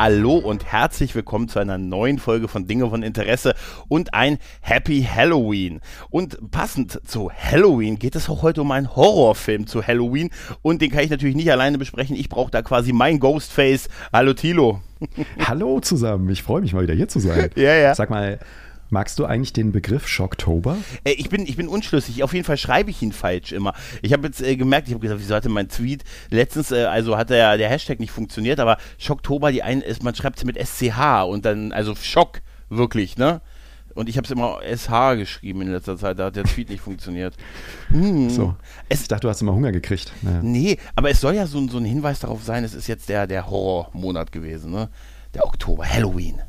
[0.00, 3.56] Hallo und herzlich willkommen zu einer neuen Folge von Dinge von Interesse
[3.88, 5.80] und ein Happy Halloween.
[6.08, 10.30] Und passend zu Halloween geht es auch heute um einen Horrorfilm zu Halloween
[10.62, 12.14] und den kann ich natürlich nicht alleine besprechen.
[12.14, 13.88] Ich brauche da quasi mein Ghostface.
[14.12, 14.80] Hallo Tilo.
[15.44, 17.50] Hallo zusammen, ich freue mich mal wieder hier zu sein.
[17.56, 17.92] Ja, ja.
[17.96, 18.38] Sag mal,
[18.90, 20.76] Magst du eigentlich den Begriff Schocktober?
[21.04, 22.22] Äh, ich, bin, ich bin unschlüssig.
[22.22, 23.74] Auf jeden Fall schreibe ich ihn falsch immer.
[24.00, 27.16] Ich habe jetzt äh, gemerkt, ich habe gesagt, wieso hatte mein Tweet letztens, äh, also
[27.16, 30.56] hat der, der Hashtag nicht funktioniert, aber Schocktober, die einen ist, man schreibt es mit
[30.56, 33.40] SCH und dann, also Schock, wirklich, ne?
[33.94, 36.80] Und ich habe es immer SH geschrieben in letzter Zeit, da hat der Tweet nicht
[36.80, 37.34] funktioniert.
[37.88, 38.30] Hm.
[38.30, 38.54] So.
[38.88, 40.12] Es, ich dachte, du hast immer Hunger gekriegt.
[40.22, 40.40] Naja.
[40.40, 43.26] Nee, aber es soll ja so, so ein Hinweis darauf sein, es ist jetzt der,
[43.26, 44.88] der Horrormonat gewesen, ne?
[45.34, 46.40] Der Oktober, Halloween.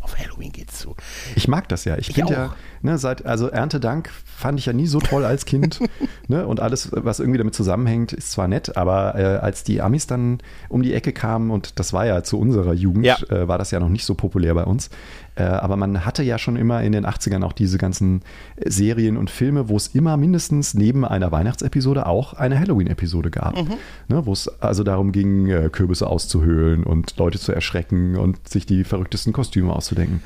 [0.00, 0.94] Auf Halloween geht's zu.
[1.34, 1.96] Ich mag das ja.
[1.96, 5.46] Ich, ich finde ja, ne, seit, also Erntedank fand ich ja nie so toll als
[5.46, 5.80] Kind.
[6.28, 10.06] ne, und alles, was irgendwie damit zusammenhängt, ist zwar nett, aber äh, als die Amis
[10.06, 13.16] dann um die Ecke kamen, und das war ja zu unserer Jugend, ja.
[13.30, 14.90] äh, war das ja noch nicht so populär bei uns,
[15.34, 18.22] äh, aber man hatte ja schon immer in den 80ern auch diese ganzen
[18.64, 23.56] Serien und Filme, wo es immer mindestens neben einer Weihnachtsepisode auch eine Halloween-Episode gab.
[23.56, 23.74] Mhm.
[24.08, 28.66] Ne, wo es also darum ging, äh, Kürbisse auszuhöhlen und Leute zu erschrecken und sich
[28.66, 30.22] die verrücktesten Kostüme auszudenken.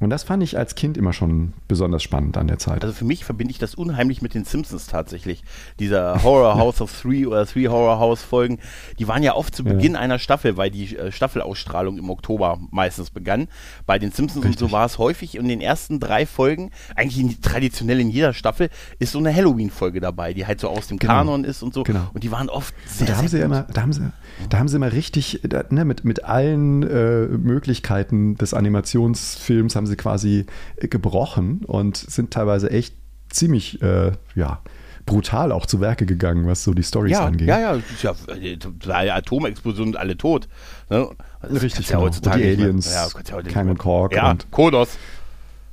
[0.00, 2.84] Und das fand ich als Kind immer schon besonders spannend an der Zeit.
[2.84, 5.42] Also für mich verbinde ich das unheimlich mit den Simpsons tatsächlich.
[5.80, 8.60] Dieser Horror House of Three oder Three Horror House Folgen,
[9.00, 10.00] die waren ja oft zu Beginn ja.
[10.00, 13.48] einer Staffel, weil die äh, Staffelausstrahlung im Oktober meistens begann.
[13.86, 14.62] Bei den Simpsons Simpsons Richtig.
[14.62, 15.36] und so war es häufig.
[15.36, 20.00] in den ersten drei Folgen, eigentlich in, traditionell in jeder Staffel, ist so eine Halloween-Folge
[20.00, 21.14] dabei, die halt so aus dem genau.
[21.14, 21.82] Kanon ist und so.
[21.82, 22.08] Genau.
[22.12, 24.12] Und die waren oft sehr, da haben sehr sie immer, da haben sie,
[24.48, 29.86] da haben sie immer richtig, da, ne, mit, mit allen äh, Möglichkeiten des Animationsfilms haben
[29.86, 30.46] sie quasi
[30.76, 32.94] äh, gebrochen und sind teilweise echt
[33.30, 34.60] ziemlich, äh, ja,
[35.06, 37.48] brutal auch zu Werke gegangen, was so die Stories ja, angeht.
[37.48, 40.48] Ja, ja, ist ja äh, Atomexplosion und alle tot.
[40.90, 41.08] Ne?
[41.42, 42.06] Richtig, ja genau.
[42.06, 44.12] und die Aliens, ja, ja Kang und Kork.
[44.12, 44.98] Ja, und Kodos.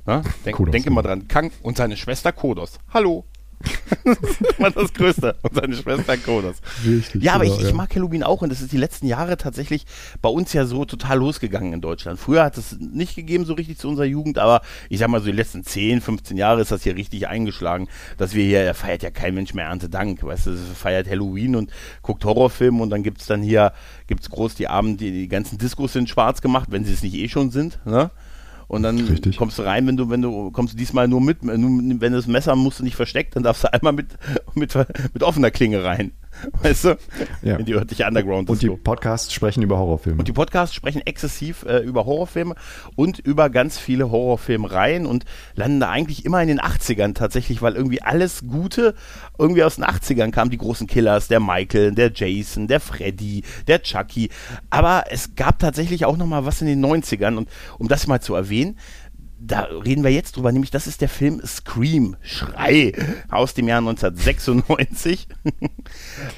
[0.06, 0.22] Ne?
[0.44, 2.78] Denk, Kodos, denke mal dran, Kang und seine Schwester Kodos.
[2.92, 3.24] Hallo.
[4.04, 5.36] Das ist mal das Größte.
[5.42, 6.56] Und seine Schwester Kodas.
[6.86, 7.22] Richtig.
[7.22, 9.86] Ja, aber genau, ich, ich, mag Halloween auch und das ist die letzten Jahre tatsächlich
[10.22, 12.18] bei uns ja so total losgegangen in Deutschland.
[12.18, 15.26] Früher hat es nicht gegeben so richtig zu unserer Jugend, aber ich sag mal so
[15.26, 19.10] die letzten 10, 15 Jahre ist das hier richtig eingeschlagen, dass wir hier, feiert ja
[19.10, 21.70] kein Mensch mehr Erntedank, weißt du, feiert Halloween und
[22.02, 23.72] guckt Horrorfilme und dann gibt es dann hier,
[24.06, 27.02] gibt es groß die Abend, die, die ganzen Diskos sind schwarz gemacht, wenn sie es
[27.02, 28.10] nicht eh schon sind, ne?
[28.68, 29.36] Und dann Richtig.
[29.36, 32.26] kommst du rein, wenn du, wenn du, kommst du diesmal nur mit, wenn du das
[32.26, 34.08] Messer musst du nicht versteckt, dann darfst du einmal mit,
[34.54, 34.74] mit,
[35.14, 36.12] mit offener Klinge rein.
[36.62, 36.98] Weißt du?
[37.42, 37.56] Ja.
[37.56, 38.50] In die örtliche Underground.
[38.50, 40.18] Und die Podcasts sprechen über Horrorfilme.
[40.18, 42.54] Und die Podcasts sprechen exzessiv äh, über Horrorfilme
[42.94, 45.24] und über ganz viele Horrorfilmreihen und
[45.54, 48.94] landen da eigentlich immer in den 80ern tatsächlich, weil irgendwie alles Gute
[49.38, 50.50] irgendwie aus den 80ern kam.
[50.50, 54.30] Die großen Killers, der Michael, der Jason, der Freddy, der Chucky.
[54.70, 57.48] Aber es gab tatsächlich auch noch mal was in den 90ern und
[57.78, 58.76] um das mal zu erwähnen,
[59.38, 62.92] da reden wir jetzt drüber, nämlich das ist der Film Scream, Schrei,
[63.28, 65.28] aus dem Jahr 1996.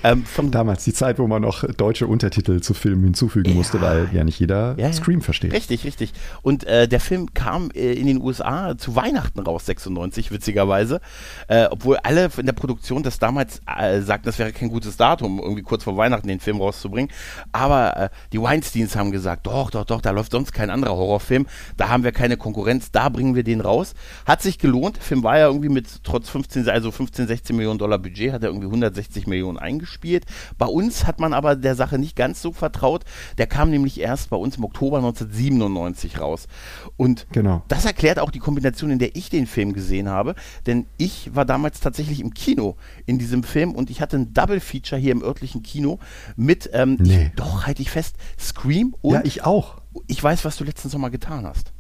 [0.05, 4.09] ähm, Damals die Zeit, wo man noch deutsche Untertitel zu Filmen hinzufügen ja, musste, weil
[4.13, 5.53] ja nicht jeder ja, Scream versteht.
[5.53, 6.13] Richtig, richtig.
[6.43, 11.01] Und äh, der Film kam äh, in den USA zu Weihnachten raus, 96, witzigerweise.
[11.47, 15.41] Äh, obwohl alle in der Produktion das damals äh, sagten, das wäre kein gutes Datum,
[15.41, 17.11] irgendwie kurz vor Weihnachten den Film rauszubringen.
[17.53, 21.47] Aber äh, die Weinsteins haben gesagt, doch, doch, doch, da läuft sonst kein anderer Horrorfilm,
[21.77, 23.95] da haben wir keine Konkurrenz da bringen wir den raus.
[24.27, 24.97] Hat sich gelohnt.
[24.97, 28.43] Der Film war ja irgendwie mit trotz 15, also 15, 16 Millionen Dollar Budget, hat
[28.43, 30.25] er irgendwie 160 Millionen eingespielt.
[30.59, 33.05] Bei uns hat man aber der Sache nicht ganz so vertraut.
[33.39, 36.49] Der kam nämlich erst bei uns im Oktober 1997 raus.
[36.97, 37.63] Und genau.
[37.69, 40.35] das erklärt auch die Kombination, in der ich den Film gesehen habe.
[40.67, 42.77] Denn ich war damals tatsächlich im Kino
[43.07, 45.99] in diesem Film und ich hatte ein Double Feature hier im örtlichen Kino
[46.37, 47.27] mit, ähm, nee.
[47.27, 49.15] ich, doch, halte ich fest, Scream und.
[49.15, 49.81] Ja, ich auch.
[50.07, 51.73] Ich weiß, was du letzten Sommer getan hast.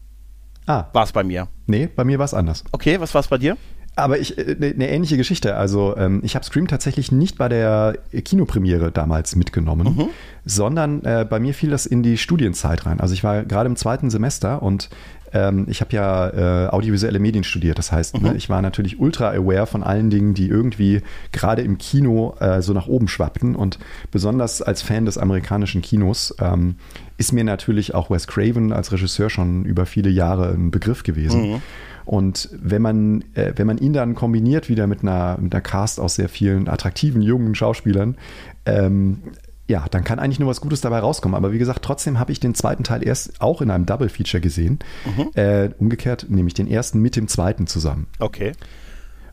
[0.66, 0.86] Ah.
[0.92, 1.48] War es bei mir.
[1.66, 2.62] Nee, bei mir war es anders.
[2.72, 3.56] Okay, was war es bei dir?
[3.98, 5.56] Aber ich, eine äh, ne ähnliche Geschichte.
[5.56, 10.08] Also ähm, ich habe Scream tatsächlich nicht bei der Kinopremiere damals mitgenommen, mhm.
[10.44, 13.00] sondern äh, bei mir fiel das in die Studienzeit rein.
[13.00, 14.88] Also ich war gerade im zweiten Semester und
[15.32, 17.78] ähm, ich habe ja äh, audiovisuelle Medien studiert.
[17.78, 18.26] Das heißt, ne, mhm.
[18.28, 21.02] ne, ich war natürlich ultra aware von allen Dingen, die irgendwie
[21.32, 23.54] gerade im Kino äh, so nach oben schwappten.
[23.54, 23.78] Und
[24.10, 26.76] besonders als Fan des amerikanischen Kinos ähm,
[27.16, 31.52] ist mir natürlich auch Wes Craven als Regisseur schon über viele Jahre ein Begriff gewesen.
[31.52, 31.62] Mhm.
[32.08, 36.00] Und wenn man, äh, wenn man ihn dann kombiniert wieder mit einer, mit einer Cast
[36.00, 38.16] aus sehr vielen attraktiven jungen Schauspielern,
[38.64, 39.18] ähm,
[39.66, 41.36] ja, dann kann eigentlich nur was Gutes dabei rauskommen.
[41.36, 44.40] Aber wie gesagt, trotzdem habe ich den zweiten Teil erst auch in einem Double Feature
[44.40, 44.78] gesehen.
[45.04, 45.28] Mhm.
[45.34, 48.06] Äh, umgekehrt nehme ich den ersten mit dem zweiten zusammen.
[48.20, 48.52] Okay.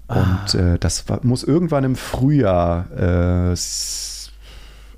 [0.07, 3.56] Und äh, das war, muss irgendwann im Frühjahr äh,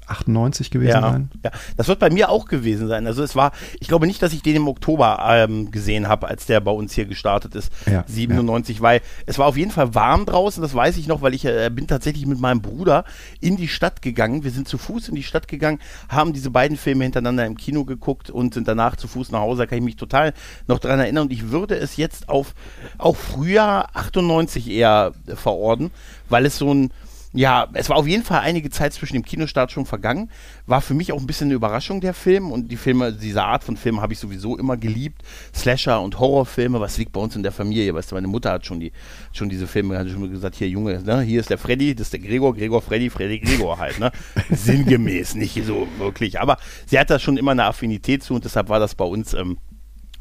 [0.08, 1.30] 98 gewesen ja, sein.
[1.44, 3.08] Ja, das wird bei mir auch gewesen sein.
[3.08, 6.46] Also es war, ich glaube nicht, dass ich den im Oktober ähm, gesehen habe, als
[6.46, 8.82] der bei uns hier gestartet ist, ja, 97, ja.
[8.82, 11.70] weil es war auf jeden Fall warm draußen, das weiß ich noch, weil ich äh,
[11.74, 13.04] bin tatsächlich mit meinem Bruder
[13.40, 14.44] in die Stadt gegangen.
[14.44, 17.86] Wir sind zu Fuß in die Stadt gegangen, haben diese beiden Filme hintereinander im Kino
[17.86, 19.64] geguckt und sind danach zu Fuß nach Hause.
[19.64, 20.34] Da kann ich mich total
[20.68, 22.54] noch dran erinnern und ich würde es jetzt auf
[22.98, 25.92] auch Frühjahr 98 eher verorten,
[26.30, 26.92] weil es so ein
[27.38, 30.32] ja, es war auf jeden Fall einige Zeit zwischen dem Kinostart schon vergangen.
[30.66, 32.52] War für mich auch ein bisschen eine Überraschung, der Film.
[32.52, 35.22] Und die Filme, diese Art von Filmen habe ich sowieso immer geliebt.
[35.54, 37.94] Slasher und Horrorfilme, was liegt bei uns in der Familie?
[37.94, 38.92] Weißt du, meine Mutter hat schon, die,
[39.34, 42.14] schon diese Filme, hat schon gesagt, hier Junge, ne, hier ist der Freddy, das ist
[42.14, 44.12] der Gregor, Gregor, Freddy, Freddy, Gregor halt, ne?
[44.50, 46.40] Sinngemäß, nicht so wirklich.
[46.40, 46.58] Aber
[46.88, 49.60] sie hat da schon immer eine Affinität zu und deshalb war das bei uns ähm,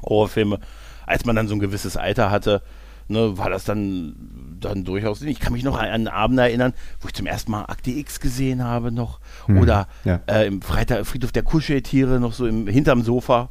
[0.03, 0.61] Horrorfilme,
[1.07, 2.63] als man dann so ein gewisses Alter hatte,
[3.09, 4.15] ne, war das dann
[4.61, 7.65] dann durchaus Ich kann mich noch an einen Abend erinnern, wo ich zum ersten Mal
[7.65, 9.21] Akte X gesehen habe noch.
[9.47, 10.21] Hm, oder ja.
[10.27, 13.51] äh, im Freitag, Friedhof der Kuscheltiere noch so im, hinterm Sofa.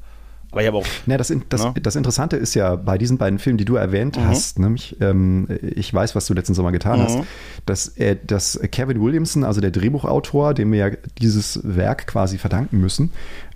[0.51, 0.85] Aber ich habe auch.
[1.05, 1.73] Ja, das, das, ne?
[1.81, 4.27] das, Interessante ist ja bei diesen beiden Filmen, die du erwähnt mhm.
[4.27, 7.03] hast, nämlich ähm, Ich weiß, was du letzten Sommer getan mhm.
[7.03, 7.19] hast,
[7.65, 12.79] dass, äh, dass Kevin Williamson, also der Drehbuchautor, dem wir ja dieses Werk quasi verdanken
[12.79, 13.11] müssen,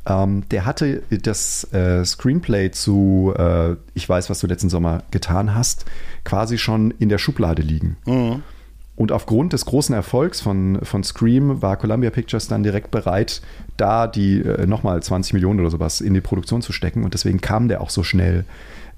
[0.05, 5.55] ähm, der hatte das äh, Screenplay zu äh, Ich weiß, was du letzten Sommer getan
[5.55, 5.85] hast,
[6.23, 7.97] quasi schon in der Schublade liegen.
[8.05, 8.43] Mhm.
[8.95, 13.41] Und aufgrund des großen Erfolgs von, von Scream war Columbia Pictures dann direkt bereit,
[13.77, 17.05] da die äh, nochmal 20 Millionen oder sowas in die Produktion zu stecken.
[17.05, 18.43] Und deswegen kam der auch so schnell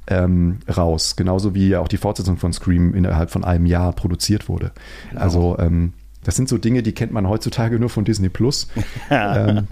[0.08, 1.16] ähm, raus.
[1.16, 4.72] Genauso wie ja auch die Fortsetzung von Scream innerhalb von einem Jahr produziert wurde.
[5.10, 5.22] Genau.
[5.22, 8.68] Also ähm, das sind so Dinge, die kennt man heutzutage nur von Disney Plus.
[9.10, 9.68] ähm,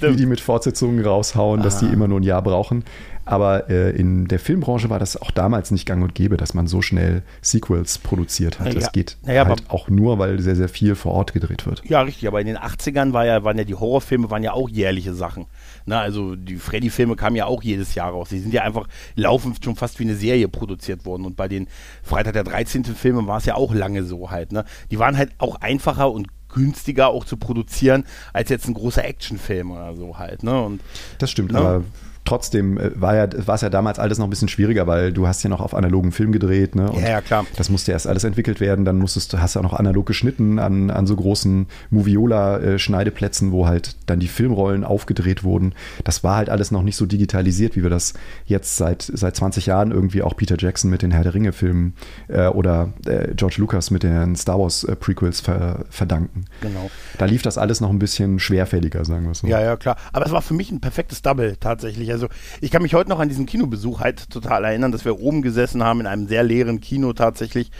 [0.00, 2.84] wie die mit Fortsetzungen raushauen, dass die immer nur ein Jahr brauchen.
[3.26, 6.68] Aber äh, in der Filmbranche war das auch damals nicht gang und gäbe, dass man
[6.68, 8.68] so schnell Sequels produziert hat.
[8.68, 11.82] Ja, das geht ja, halt auch nur, weil sehr, sehr viel vor Ort gedreht wird.
[11.86, 12.28] Ja, richtig.
[12.28, 15.46] Aber in den 80ern war ja, waren ja die Horrorfilme waren ja auch jährliche Sachen.
[15.86, 18.28] Na, also die Freddy-Filme kamen ja auch jedes Jahr raus.
[18.28, 21.24] Die sind ja einfach laufend schon fast wie eine Serie produziert worden.
[21.24, 21.68] Und bei den
[22.02, 22.84] Freitag der 13.
[22.84, 24.52] Filmen war es ja auch lange so halt.
[24.52, 24.64] Ne?
[24.90, 29.70] Die waren halt auch einfacher und günstiger auch zu produzieren als jetzt ein großer Actionfilm
[29.70, 30.42] oder so halt.
[30.42, 30.60] Ne?
[30.60, 30.80] Und,
[31.18, 31.58] das stimmt, ne?
[31.58, 31.84] aber
[32.26, 35.26] trotzdem äh, war ja, war es ja damals alles noch ein bisschen schwieriger, weil du
[35.26, 36.90] hast ja noch auf analogen Film gedreht, ne?
[36.90, 37.46] Und ja, ja, klar.
[37.56, 40.90] Das musste erst alles entwickelt werden, dann musstest du, hast auch noch analog geschnitten an,
[40.90, 45.74] an so großen Moviola-Schneideplätzen, wo halt dann die Filmrollen aufgedreht wurden.
[46.04, 48.14] Das war halt alles noch nicht so digitalisiert, wie wir das
[48.44, 51.94] jetzt seit, seit 20 Jahren irgendwie auch Peter Jackson mit den Herr der Ringe-Filmen
[52.28, 56.46] äh, oder äh, George Lucas mit den Star Wars-Prequels äh, ver, verdanken.
[56.60, 56.90] Genau.
[57.18, 59.46] Da lief das alles noch ein bisschen schwerfälliger, sagen wir so.
[59.46, 59.96] Ja, ja, klar.
[60.12, 62.10] Aber es war für mich ein perfektes Double tatsächlich.
[62.16, 62.28] Also
[62.62, 65.84] ich kann mich heute noch an diesen Kinobesuch halt total erinnern, dass wir oben gesessen
[65.84, 67.70] haben in einem sehr leeren Kino tatsächlich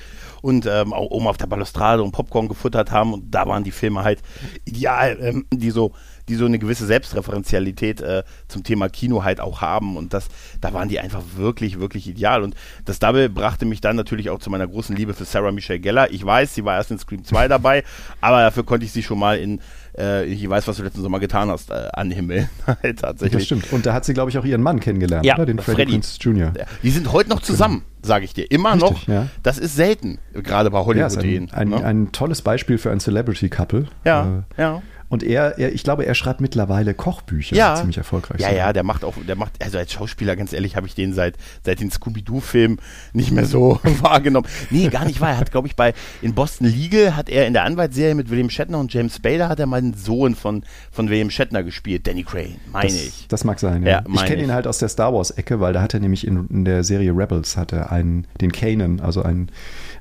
[0.42, 3.70] und ähm, auch oben auf der Balustrade und Popcorn gefuttert haben und da waren die
[3.70, 4.20] Filme halt
[4.66, 5.92] ideal, ähm, die so
[6.28, 9.96] die so eine gewisse Selbstreferenzialität äh, zum Thema Kino halt auch haben.
[9.96, 10.28] Und das,
[10.60, 12.42] da waren die einfach wirklich, wirklich ideal.
[12.42, 12.54] Und
[12.84, 16.10] das Double brachte mich dann natürlich auch zu meiner großen Liebe für Sarah Michelle Geller.
[16.10, 17.84] Ich weiß, sie war erst in Scream 2 dabei,
[18.20, 19.60] aber dafür konnte ich sie schon mal in
[19.98, 22.48] äh, ich weiß, was du letzten Sommer getan hast, äh, anhimmeln.
[22.96, 23.32] Tatsächlich.
[23.32, 23.72] Das stimmt.
[23.72, 25.46] Und da hat sie, glaube ich, auch ihren Mann kennengelernt, ja, oder?
[25.46, 26.52] Den Freddie, Freddie Prinze Jr.
[26.82, 28.08] Die sind heute noch zusammen, genau.
[28.08, 28.50] sage ich dir.
[28.50, 29.08] Immer Richtig, noch.
[29.08, 29.28] Ja.
[29.42, 31.12] Das ist selten, gerade bei Hollywood.
[31.12, 31.84] Ja, ein, ein, ne?
[31.84, 33.86] ein, tolles Beispiel für ein Celebrity-Couple.
[34.04, 34.82] Ja, äh, ja.
[35.08, 37.76] Und er, er, ich glaube, er schreibt mittlerweile Kochbücher, ja.
[37.76, 38.40] ziemlich erfolgreich.
[38.40, 41.12] Ja, ja, der macht auch, der macht, also als Schauspieler, ganz ehrlich, habe ich den
[41.12, 42.78] seit, seit den Scooby-Doo-Filmen
[43.12, 44.48] nicht mehr so wahrgenommen.
[44.70, 45.30] Nee, gar nicht wahr.
[45.30, 48.50] Er hat, glaube ich, bei, in Boston Legal hat er in der Anwaltsserie mit William
[48.50, 52.24] Shatner und James Spader hat er mal einen Sohn von, von William Shatner gespielt, Danny
[52.24, 53.26] Crane, meine ich.
[53.28, 54.00] Das mag sein, ja.
[54.00, 56.48] ja ich kenne ihn halt aus der Star Wars-Ecke, weil da hat er nämlich in,
[56.48, 59.50] in der Serie Rebels hat er einen, den Kanan, also einen,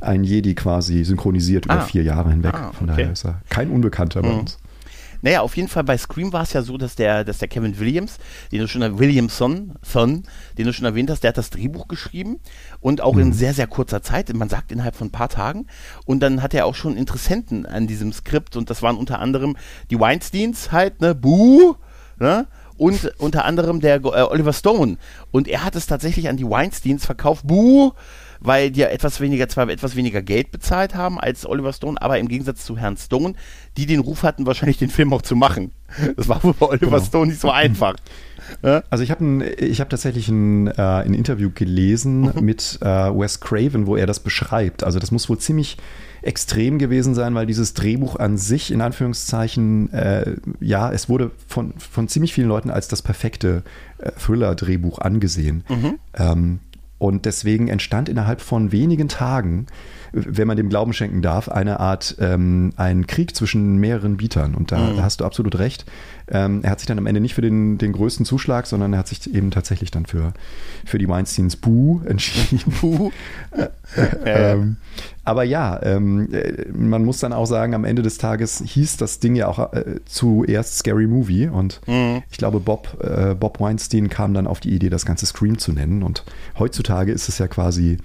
[0.01, 1.81] einen Jedi quasi synchronisiert über ah.
[1.81, 2.55] vier Jahre hinweg.
[2.55, 2.77] Ah, okay.
[2.77, 4.27] Von daher ist er kein Unbekannter mhm.
[4.27, 4.57] bei uns.
[5.21, 7.79] Naja, auf jeden Fall bei Scream war es ja so, dass der, dass der Kevin
[7.79, 8.17] Williams,
[8.51, 10.23] den du schon Williamson, Son,
[10.57, 12.39] den du schon erwähnt hast, der hat das Drehbuch geschrieben
[12.79, 13.21] und auch mhm.
[13.21, 15.67] in sehr, sehr kurzer Zeit, man sagt innerhalb von ein paar Tagen.
[16.05, 19.57] Und dann hat er auch schon Interessenten an diesem Skript und das waren unter anderem
[19.89, 21.75] die Weinsteins halt, ne, Buh,
[22.19, 22.47] ne?
[22.77, 24.97] und unter anderem der äh, Oliver Stone.
[25.31, 27.47] Und er hat es tatsächlich an die Weinsteins verkauft.
[27.47, 27.93] Buh,
[28.45, 32.19] weil die ja etwas weniger, zwar etwas weniger Geld bezahlt haben als Oliver Stone, aber
[32.19, 33.33] im Gegensatz zu Herrn Stone,
[33.77, 35.71] die den Ruf hatten, wahrscheinlich den Film auch zu machen.
[36.17, 37.03] Das war wohl bei Oliver genau.
[37.03, 37.95] Stone nicht so einfach.
[38.61, 42.43] Also ich habe hab tatsächlich ein, äh, ein Interview gelesen mhm.
[42.43, 44.83] mit äh, Wes Craven, wo er das beschreibt.
[44.83, 45.77] Also das muss wohl ziemlich
[46.21, 51.73] extrem gewesen sein, weil dieses Drehbuch an sich, in Anführungszeichen, äh, ja, es wurde von,
[51.77, 53.63] von ziemlich vielen Leuten als das perfekte
[53.99, 55.63] äh, Thriller-Drehbuch angesehen.
[55.69, 55.99] Mhm.
[56.15, 56.59] Ähm,
[57.05, 59.67] und deswegen entstand innerhalb von wenigen Tagen,
[60.11, 64.55] wenn man dem Glauben schenken darf, eine Art ähm, ein Krieg zwischen mehreren Bietern.
[64.55, 64.97] Und da, mhm.
[64.97, 65.85] da hast du absolut recht.
[66.27, 68.99] Ähm, er hat sich dann am Ende nicht für den, den größten Zuschlag, sondern er
[68.99, 70.33] hat sich eben tatsächlich dann für,
[70.85, 72.73] für die Weinsteins Boo entschieden.
[72.81, 73.11] Boo.
[73.51, 73.67] äh,
[74.25, 74.77] ähm,
[75.23, 79.19] aber ja, ähm, äh, man muss dann auch sagen, am Ende des Tages hieß das
[79.19, 82.23] Ding ja auch äh, zuerst Scary Movie und mhm.
[82.31, 85.73] ich glaube, Bob, äh, Bob Weinstein kam dann auf die Idee, das ganze Scream zu
[85.73, 86.01] nennen.
[86.03, 86.23] Und
[86.57, 87.97] heutzutage ist es ja quasi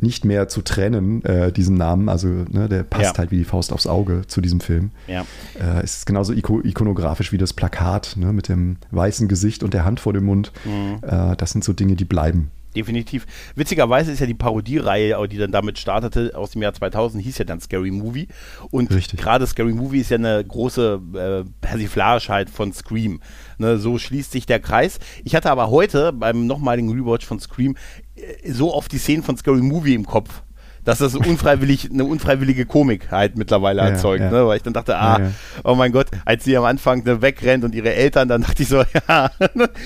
[0.00, 2.08] nicht mehr zu trennen, äh, diesen Namen.
[2.08, 3.18] Also ne, der passt ja.
[3.18, 4.90] halt wie die Faust aufs Auge zu diesem Film.
[5.06, 5.24] Ja.
[5.60, 10.00] Äh, ist genauso ikonografisch wie das Plakat ne, mit dem weißen Gesicht und der Hand
[10.00, 10.52] vor dem Mund.
[10.64, 10.98] Mhm.
[11.02, 12.50] Äh, das sind so Dinge, die bleiben.
[12.76, 13.26] Definitiv.
[13.56, 17.44] Witzigerweise ist ja die Parodiereihe, die dann damit startete, aus dem Jahr 2000, hieß ja
[17.44, 18.28] dann Scary Movie.
[18.70, 23.20] Und gerade Scary Movie ist ja eine große äh, Persiflage halt von Scream.
[23.56, 25.00] Ne, so schließt sich der Kreis.
[25.24, 27.74] Ich hatte aber heute beim nochmaligen Rewatch von Scream
[28.46, 30.42] so oft die Szenen von Scary Movie im Kopf,
[30.84, 34.30] dass das unfreiwillig, eine unfreiwillige Komik halt mittlerweile ja, erzeugt, ja.
[34.30, 34.46] Ne?
[34.46, 35.30] weil ich dann dachte, ah, ja,
[35.64, 38.68] oh mein Gott, als sie am Anfang ne, wegrennt und ihre Eltern, dann dachte ich
[38.68, 39.30] so, ja,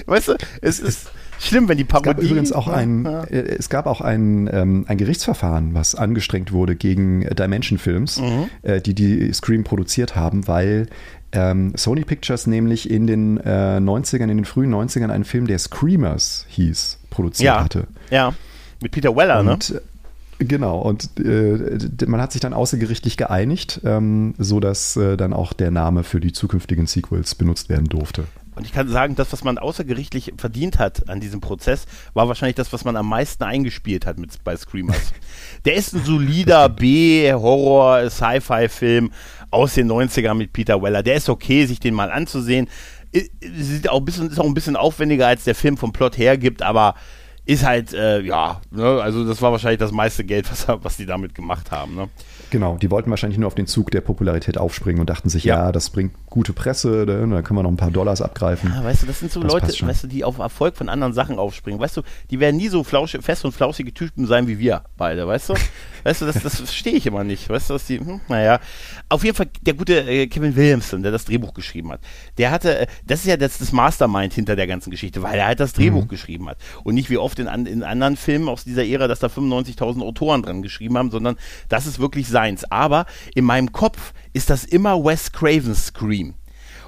[0.06, 1.10] weißt du, es ist
[1.40, 2.10] schlimm, wenn die Parodie...
[2.10, 6.52] Es gab übrigens auch ein, äh, es gab auch ein, ähm, ein Gerichtsverfahren, was angestrengt
[6.52, 8.48] wurde gegen Dimension Films, mhm.
[8.62, 10.86] äh, die die Scream produziert haben, weil
[11.32, 15.58] ähm, Sony Pictures nämlich in den äh, 90ern, in den frühen 90ern einen Film, der
[15.58, 17.86] Screamers hieß, produziert ja, hatte.
[18.10, 18.34] Ja,
[18.80, 19.52] mit Peter Weller, ne?
[19.52, 19.82] und, ne?
[20.38, 25.70] Genau, und äh, man hat sich dann außergerichtlich geeinigt, ähm, sodass äh, dann auch der
[25.70, 28.24] Name für die zukünftigen Sequels benutzt werden durfte.
[28.54, 32.56] Und ich kann sagen, das, was man außergerichtlich verdient hat an diesem Prozess, war wahrscheinlich
[32.56, 35.12] das, was man am meisten eingespielt hat mit, bei Screamers.
[35.64, 39.10] Der ist ein solider B-Horror, Sci-Fi-Film
[39.50, 41.02] aus den 90ern mit Peter Weller.
[41.02, 42.68] Der ist okay, sich den mal anzusehen.
[43.12, 46.62] Sieht auch ein bisschen, ist auch ein bisschen aufwendiger, als der Film vom Plot hergibt,
[46.62, 46.94] aber
[47.44, 51.06] ist halt, äh, ja, ne, also das war wahrscheinlich das meiste Geld, was, was die
[51.06, 51.94] damit gemacht haben.
[51.94, 52.08] Ne?
[52.52, 55.56] Genau, die wollten wahrscheinlich nur auf den Zug der Popularität aufspringen und dachten sich, ja,
[55.56, 58.70] ja das bringt gute Presse, da, da, können wir noch ein paar Dollars abgreifen.
[58.74, 61.14] Ja, weißt du, das sind so das Leute, weißt du, die auf Erfolg von anderen
[61.14, 61.80] Sachen aufspringen.
[61.80, 65.26] Weißt du, die werden nie so flausch, fest und flauschige Typen sein wie wir beide,
[65.26, 65.54] weißt du?
[66.04, 67.48] Weißt du, das, das verstehe ich immer nicht.
[67.48, 68.58] Weißt du, dass die, hm, naja.
[69.08, 72.00] Auf jeden Fall der gute äh, Kevin Williamson, der das Drehbuch geschrieben hat.
[72.38, 75.46] Der hatte, äh, das ist ja das, das Mastermind hinter der ganzen Geschichte, weil er
[75.46, 76.08] halt das Drehbuch mhm.
[76.08, 76.58] geschrieben hat.
[76.82, 80.42] Und nicht wie oft in, in anderen Filmen aus dieser Ära, dass da 95.000 Autoren
[80.42, 81.36] dran geschrieben haben, sondern
[81.68, 82.64] das ist wirklich seins.
[82.70, 86.34] Aber in meinem Kopf ist das immer Wes Cravens Scream.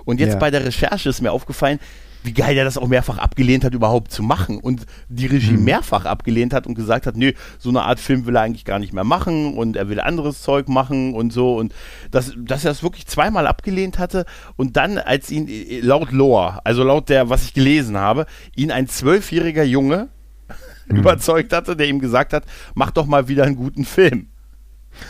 [0.05, 0.39] Und jetzt ja.
[0.39, 1.79] bei der Recherche ist mir aufgefallen,
[2.25, 4.59] wie geil er das auch mehrfach abgelehnt hat, überhaupt zu machen.
[4.59, 5.65] Und die Regie mhm.
[5.65, 8.79] mehrfach abgelehnt hat und gesagt hat, nee, so eine Art Film will er eigentlich gar
[8.79, 11.57] nicht mehr machen und er will anderes Zeug machen und so.
[11.57, 11.75] Und
[12.11, 14.25] das, dass er das wirklich zweimal abgelehnt hatte
[14.57, 15.49] und dann, als ihn
[15.83, 18.25] laut Lore, also laut der, was ich gelesen habe,
[18.57, 20.09] ihn ein zwölfjähriger Junge
[20.89, 20.97] mhm.
[20.97, 22.45] überzeugt hatte, der ihm gesagt hat,
[22.75, 24.29] mach doch mal wieder einen guten Film.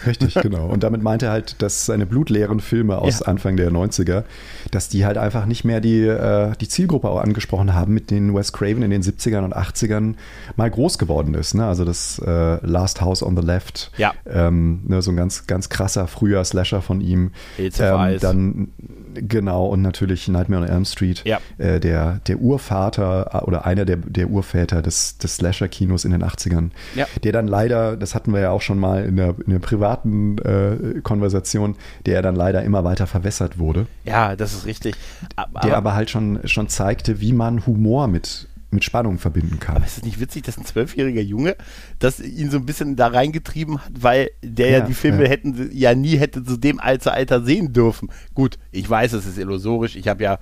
[0.07, 0.67] Richtig, genau.
[0.67, 3.27] Und damit meinte er halt, dass seine blutleeren Filme aus ja.
[3.27, 4.25] Anfang der 90er,
[4.71, 8.35] dass die halt einfach nicht mehr die, äh, die Zielgruppe auch angesprochen haben, mit denen
[8.35, 10.15] Wes Craven in den 70ern und 80ern
[10.57, 11.55] mal groß geworden ist.
[11.55, 11.67] Ne?
[11.67, 14.15] Also das äh, Last House on the Left, ja.
[14.27, 17.33] ähm, ne, so ein ganz, ganz krasser früher Slasher von ihm.
[17.59, 18.69] Ähm, dann
[19.15, 21.39] Genau, und natürlich Nightmare on Elm Street, ja.
[21.59, 26.25] äh, der, der Urvater äh, oder einer der, der Urväter des, des Slasher-Kinos in den
[26.25, 27.07] 80ern, ja.
[27.23, 30.39] der dann leider, das hatten wir ja auch schon mal in der, in der privaten
[30.39, 31.77] äh, Konversation,
[32.07, 33.87] der dann leider immer weiter verwässert wurde.
[34.05, 34.95] Ja, das ist richtig.
[35.37, 39.77] Aber, der aber halt schon, schon zeigte, wie man Humor mit mit Spannung verbinden kann.
[39.77, 41.55] Aber ist es nicht witzig, dass ein zwölfjähriger Junge
[42.01, 45.29] das ihn so ein bisschen da reingetrieben hat, weil der ja, ja die Filme ja.
[45.29, 48.11] hätten ja nie hätte zu dem Alter sehen dürfen.
[48.35, 49.95] Gut, ich weiß, es ist illusorisch.
[49.95, 50.41] Ich habe ja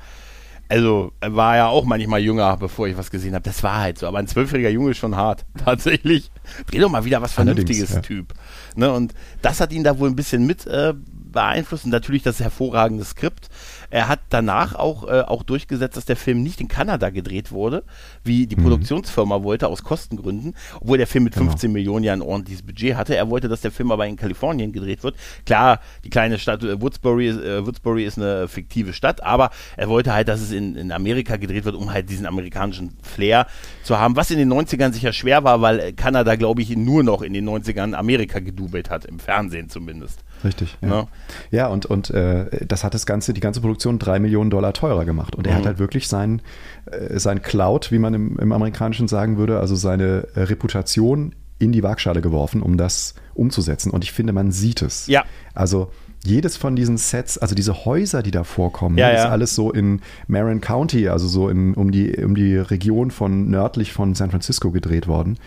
[0.72, 3.42] also war ja auch manchmal jünger, bevor ich was gesehen habe.
[3.42, 4.06] Das war halt so.
[4.06, 5.44] Aber ein zwölfjähriger Junge ist schon hart.
[5.64, 6.30] Tatsächlich.
[6.66, 8.00] Dreh doch mal wieder was Vernünftiges, ja.
[8.00, 8.32] Typ.
[8.74, 9.12] Ne, und
[9.42, 13.50] das hat ihn da wohl ein bisschen mit äh, beeinflusst und natürlich das hervorragende Skript.
[13.92, 17.84] Er hat danach auch, äh, auch durchgesetzt, dass der Film nicht in Kanada gedreht wurde,
[18.24, 18.62] wie die mhm.
[18.62, 21.50] Produktionsfirma wollte, aus Kostengründen, obwohl der Film mit genau.
[21.50, 23.14] 15 Millionen ja ein ordentliches Budget hatte.
[23.14, 25.16] Er wollte, dass der Film aber in Kalifornien gedreht wird.
[25.44, 30.14] Klar, die kleine Stadt äh, Woodsbury, äh, Woodsbury ist eine fiktive Stadt, aber er wollte
[30.14, 33.46] halt, dass es in, in Amerika gedreht wird, um halt diesen amerikanischen Flair
[33.82, 37.20] zu haben, was in den 90ern sicher schwer war, weil Kanada, glaube ich, nur noch
[37.20, 40.24] in den 90ern Amerika gedubelt hat, im Fernsehen zumindest.
[40.44, 40.76] Richtig.
[40.80, 41.08] Ja, no?
[41.50, 45.04] ja und, und äh, das hat das Ganze, die ganze Produktion drei Millionen Dollar teurer
[45.04, 45.34] gemacht.
[45.34, 45.58] Und er mhm.
[45.58, 46.42] hat halt wirklich sein,
[46.90, 51.72] äh, sein Cloud, wie man im, im Amerikanischen sagen würde, also seine äh, Reputation in
[51.72, 53.90] die Waagschale geworfen, um das umzusetzen.
[53.90, 55.06] Und ich finde, man sieht es.
[55.06, 55.24] Ja.
[55.54, 55.92] Also
[56.24, 59.24] jedes von diesen Sets, also diese Häuser, die da vorkommen, ja, ne, ja.
[59.24, 63.50] ist alles so in Marin County, also so in, um, die, um die Region von
[63.50, 65.38] nördlich von San Francisco gedreht worden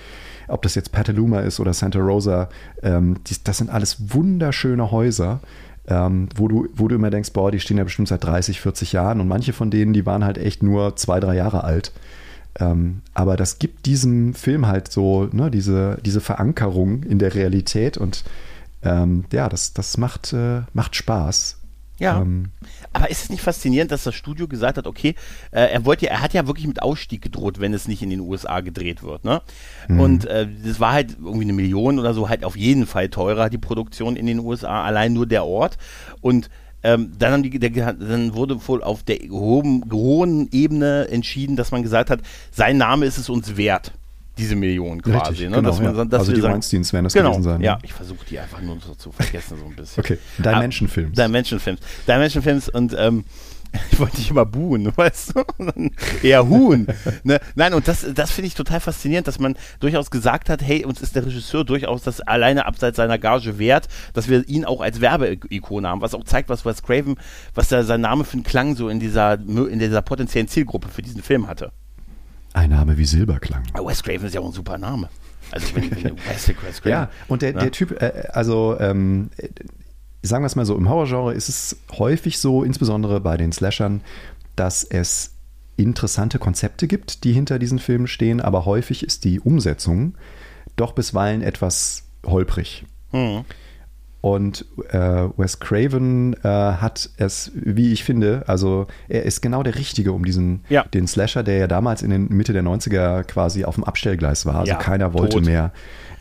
[0.47, 2.49] ob das jetzt Petaluma ist oder Santa Rosa,
[2.83, 5.39] ähm, die, das sind alles wunderschöne Häuser.
[5.87, 8.93] Ähm, wo, du, wo du immer denkst, boah, die stehen ja bestimmt seit 30, 40
[8.93, 11.91] Jahren und manche von denen, die waren halt echt nur zwei, drei Jahre alt.
[12.59, 17.97] Ähm, aber das gibt diesem Film halt so ne, diese, diese Verankerung in der Realität
[17.97, 18.23] und
[18.81, 21.57] ähm, ja, das, das macht, äh, macht Spaß.
[21.99, 22.21] Ja.
[22.21, 22.51] Ähm,
[22.93, 25.15] aber ist es nicht faszinierend, dass das Studio gesagt hat, okay,
[25.51, 28.09] äh, er wollte ja, er hat ja wirklich mit Ausstieg gedroht, wenn es nicht in
[28.09, 29.41] den USA gedreht wird, ne?
[29.87, 29.99] Mhm.
[29.99, 33.49] Und äh, das war halt irgendwie eine Million oder so, halt auf jeden Fall teurer,
[33.49, 35.77] die Produktion in den USA, allein nur der Ort.
[36.21, 36.49] Und
[36.83, 41.71] ähm, dann, haben die, der, dann wurde wohl auf der hohen, hohen Ebene entschieden, dass
[41.71, 42.19] man gesagt hat,
[42.51, 43.93] sein Name ist es uns wert
[44.37, 45.17] diese Millionen quasi.
[45.17, 45.55] Richtig, ne?
[45.57, 46.05] genau, dass man, ja.
[46.05, 47.59] dass also die Weinsteins werden das genau, gewesen sein.
[47.59, 47.65] Ne?
[47.65, 50.03] Ja, ich versuche die einfach nur so zu vergessen so ein bisschen.
[50.03, 51.15] okay, Dimension-Films.
[51.15, 51.79] Dimension-Films.
[52.07, 53.25] Dimension-Films und ähm,
[53.91, 55.43] ich wollte dich immer buhen, weißt du?
[56.23, 56.87] Eher Huhn.
[57.23, 57.39] ne?
[57.55, 61.01] Nein, und das, das finde ich total faszinierend, dass man durchaus gesagt hat, hey, uns
[61.01, 65.01] ist der Regisseur durchaus das alleine abseits seiner Gage wert, dass wir ihn auch als
[65.01, 67.15] Werbeikone haben, was auch zeigt, was Wes Craven,
[67.53, 71.01] was da sein Name für einen Klang so in dieser, in dieser potenziellen Zielgruppe für
[71.01, 71.71] diesen Film hatte.
[72.55, 73.63] Ein Name wie Silberklang.
[73.73, 75.09] Wes Craven ist ja auch ein super Name.
[75.51, 76.89] Also wenn, wenn Wes, Wes Craven.
[76.89, 77.59] Ja, und der, ne?
[77.59, 79.29] der Typ, äh, also ähm,
[80.21, 83.99] sagen wir es mal so, im Horrorgenre ist es häufig so, insbesondere bei den Slashern,
[84.55, 85.33] dass es
[85.75, 90.15] interessante Konzepte gibt, die hinter diesen Filmen stehen, aber häufig ist die Umsetzung
[90.77, 92.85] doch bisweilen etwas holprig.
[93.11, 93.43] Mhm.
[94.25, 94.97] Und äh,
[95.37, 100.25] Wes Craven äh, hat es, wie ich finde, also er ist genau der Richtige, um
[100.25, 100.81] diesen ja.
[100.81, 104.55] den Slasher, der ja damals in den Mitte der 90er quasi auf dem Abstellgleis war.
[104.55, 105.45] Also ja, keiner wollte tot.
[105.45, 105.71] mehr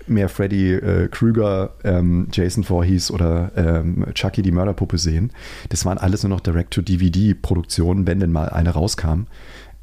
[0.07, 5.33] mehr Freddy äh, Krüger, ähm, Jason Voorhees oder ähm, Chucky die Mörderpuppe sehen.
[5.71, 9.29] Das waren alles nur noch Direct-to-DVD-Produktionen, wenn denn mal eine rauskam.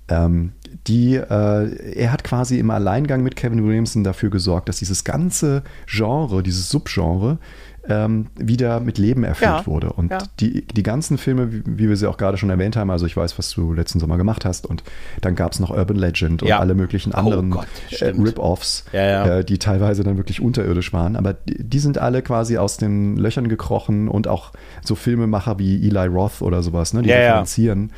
[0.10, 0.52] Ähm,
[0.88, 5.64] die, äh, er hat quasi im Alleingang mit Kevin Williamson dafür gesorgt, dass dieses ganze
[5.88, 7.40] Genre, dieses Subgenre,
[7.88, 9.92] ähm, wieder mit Leben erfüllt ja, wurde.
[9.94, 10.20] Und ja.
[10.40, 13.18] die, die ganzen Filme, wie, wie, wir sie auch gerade schon erwähnt haben, also ich
[13.18, 14.84] weiß, was du letzten Sommer gemacht hast, und
[15.22, 16.60] dann gab es noch Urban Legend und ja.
[16.60, 17.64] alle möglichen oh anderen oh
[18.00, 21.16] äh, Rip-Offs, äh, die teilweise dann wirklich unterirdisch waren.
[21.16, 24.52] Aber die, die, sind alle quasi aus den Löchern gekrochen und auch
[24.84, 27.92] so Filmemacher wie Eli Roth oder sowas, ne, die referenzieren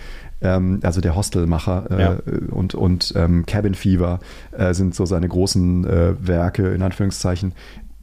[0.43, 2.17] ähm, also der Hostelmacher äh, ja.
[2.51, 4.19] und, und ähm, Cabin Fever
[4.51, 7.53] äh, sind so seine großen äh, Werke, in Anführungszeichen,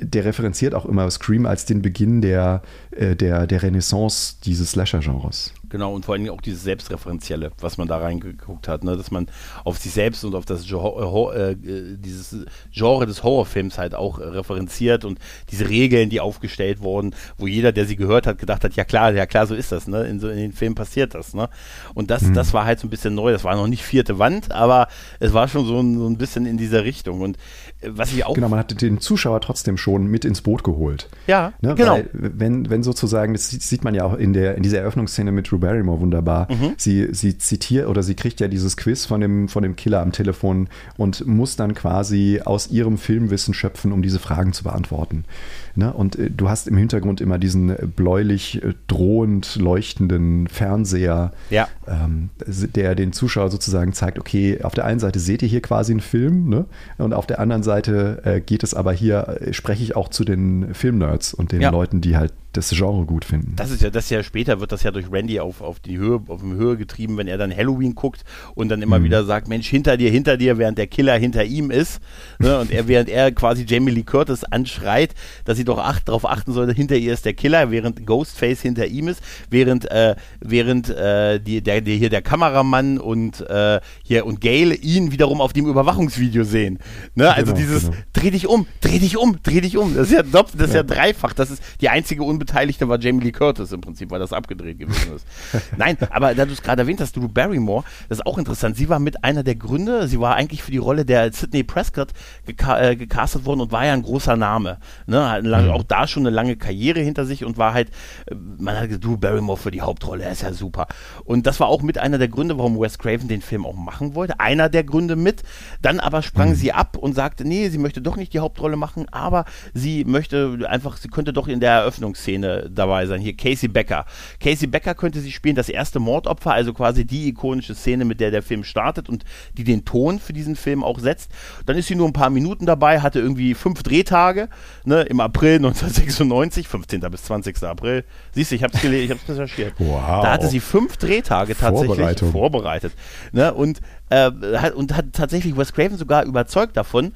[0.00, 5.52] der referenziert auch immer Scream als den Beginn der, äh, der, der Renaissance dieses Slasher-Genres.
[5.70, 8.96] Genau, und vor allem auch dieses Selbstreferenzielle, was man da reingeguckt hat, ne?
[8.96, 9.28] dass man
[9.64, 14.18] auf sich selbst und auf das Genre, äh, äh, dieses Genre des Horrorfilms halt auch
[14.18, 15.20] äh, referenziert und
[15.52, 19.12] diese Regeln, die aufgestellt wurden, wo jeder, der sie gehört hat, gedacht hat, ja klar,
[19.12, 20.08] ja klar, so ist das, ne?
[20.08, 21.48] In, so, in den Filmen passiert das, ne?
[21.94, 22.34] Und das, mhm.
[22.34, 24.88] das war halt so ein bisschen neu, das war noch nicht vierte Wand, aber
[25.20, 27.20] es war schon so ein, so ein bisschen in dieser Richtung.
[27.20, 27.38] Und
[27.82, 28.34] was ich auch.
[28.34, 31.08] Genau, man hat den Zuschauer trotzdem schon mit ins Boot geholt.
[31.26, 31.74] Ja, ne?
[31.74, 31.94] genau.
[31.94, 35.50] Weil, wenn, wenn sozusagen, das sieht man ja auch in der, in dieser Eröffnungsszene mit
[35.50, 36.48] Drew Barrymore wunderbar.
[36.50, 36.74] Mhm.
[36.76, 40.12] Sie, sie zitiert oder sie kriegt ja dieses Quiz von dem, von dem Killer am
[40.12, 45.24] Telefon und muss dann quasi aus ihrem Filmwissen schöpfen, um diese Fragen zu beantworten.
[45.74, 45.92] Ne?
[45.92, 51.68] Und äh, du hast im Hintergrund immer diesen bläulich äh, drohend leuchtenden Fernseher, ja.
[51.86, 55.92] ähm, der den Zuschauer sozusagen zeigt, okay, auf der einen Seite seht ihr hier quasi
[55.92, 56.66] einen Film ne?
[56.98, 60.24] und auf der anderen Seite äh, geht es aber hier, äh, spreche ich auch zu
[60.24, 61.70] den Filmnerds und den ja.
[61.70, 63.54] Leuten, die halt das Genre gut finden.
[63.56, 66.20] Das ist ja, das ja später wird das ja durch Randy auf, auf die Höhe,
[66.26, 69.04] auf die Höhe getrieben, wenn er dann Halloween guckt und dann immer mhm.
[69.04, 72.00] wieder sagt, Mensch, hinter dir, hinter dir, während der Killer hinter ihm ist.
[72.38, 76.28] Ne, und er, während er quasi Jamie Lee Curtis anschreit, dass sie doch acht, darauf
[76.28, 80.88] achten soll, hinter ihr ist der Killer, während Ghostface hinter ihm ist, während, äh, während
[80.90, 85.52] äh, die, der, der, hier der Kameramann und äh, hier und Gail ihn wiederum auf
[85.52, 86.78] dem Überwachungsvideo sehen.
[87.14, 87.32] Ne?
[87.32, 87.96] Also genau, dieses genau.
[88.12, 89.94] dreh dich um, dreh dich um, dreh dich um.
[89.94, 91.32] Das ist ja das ist ja, ja dreifach.
[91.32, 94.78] Das ist die einzige Un Unbeteiligte war Jamie Lee Curtis im Prinzip, weil das abgedreht
[94.78, 95.26] gewesen ist.
[95.76, 98.76] Nein, aber da du es gerade erwähnt hast, Drew Barrymore, das ist auch interessant.
[98.76, 102.12] Sie war mit einer der Gründe, sie war eigentlich für die Rolle der Sidney Prescott
[102.46, 104.78] geka äh, gecastet worden und war ja ein großer Name.
[105.06, 105.28] Ne?
[105.28, 105.72] Hat lange, mhm.
[105.72, 107.90] Auch da schon eine lange Karriere hinter sich und war halt,
[108.24, 110.86] äh, man hat gesagt, Drew Barrymore für die Hauptrolle, er ist ja super.
[111.24, 114.14] Und das war auch mit einer der Gründe, warum Wes Craven den Film auch machen
[114.14, 114.40] wollte.
[114.40, 115.42] Einer der Gründe mit.
[115.82, 116.54] Dann aber sprang mhm.
[116.54, 120.58] sie ab und sagte, nee, sie möchte doch nicht die Hauptrolle machen, aber sie möchte
[120.66, 123.20] einfach, sie könnte doch in der Eröffnungsszene dabei sein.
[123.20, 124.04] Hier Casey Becker.
[124.40, 128.30] Casey Becker könnte sie spielen, das erste Mordopfer, also quasi die ikonische Szene, mit der
[128.30, 129.24] der Film startet und
[129.56, 131.30] die den Ton für diesen Film auch setzt.
[131.66, 134.48] Dann ist sie nur ein paar Minuten dabei, hatte irgendwie fünf Drehtage
[134.84, 137.00] ne, im April 1996, 15.
[137.10, 137.62] bis 20.
[137.64, 138.04] April.
[138.32, 139.74] Siehst du, ich habe es gelesen, ich habe es recherchiert.
[139.78, 140.22] Wow.
[140.22, 142.92] Da hatte sie fünf Drehtage tatsächlich vorbereitet.
[143.32, 147.12] Ne, und, äh, hat, und hat tatsächlich Wes Craven sogar überzeugt davon,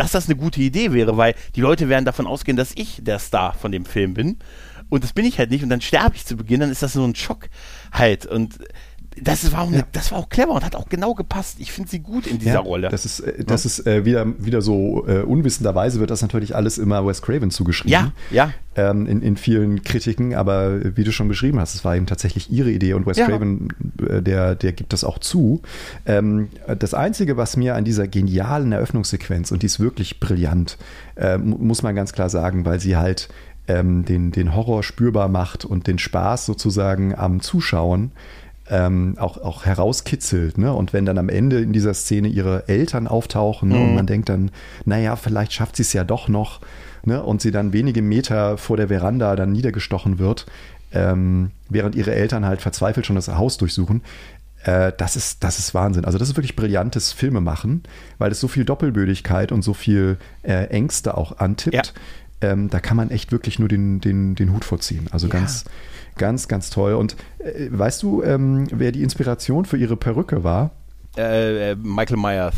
[0.00, 3.18] dass das eine gute Idee wäre, weil die Leute werden davon ausgehen, dass ich der
[3.18, 4.38] Star von dem Film bin.
[4.88, 5.62] Und das bin ich halt nicht.
[5.62, 7.50] Und dann sterbe ich zu Beginn, dann ist das so ein Schock
[7.92, 8.24] halt.
[8.24, 8.58] Und
[9.20, 9.82] das war, auch ja.
[9.92, 11.56] das war auch clever und hat auch genau gepasst.
[11.58, 12.88] Ich finde sie gut in dieser ja, Rolle.
[12.88, 16.78] Das ist, äh, das ist äh, wieder, wieder so äh, unwissenderweise wird das natürlich alles
[16.78, 17.92] immer Wes Craven zugeschrieben.
[17.92, 18.52] Ja, ja.
[18.76, 22.52] Ähm, in, in vielen Kritiken, aber wie du schon beschrieben hast, es war eben tatsächlich
[22.52, 23.26] ihre Idee und Wes ja.
[23.26, 23.68] Craven,
[24.08, 25.60] äh, der, der gibt das auch zu.
[26.06, 30.78] Ähm, das Einzige, was mir an dieser genialen Eröffnungssequenz, und die ist wirklich brillant,
[31.16, 33.28] äh, muss man ganz klar sagen, weil sie halt
[33.66, 38.12] ähm, den, den Horror spürbar macht und den Spaß sozusagen am Zuschauen
[38.70, 40.56] ähm, auch, auch herauskitzelt.
[40.56, 40.72] Ne?
[40.72, 43.76] Und wenn dann am Ende in dieser Szene ihre Eltern auftauchen ne?
[43.76, 43.82] mhm.
[43.82, 44.50] und man denkt dann,
[44.84, 46.60] naja, vielleicht schafft sie es ja doch noch.
[47.04, 47.22] Ne?
[47.22, 50.46] Und sie dann wenige Meter vor der Veranda dann niedergestochen wird,
[50.92, 54.02] ähm, während ihre Eltern halt verzweifelt schon das Haus durchsuchen.
[54.62, 56.04] Äh, das, ist, das ist Wahnsinn.
[56.04, 57.82] Also das ist wirklich brillantes Filmemachen,
[58.18, 61.74] weil es so viel Doppelbödigkeit und so viel äh, Ängste auch antippt.
[61.74, 61.82] Ja.
[62.52, 65.08] Ähm, da kann man echt wirklich nur den, den, den Hut vorziehen.
[65.10, 65.32] Also ja.
[65.32, 65.64] ganz,
[66.20, 66.92] Ganz, ganz toll.
[66.92, 70.70] Und äh, weißt du, ähm, wer die Inspiration für ihre Perücke war?
[71.16, 72.54] Äh, äh Michael Myers.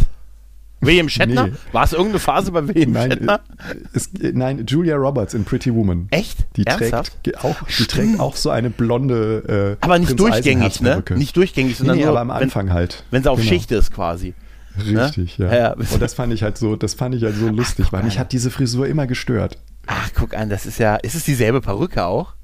[0.81, 1.47] William Shatner?
[1.47, 1.53] Nee.
[1.71, 3.41] War es irgendeine Phase bei William nein, Shatner?
[3.71, 6.09] Äh, es, nein, Julia Roberts in Pretty Woman.
[6.11, 6.45] Echt?
[6.57, 7.23] Die Ernsthaft?
[7.23, 9.77] trägt auch, die trägt auch so eine blonde.
[9.81, 11.05] Äh, aber nicht Prinz durchgängig, ne?
[11.15, 13.05] Nicht durchgängig, sondern nee, nee, nur, aber am Anfang wenn, halt.
[13.13, 13.49] Wenn sie auf genau.
[13.49, 14.35] Schicht ist, quasi.
[14.77, 15.47] Richtig, ne?
[15.47, 15.55] ja.
[15.55, 15.73] ja.
[15.75, 18.19] Und das fand ich halt so, das fand ich halt so lustig, Ach, weil mich
[18.19, 19.59] hat diese Frisur immer gestört.
[19.87, 22.35] Ach, guck an, das ist ja, ist es dieselbe Perücke auch?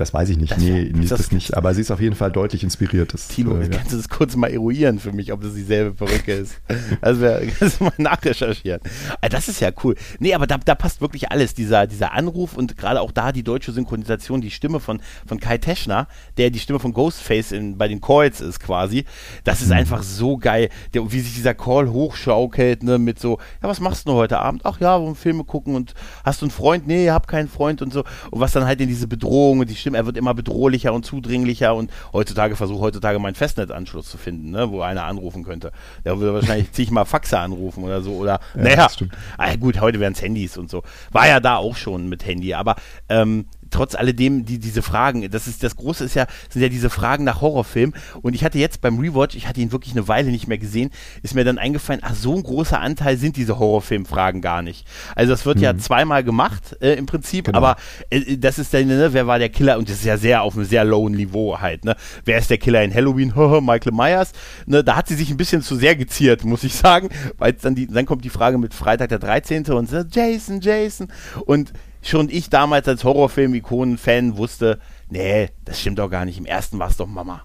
[0.00, 0.52] Das weiß ich nicht.
[0.52, 1.54] Das nee, das, das, nicht.
[1.54, 3.12] Aber sie ist auf jeden Fall deutlich inspiriert.
[3.12, 6.32] Das, Tilo, äh, kannst du das kurz mal eruieren für mich, ob das dieselbe Perücke
[6.32, 6.58] ist?
[7.02, 7.26] Also
[7.58, 8.80] kannst du mal nachrecherchieren.
[9.20, 9.94] Ah, das ist ja cool.
[10.18, 11.52] Nee, aber da, da passt wirklich alles.
[11.52, 15.58] Dieser, dieser Anruf und gerade auch da die deutsche Synchronisation, die Stimme von, von Kai
[15.58, 16.08] Teschner,
[16.38, 19.04] der die Stimme von Ghostface in, bei den Calls ist quasi.
[19.44, 19.74] Das ist mhm.
[19.74, 20.70] einfach so geil.
[20.94, 24.62] Der, wie sich dieser Call hochschaukelt, ne, mit so, ja, was machst du heute Abend?
[24.64, 25.92] Ach ja, wollen Filme gucken und
[26.24, 26.86] hast du einen Freund?
[26.86, 28.04] Nee, hab keinen Freund und so.
[28.30, 30.92] Und was dann halt in diese Bedrohung und die Stimme stimmt, er wird immer bedrohlicher
[30.92, 35.72] und zudringlicher und heutzutage versuche heutzutage meinen Festnetzanschluss zu finden, ne, wo einer anrufen könnte.
[36.04, 38.12] Der würde wahrscheinlich zigmal Faxe anrufen oder so.
[38.12, 38.88] Oder ja, naja,
[39.38, 40.82] ah, gut, heute wären es Handys und so.
[41.10, 42.76] War ja da auch schon mit Handy, aber
[43.08, 46.90] ähm, trotz alledem die, diese Fragen, das ist das Große ist ja, sind ja diese
[46.90, 47.94] Fragen nach Horrorfilmen.
[48.22, 50.90] Und ich hatte jetzt beim Rewatch, ich hatte ihn wirklich eine Weile nicht mehr gesehen,
[51.22, 54.86] ist mir dann eingefallen, ach, so ein großer Anteil sind diese Horrorfilmfragen gar nicht.
[55.14, 55.64] Also das wird mhm.
[55.64, 57.58] ja zweimal gemacht äh, im Prinzip, genau.
[57.58, 57.76] aber
[58.10, 59.78] äh, das ist dann, ne, wer war der Killer?
[59.78, 61.96] Und das ist ja sehr auf einem sehr lowen Niveau halt, ne?
[62.24, 63.32] Wer ist der Killer in Halloween?
[63.60, 64.32] Michael Myers.
[64.66, 67.74] Ne, da hat sie sich ein bisschen zu sehr geziert, muss ich sagen, weil dann
[67.74, 69.66] die, dann kommt die Frage mit Freitag der 13.
[69.66, 71.08] und so, Jason, Jason.
[71.46, 76.38] Und schon ich damals als Horrorfilm-Ikonen-Fan wusste, nee, das stimmt doch gar nicht.
[76.38, 77.44] Im ersten war es doch Mama.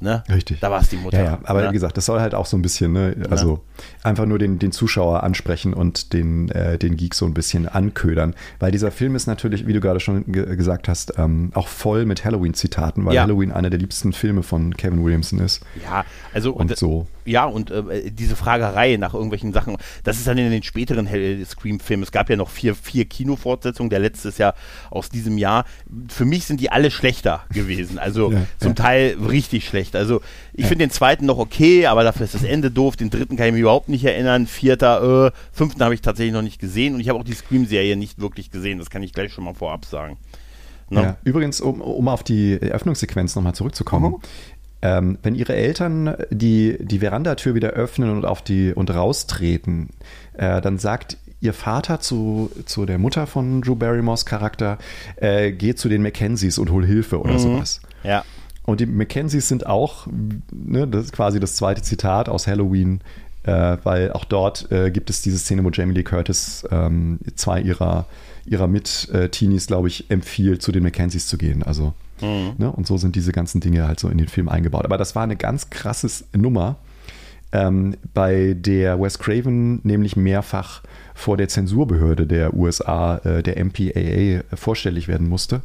[0.00, 0.22] Ne?
[0.28, 0.60] Richtig.
[0.60, 1.18] Da war es die Mutter.
[1.18, 1.38] Ja, ja.
[1.44, 1.68] aber ne?
[1.70, 3.16] wie gesagt, das soll halt auch so ein bisschen, ne?
[3.30, 3.84] also ja.
[4.10, 8.34] einfach nur den, den Zuschauer ansprechen und den, äh, den Geek so ein bisschen anködern.
[8.58, 12.04] Weil dieser Film ist natürlich, wie du gerade schon ge gesagt hast, ähm, auch voll
[12.04, 15.62] mit Halloween-Zitaten, weil Halloween einer der liebsten Filme von Kevin Williamson ist.
[15.82, 17.06] Ja, also und, und so.
[17.24, 21.08] Ja, und äh, diese Fragerei nach irgendwelchen Sachen, das ist dann in den späteren
[21.44, 22.02] Scream-Filmen.
[22.02, 24.52] Es gab ja noch vier, vier Kinofortsetzungen, der letzte ist ja
[24.90, 25.64] aus diesem Jahr.
[26.08, 27.98] Für mich sind die alle schlechter gewesen.
[27.98, 28.74] Also zum.
[28.74, 29.83] Teil richtig schlecht.
[29.92, 30.20] Also
[30.52, 32.96] ich finde den zweiten noch okay, aber dafür ist das Ende doof.
[32.96, 34.46] Den dritten kann ich mich überhaupt nicht erinnern.
[34.46, 37.96] Vierter, äh, fünften habe ich tatsächlich noch nicht gesehen und ich habe auch die Scream-Serie
[37.96, 38.78] nicht wirklich gesehen.
[38.78, 40.16] Das kann ich gleich schon mal vorab sagen.
[40.90, 41.02] Ne?
[41.02, 41.16] Ja.
[41.24, 44.12] Übrigens, um, um auf die Eröffnungssequenz nochmal zurückzukommen.
[44.12, 44.20] Mhm.
[44.82, 49.88] Ähm, wenn ihre Eltern die, die Verandatür wieder öffnen und auf die und raustreten,
[50.34, 54.78] äh, dann sagt ihr Vater zu, zu der Mutter von Drew Barrymores Charakter,
[55.16, 57.38] äh, geh zu den Mackenzies und hol Hilfe oder mhm.
[57.38, 57.80] sowas.
[58.02, 58.24] Ja.
[58.66, 60.06] Und die Mackenzies sind auch,
[60.52, 63.00] ne, das ist quasi das zweite Zitat aus Halloween,
[63.42, 67.60] äh, weil auch dort äh, gibt es diese Szene, wo Jamie Lee Curtis ähm, zwei
[67.60, 68.06] ihrer,
[68.46, 71.62] ihrer Mit-Teenies, glaube ich, empfiehlt, zu den Mackenzies zu gehen.
[71.62, 72.54] Also, mhm.
[72.56, 72.72] ne?
[72.72, 74.86] und so sind diese ganzen Dinge halt so in den Film eingebaut.
[74.86, 76.76] Aber das war eine ganz krasse Nummer,
[77.52, 80.82] ähm, bei der Wes Craven nämlich mehrfach
[81.14, 85.60] vor der Zensurbehörde der USA, äh, der MPAA, vorstellig werden musste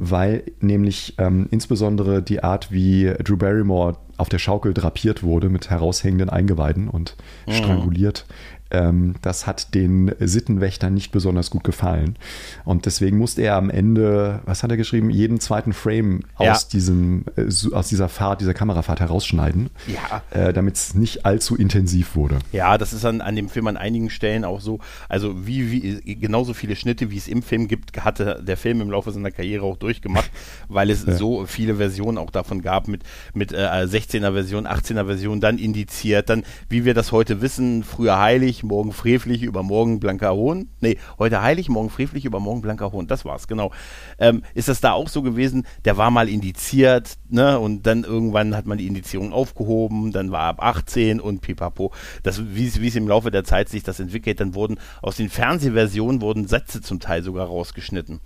[0.00, 5.68] weil nämlich ähm, insbesondere die Art, wie Drew Barrymore auf der Schaukel drapiert wurde mit
[5.68, 7.52] heraushängenden Eingeweiden und mhm.
[7.52, 8.26] stranguliert,
[8.70, 12.16] ähm, das hat den Sittenwächtern nicht besonders gut gefallen.
[12.64, 16.52] Und deswegen musste er am Ende, was hat er geschrieben, jeden zweiten Frame ja.
[16.52, 20.22] aus, diesem, äh, aus dieser Fahrt, dieser Kamerafahrt herausschneiden, ja.
[20.30, 22.38] äh, damit es nicht allzu intensiv wurde.
[22.52, 24.78] Ja, das ist an, an dem Film an einigen Stellen auch so,
[25.08, 25.72] also wie,
[26.04, 29.30] wie genauso viele Schnitte, wie es im Film gibt, hatte der Film im Laufe seiner
[29.30, 30.30] Karriere auch durchgemacht,
[30.68, 31.14] weil es ja.
[31.14, 33.02] so viele Versionen auch davon gab mit,
[33.34, 38.18] mit äh, 16er Version, 18er Version, dann indiziert, dann, wie wir das heute wissen, früher
[38.18, 40.68] heilig, morgen frevlich, übermorgen blanker Hohn.
[40.80, 43.06] Nee, heute heilig, morgen frevlich, übermorgen blanker Hohn.
[43.06, 43.72] Das war's, genau.
[44.18, 45.66] Ähm, ist das da auch so gewesen?
[45.84, 47.58] Der war mal indiziert, ne?
[47.58, 51.92] Und dann irgendwann hat man die Indizierung aufgehoben, dann war ab 18 und pipapo.
[52.22, 56.20] Das, wie es im Laufe der Zeit sich das entwickelt, dann wurden aus den Fernsehversionen
[56.20, 58.20] wurden Sätze zum Teil sogar rausgeschnitten.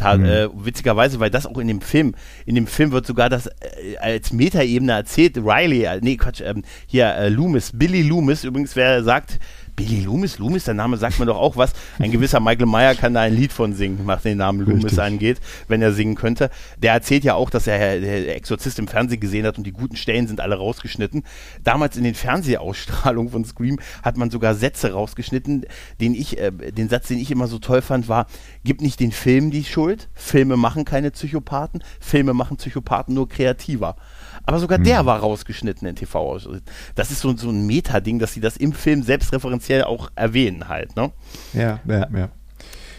[0.00, 0.24] Mhm.
[0.24, 2.14] Äh, witzigerweise, weil das auch in dem Film,
[2.46, 5.36] in dem Film wird sogar das äh, als Metaebene erzählt.
[5.36, 9.38] Riley, äh, nee, Quatsch, ähm, hier äh, Loomis, Billy Loomis, übrigens, wer sagt,
[9.80, 11.72] Billy Loomis, Loomis, der Name sagt mir doch auch was.
[11.98, 15.00] Ein gewisser Michael Meyer kann da ein Lied von singen, was den Namen Loomis Richtig.
[15.00, 16.50] angeht, wenn er singen könnte.
[16.76, 19.96] Der erzählt ja auch, dass er der Exorzist im Fernsehen gesehen hat und die guten
[19.96, 21.22] Stellen sind alle rausgeschnitten.
[21.64, 25.64] Damals in den Fernsehausstrahlungen von Scream hat man sogar Sätze rausgeschnitten,
[25.98, 28.26] den ich, äh, den Satz, den ich immer so toll fand, war,
[28.64, 33.96] gib nicht den Film die Schuld, Filme machen keine Psychopathen, Filme machen Psychopathen nur kreativer.
[34.44, 34.84] Aber sogar hm.
[34.84, 36.38] der war rausgeschnitten in tv
[36.94, 40.96] Das ist so, so ein Meta-Ding, dass sie das im Film selbstreferenziell auch erwähnen halt,
[40.96, 41.12] ne?
[41.52, 42.28] Ja, ja, ja.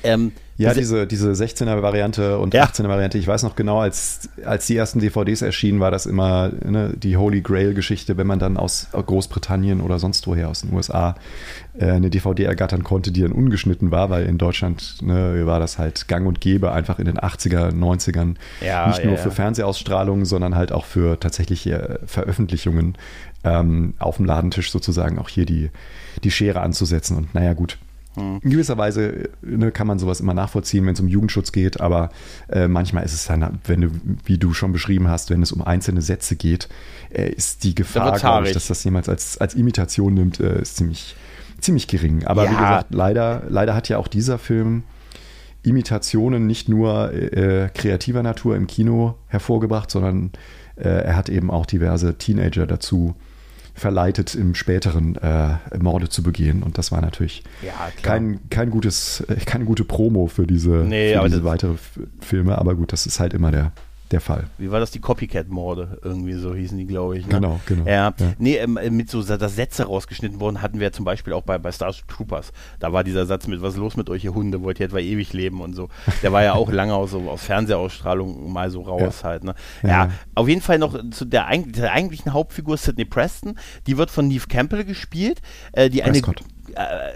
[0.04, 2.66] Ähm, ja, diese, diese 16er-Variante und ja.
[2.66, 6.94] 18er-Variante, ich weiß noch genau, als, als die ersten DVDs erschienen, war das immer ne,
[6.96, 11.16] die Holy Grail-Geschichte, wenn man dann aus Großbritannien oder sonst woher aus den USA
[11.78, 15.80] äh, eine DVD ergattern konnte, die dann ungeschnitten war, weil in Deutschland ne, war das
[15.80, 20.26] halt gang und gäbe, einfach in den 80er, 90ern, ja, nicht ja, nur für Fernsehausstrahlungen,
[20.26, 22.98] sondern halt auch für tatsächliche Veröffentlichungen
[23.44, 25.72] ähm, auf dem Ladentisch sozusagen auch hier die,
[26.24, 27.18] die Schere anzusetzen.
[27.18, 27.80] Und naja, gut
[28.16, 32.10] in gewisser Weise ne, kann man sowas immer nachvollziehen, wenn es um Jugendschutz geht, aber
[32.50, 33.90] äh, manchmal ist es dann, wenn du,
[34.26, 36.68] wie du schon beschrieben hast, wenn es um einzelne Sätze geht,
[37.10, 40.76] äh, ist die Gefahr, da ich, dass das jemals als, als Imitation nimmt, äh, ist
[40.76, 41.16] ziemlich,
[41.60, 42.26] ziemlich gering.
[42.26, 42.52] Aber ja.
[42.52, 44.84] wie gesagt, leider, leider hat ja auch dieser Film
[45.64, 50.32] Imitationen nicht nur äh, kreativer Natur im Kino hervorgebracht, sondern
[50.76, 53.31] äh, er hat eben auch diverse Teenager dazu äh,
[53.74, 56.64] verleitet, im späteren äh, Morde zu begehen.
[56.64, 61.16] Und das war natürlich ja, kein, kein gutes, äh, keine gute Promo für diese, nee,
[61.16, 61.76] für diese weitere
[62.20, 62.58] Filme.
[62.58, 63.72] Aber gut, das ist halt immer der,
[64.12, 64.48] der Fall.
[64.58, 64.92] Wie war das?
[64.92, 67.26] Die Copycat-Morde, irgendwie so hießen die, glaube ich.
[67.26, 67.36] Ne?
[67.36, 67.86] Genau, genau.
[67.86, 68.34] Ja, ja.
[68.38, 71.72] Nee, ähm, mit so dass Sätze rausgeschnitten wurden, hatten wir zum Beispiel auch bei, bei
[71.72, 72.52] Starship Troopers.
[72.80, 75.00] Da war dieser Satz mit, was ist los mit euch, ihr Hunde, wollt ihr etwa
[75.00, 75.90] ewig leben und so.
[76.22, 79.30] Der war ja auch lange aus, so, aus Fernsehausstrahlung mal so raus ja.
[79.30, 79.44] halt.
[79.44, 79.56] Ne?
[79.84, 83.58] Ja, ja, auf jeden Fall noch zu der, der eigentlichen Hauptfigur Sidney Preston.
[83.88, 86.44] Die wird von Neve Campbell gespielt, äh, die Prescott.
[86.76, 86.88] eine...
[86.88, 87.12] Äh,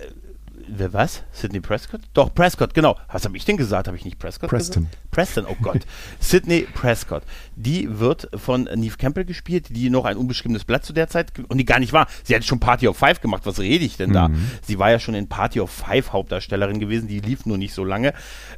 [0.67, 1.23] Wer was?
[1.31, 2.01] Sidney Prescott?
[2.13, 2.97] Doch, Prescott, genau.
[3.11, 3.87] Was habe ich denn gesagt?
[3.87, 4.85] Habe ich nicht Prescott Preston.
[4.85, 5.11] gesagt?
[5.11, 5.81] Preston, oh Gott.
[6.19, 7.23] Sidney Prescott.
[7.55, 11.57] Die wird von Neve Campbell gespielt, die noch ein unbeschriebenes Blatt zu der Zeit und
[11.57, 12.07] die gar nicht war.
[12.23, 13.43] Sie hat schon Party of Five gemacht.
[13.45, 14.29] Was rede ich denn da?
[14.29, 14.49] Mhm.
[14.63, 17.07] Sie war ja schon in Party of Five Hauptdarstellerin gewesen.
[17.07, 18.13] Die lief nur nicht so lange.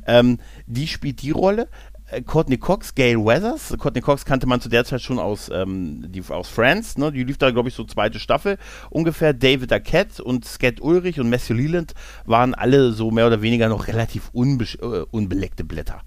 [0.06, 1.68] Ähm, die spielt die Rolle.
[2.10, 3.76] Äh, Courtney Cox, Gail Weathers.
[3.78, 7.12] Courtney Cox kannte man zu der Zeit schon aus, ähm, die, aus Friends, ne?
[7.12, 8.58] Die lief da, glaube ich, so zweite Staffel
[8.90, 9.34] ungefähr.
[9.34, 11.94] David Arquette und Skat Ulrich und Matthew Leland
[12.26, 16.02] waren alle so mehr oder weniger noch relativ unbe äh, unbeleckte Blätter.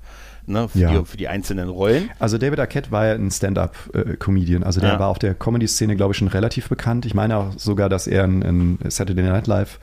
[0.46, 0.90] Ne, für, ja.
[0.90, 2.10] die, für, die, einzelnen Rollen.
[2.18, 4.64] Also David Arquette war ja ein Stand-up-Comedian.
[4.64, 4.98] Also der ja.
[4.98, 7.04] war auf der Comedy-Szene, glaube ich, schon relativ bekannt.
[7.04, 9.78] Ich meine auch sogar, dass er ein, ein Saturday Night Live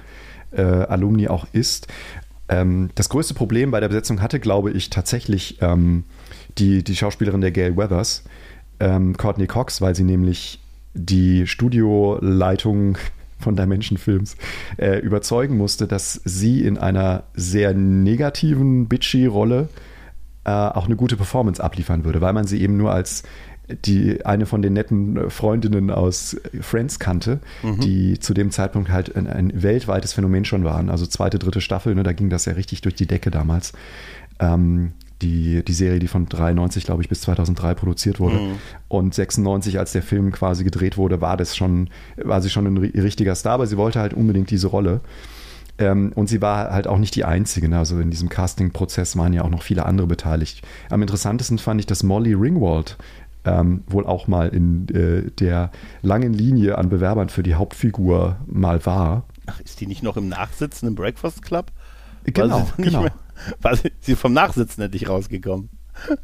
[0.51, 1.87] äh, Alumni auch ist.
[2.49, 6.03] Ähm, das größte Problem bei der Besetzung hatte, glaube ich, tatsächlich ähm,
[6.57, 8.23] die, die Schauspielerin der Gail Weathers,
[8.79, 10.59] ähm, Courtney Cox, weil sie nämlich
[10.93, 12.97] die Studioleitung
[13.39, 14.35] von Dimension Films
[14.77, 19.69] äh, überzeugen musste, dass sie in einer sehr negativen, bitchy Rolle
[20.43, 23.23] äh, auch eine gute Performance abliefern würde, weil man sie eben nur als
[23.85, 27.79] die eine von den netten äh, Freundinnen aus Friends kannte, mhm.
[27.79, 30.89] die zu dem Zeitpunkt halt ein, ein, weltweites Phänomen schon waren.
[30.89, 33.73] Also zweite, dritte Staffel, ne, da ging das ja richtig durch die Decke damals.
[34.39, 38.35] Ähm, die, die Serie, die von 93, glaube ich, bis 2003 produziert wurde.
[38.35, 38.51] Mhm.
[38.87, 42.77] Und 96, als der Film quasi gedreht wurde, war das schon, war sie schon ein
[42.77, 45.01] richtiger Star, aber sie wollte halt unbedingt diese Rolle.
[45.79, 47.67] Ähm, und sie war halt auch nicht die Einzige.
[47.67, 47.77] Ne?
[47.79, 50.61] Also in diesem Casting-Prozess waren ja auch noch viele andere beteiligt.
[50.89, 52.97] Am interessantesten fand ich, dass Molly Ringwald
[53.47, 58.85] ähm, wohl auch mal in äh, der langen Linie an Bewerbern für die Hauptfigur mal
[58.85, 59.23] war.
[59.45, 61.71] Ach, ist die nicht noch im Nachsitzen im Breakfast Club?
[62.25, 63.03] Genau, genau.
[63.03, 63.13] Mehr,
[63.61, 65.69] war sie, sie vom Nachsitzen endlich rausgekommen.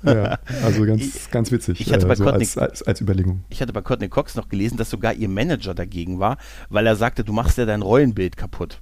[0.03, 1.79] Ja, also ganz, ich, ganz witzig.
[1.81, 3.43] Ich hatte, bei äh, so Courtney, als, als, als, Überlegung.
[3.49, 6.37] ich hatte bei Courtney Cox noch gelesen, dass sogar ihr Manager dagegen war,
[6.69, 8.79] weil er sagte, du machst ja dein Rollenbild kaputt.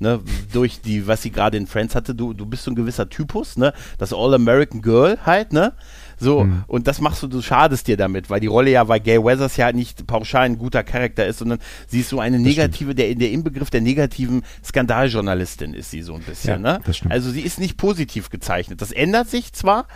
[0.00, 0.20] Ne,
[0.52, 3.56] durch die, was sie gerade in Friends hatte, du, du bist so ein gewisser Typus,
[3.56, 3.72] ne?
[3.98, 5.72] Das All-American Girl halt, ne?
[6.18, 6.64] So, mhm.
[6.66, 9.56] und das machst du, du schadest dir damit, weil die Rolle ja, weil Gay Weathers
[9.56, 13.30] ja nicht pauschal ein guter Charakter ist, sondern sie ist so eine negative, der, der
[13.30, 16.80] Inbegriff der negativen Skandaljournalistin ist sie so ein bisschen, ja, ne?
[17.10, 18.80] Also sie ist nicht positiv gezeichnet.
[18.80, 19.86] Das ändert sich zwar,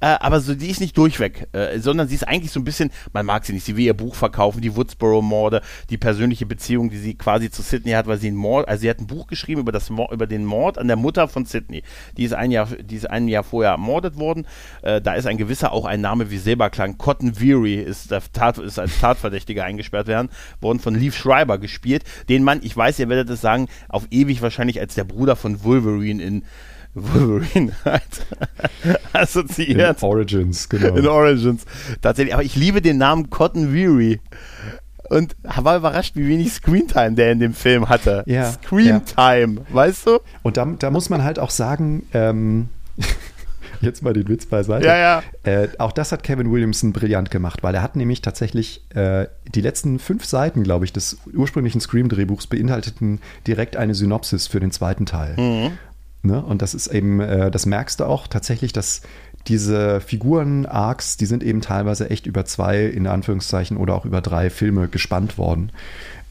[0.00, 2.90] äh, aber so, die ist nicht durchweg, äh, sondern sie ist eigentlich so ein bisschen,
[3.12, 6.98] man mag sie nicht, sie will ihr Buch verkaufen, die Woodsboro-Morde, die persönliche Beziehung, die
[6.98, 9.62] sie quasi zu Sydney hat, weil sie ein Mord, also sie hat ein Buch geschrieben
[9.62, 11.82] über, das über den Mord an der Mutter von Sydney.
[12.16, 14.46] Die ist ein Jahr, die ist ein Jahr vorher ermordet worden.
[14.82, 18.78] Äh, da ist ein gewisser, auch ein Name wie Silberklang, Cotton Weary ist, Tat, ist
[18.78, 20.28] als Tatverdächtiger eingesperrt werden,
[20.60, 24.42] worden von Leaf Schreiber gespielt, den man, ich weiß, ihr werdet es sagen, auf ewig
[24.42, 26.42] wahrscheinlich als der Bruder von Wolverine in
[26.96, 28.26] Wolverine halt
[29.12, 29.98] assoziiert.
[30.02, 30.96] In Origins, genau.
[30.96, 31.64] In Origins.
[32.00, 32.34] Tatsächlich.
[32.34, 34.20] Aber ich liebe den Namen Cotton Weary.
[35.08, 38.24] Und war überrascht, wie wenig Screentime der in dem Film hatte.
[38.26, 39.74] Ja, Screentime, ja.
[39.74, 40.18] weißt du?
[40.42, 42.70] Und da, da, muss man halt auch sagen, ähm,
[43.80, 44.84] jetzt mal den Witz beiseite.
[44.84, 45.22] Ja, ja.
[45.44, 49.60] Äh, auch das hat Kevin Williamson brillant gemacht, weil er hat nämlich tatsächlich äh, die
[49.60, 55.06] letzten fünf Seiten, glaube ich, des ursprünglichen Scream-Drehbuchs beinhalteten direkt eine Synopsis für den zweiten
[55.06, 55.36] Teil.
[55.36, 55.78] Mhm.
[56.22, 56.42] Ne?
[56.42, 59.02] Und das ist eben, äh, das merkst du auch tatsächlich, dass
[59.46, 64.50] diese Figuren-Arcs, die sind eben teilweise echt über zwei, in Anführungszeichen, oder auch über drei
[64.50, 65.70] Filme gespannt worden.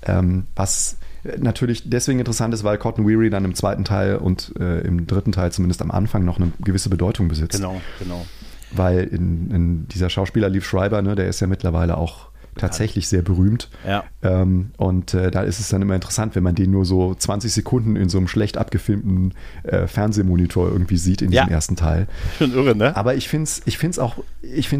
[0.05, 0.97] Ähm, was
[1.37, 5.31] natürlich deswegen interessant ist, weil Cotton Weary dann im zweiten Teil und äh, im dritten
[5.31, 7.57] Teil zumindest am Anfang noch eine gewisse Bedeutung besitzt.
[7.57, 8.25] Genau, genau.
[8.71, 13.21] Weil in, in dieser Schauspieler Leaf Schreiber, ne, der ist ja mittlerweile auch tatsächlich sehr
[13.21, 13.69] berühmt.
[13.85, 14.03] Ja.
[14.21, 17.51] Ähm, und äh, da ist es dann immer interessant, wenn man den nur so 20
[17.51, 21.53] Sekunden in so einem schlecht abgefilmten äh, Fernsehmonitor irgendwie sieht in diesem ja.
[21.53, 22.07] ersten Teil.
[22.37, 22.95] Schon irre, ne?
[22.95, 24.17] Aber ich finde es ich find's auch,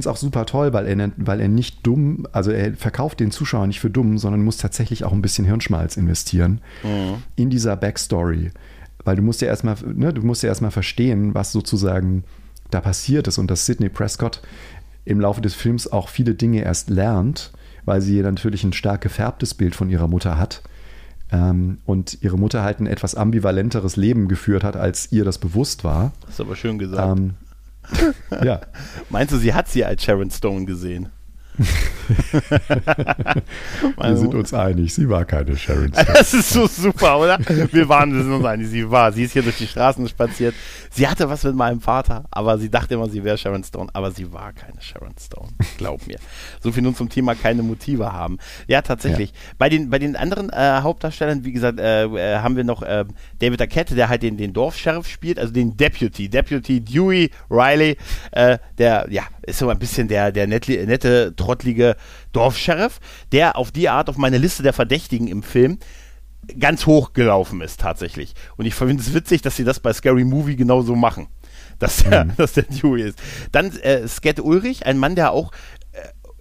[0.06, 3.80] auch super toll, weil er, weil er nicht dumm, also er verkauft den Zuschauer nicht
[3.80, 7.24] für dumm, sondern muss tatsächlich auch ein bisschen Hirnschmalz investieren mhm.
[7.36, 8.52] in dieser Backstory.
[9.04, 12.24] Weil du musst ja erstmal, ne, du musst ja erstmal verstehen, was sozusagen
[12.72, 14.42] da passiert ist und dass Sidney Prescott
[15.04, 17.52] im Laufe des Films auch viele Dinge erst lernt
[17.86, 20.62] weil sie natürlich ein stark gefärbtes Bild von ihrer Mutter hat.
[21.32, 25.84] Ähm, und ihre Mutter halt ein etwas ambivalenteres Leben geführt hat, als ihr das bewusst
[25.84, 26.12] war.
[26.22, 27.20] Das ist aber schön gesagt.
[27.20, 27.34] Ähm,
[28.44, 28.62] ja.
[29.10, 31.10] Meinst du, sie hat sie als Sharon Stone gesehen?
[33.98, 36.08] Wir sind uns einig, sie war keine Sharon Stone.
[36.14, 37.40] Das ist so super, oder?
[37.72, 39.12] Wir waren uns einig, sie war.
[39.12, 40.54] Sie ist hier durch die Straßen spaziert.
[40.92, 44.12] Sie hatte was mit meinem Vater, aber sie dachte immer, sie wäre Sharon Stone, aber
[44.12, 45.50] sie war keine Sharon Stone.
[45.78, 46.18] Glaub mir.
[46.62, 48.38] So viel nun zum Thema keine Motive haben.
[48.68, 49.32] Ja, tatsächlich.
[49.32, 49.36] Ja.
[49.58, 53.06] Bei, den, bei den anderen äh, Hauptdarstellern, wie gesagt, äh, äh, haben wir noch äh,
[53.40, 56.30] David Arquette, der halt den, den Dorfsheriff spielt, also den Deputy.
[56.30, 57.98] Deputy Dewey Riley,
[58.32, 61.96] äh, der, ja, ist so ein bisschen der, der nette, nette trottlige
[62.32, 63.00] Dorfsheriff,
[63.32, 65.80] der auf die Art auf meine Liste der Verdächtigen im Film
[66.60, 68.34] ganz hoch gelaufen ist tatsächlich.
[68.58, 71.28] Und ich finde es witzig, dass sie das bei Scary Movie genauso machen.
[71.80, 72.32] Dass der, mhm.
[72.38, 73.20] dass der Dewey ist.
[73.52, 75.52] Dann äh, Sket Ulrich, ein Mann, der auch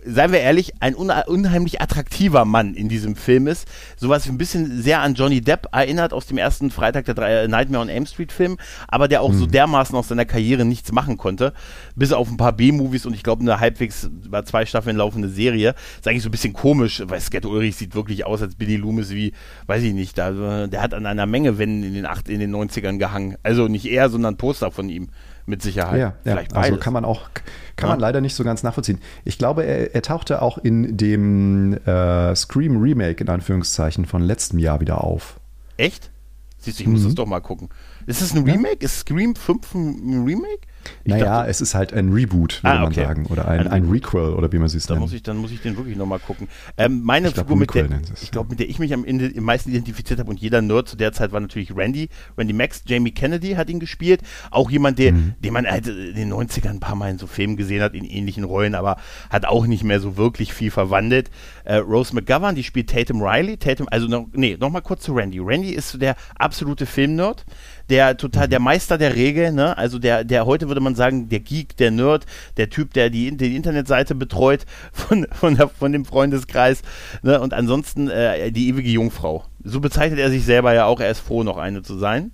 [0.05, 3.67] seien wir ehrlich, ein unheimlich attraktiver Mann in diesem Film ist.
[3.97, 7.49] Sowas ein bisschen sehr an Johnny Depp erinnert aus dem ersten Freitag der drei, äh,
[7.49, 8.57] Nightmare on Elm Street Film,
[8.89, 9.39] aber der auch mhm.
[9.39, 11.53] so dermaßen aus seiner Karriere nichts machen konnte.
[11.97, 15.75] Bis auf ein paar B-Movies und ich glaube eine halbwegs über zwei Staffeln laufende Serie.
[15.99, 19.11] Ist eigentlich so ein bisschen komisch, weil Sket Ulrich sieht wirklich aus als Billy Loomis
[19.11, 19.33] wie,
[19.67, 22.55] weiß ich nicht, da, der hat an einer Menge Wänden in den, acht, in den
[22.55, 23.37] 90ern gehangen.
[23.43, 25.09] Also nicht er, sondern Poster von ihm
[25.47, 26.01] mit Sicherheit.
[26.01, 26.59] Ja, Vielleicht ja.
[26.59, 27.31] also kann man auch,
[27.77, 27.95] kann ja.
[27.95, 29.01] man leider nicht so ganz nachvollziehen.
[29.25, 34.59] Ich glaube, er, er tauchte auch in dem äh, Scream Remake in Anführungszeichen von letztem
[34.59, 35.41] Jahr wieder auf.
[35.77, 36.11] Echt?
[36.59, 37.07] Siehst du, ich muss mhm.
[37.07, 37.69] das doch mal gucken.
[38.07, 38.85] Ist es ein Remake?
[38.85, 40.61] Ist Scream 5 ein Remake?
[41.05, 43.01] Ich naja, dachte, es ist halt ein Reboot, würde ah, okay.
[43.01, 43.27] man sagen.
[43.27, 45.01] Oder ein, ein, Requel, oder wie man es nennt.
[45.01, 46.49] Muss ich, dann muss ich den wirklich nochmal gucken.
[46.77, 49.33] Ähm, meine ich Figur, glaub, mit der, ich glaube, mit der ich mich am Ende
[49.37, 52.09] am meisten identifiziert habe und jeder Nerd zu der Zeit war natürlich Randy.
[52.37, 54.23] Randy Max, Jamie Kennedy hat ihn gespielt.
[54.51, 55.35] Auch jemand, der, mhm.
[55.41, 58.05] den man halt in den 90ern ein paar Mal in so Filmen gesehen hat, in
[58.05, 58.97] ähnlichen Rollen, aber
[59.31, 61.31] hat auch nicht mehr so wirklich viel verwandelt.
[61.65, 63.57] Äh, Rose McGovern, die spielt Tatum Riley.
[63.57, 65.39] Tatum, also noch, nee, nochmal kurz zu Randy.
[65.39, 67.45] Randy ist so der absolute Filmnerd
[67.91, 69.77] der total, der Meister der Regel, ne?
[69.77, 73.37] Also der, der heute würde man sagen, der Geek, der Nerd, der Typ, der die,
[73.37, 76.83] die Internetseite betreut von, von, der, von dem Freundeskreis.
[77.23, 77.41] Ne?
[77.41, 79.45] Und ansonsten äh, die ewige Jungfrau.
[79.63, 81.01] So bezeichnet er sich selber ja auch.
[81.01, 82.33] Er ist froh, noch eine zu sein.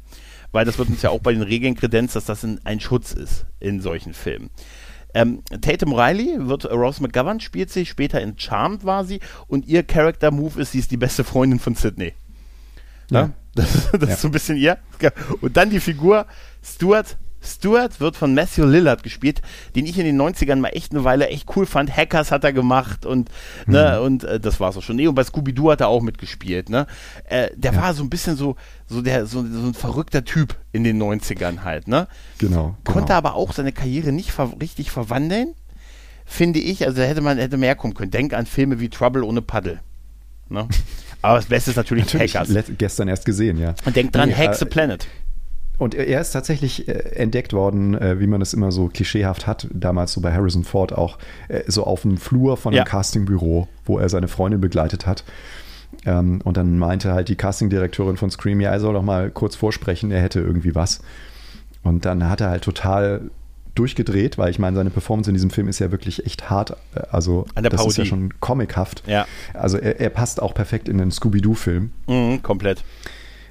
[0.53, 3.13] Weil das wird uns ja auch bei den Regeln kredenzt, dass das ein, ein Schutz
[3.13, 4.51] ist in solchen Filmen.
[5.15, 9.83] Ähm, Tatum Riley wird, Rose McGovern spielt sie, später in Charmed war sie und ihr
[9.83, 12.15] Character Move ist, sie ist die beste Freundin von Sydney.
[13.11, 13.31] Ja.
[13.57, 13.67] Ne?
[13.67, 14.15] Das, das ja.
[14.15, 14.79] ist so ein bisschen ihr.
[15.41, 16.27] Und dann die Figur
[16.63, 19.41] Stuart Stewart wird von Matthew Lillard gespielt,
[19.75, 21.95] den ich in den 90ern mal echt eine Weile echt cool fand.
[21.95, 23.31] Hackers hat er gemacht und,
[23.67, 24.05] ne, mhm.
[24.05, 24.97] und äh, das war's auch schon.
[24.97, 26.87] Nee, und bei Scooby-Doo hat er auch mitgespielt, ne?
[27.25, 27.83] Äh, der ja.
[27.83, 31.63] war so ein bisschen so, so der, so, so, ein verrückter Typ in den 90ern
[31.65, 32.09] halt, ne?
[32.39, 32.77] Genau.
[32.85, 32.93] genau.
[32.93, 35.55] Konnte aber auch seine Karriere nicht ver richtig verwandeln,
[36.27, 36.87] finde ich.
[36.87, 38.11] Also da hätte man, hätte mehr kommen können.
[38.11, 39.81] Denk an Filme wie Trouble ohne Paddel.
[40.51, 40.69] Ne?
[41.23, 42.65] Aber das Beste ist natürlich, natürlich Hackers.
[42.79, 43.75] Gestern erst gesehen, ja.
[43.85, 45.07] Und denk dran, nee, Hack the äh, Planet.
[45.79, 49.67] Und er ist tatsächlich äh, entdeckt worden, äh, wie man es immer so klischeehaft hat,
[49.73, 51.19] damals so bei Harrison Ford auch,
[51.49, 52.85] äh, so auf dem Flur von einem ja.
[52.85, 55.25] Castingbüro, wo er seine Freundin begleitet hat.
[56.05, 59.57] Ähm, und dann meinte halt die Castingdirektorin von Scream, ja, er soll doch mal kurz
[59.57, 61.01] vorsprechen, er hätte irgendwie was.
[61.83, 63.31] Und dann hat er halt total
[63.81, 66.77] durchgedreht, weil ich meine, seine Performance in diesem Film ist ja wirklich echt hart.
[67.11, 67.89] Also das Parodie.
[67.89, 69.03] ist ja schon comichaft.
[69.07, 69.27] Ja.
[69.55, 71.91] Also er, er passt auch perfekt in den Scooby-Doo-Film.
[72.07, 72.85] Mhm, komplett.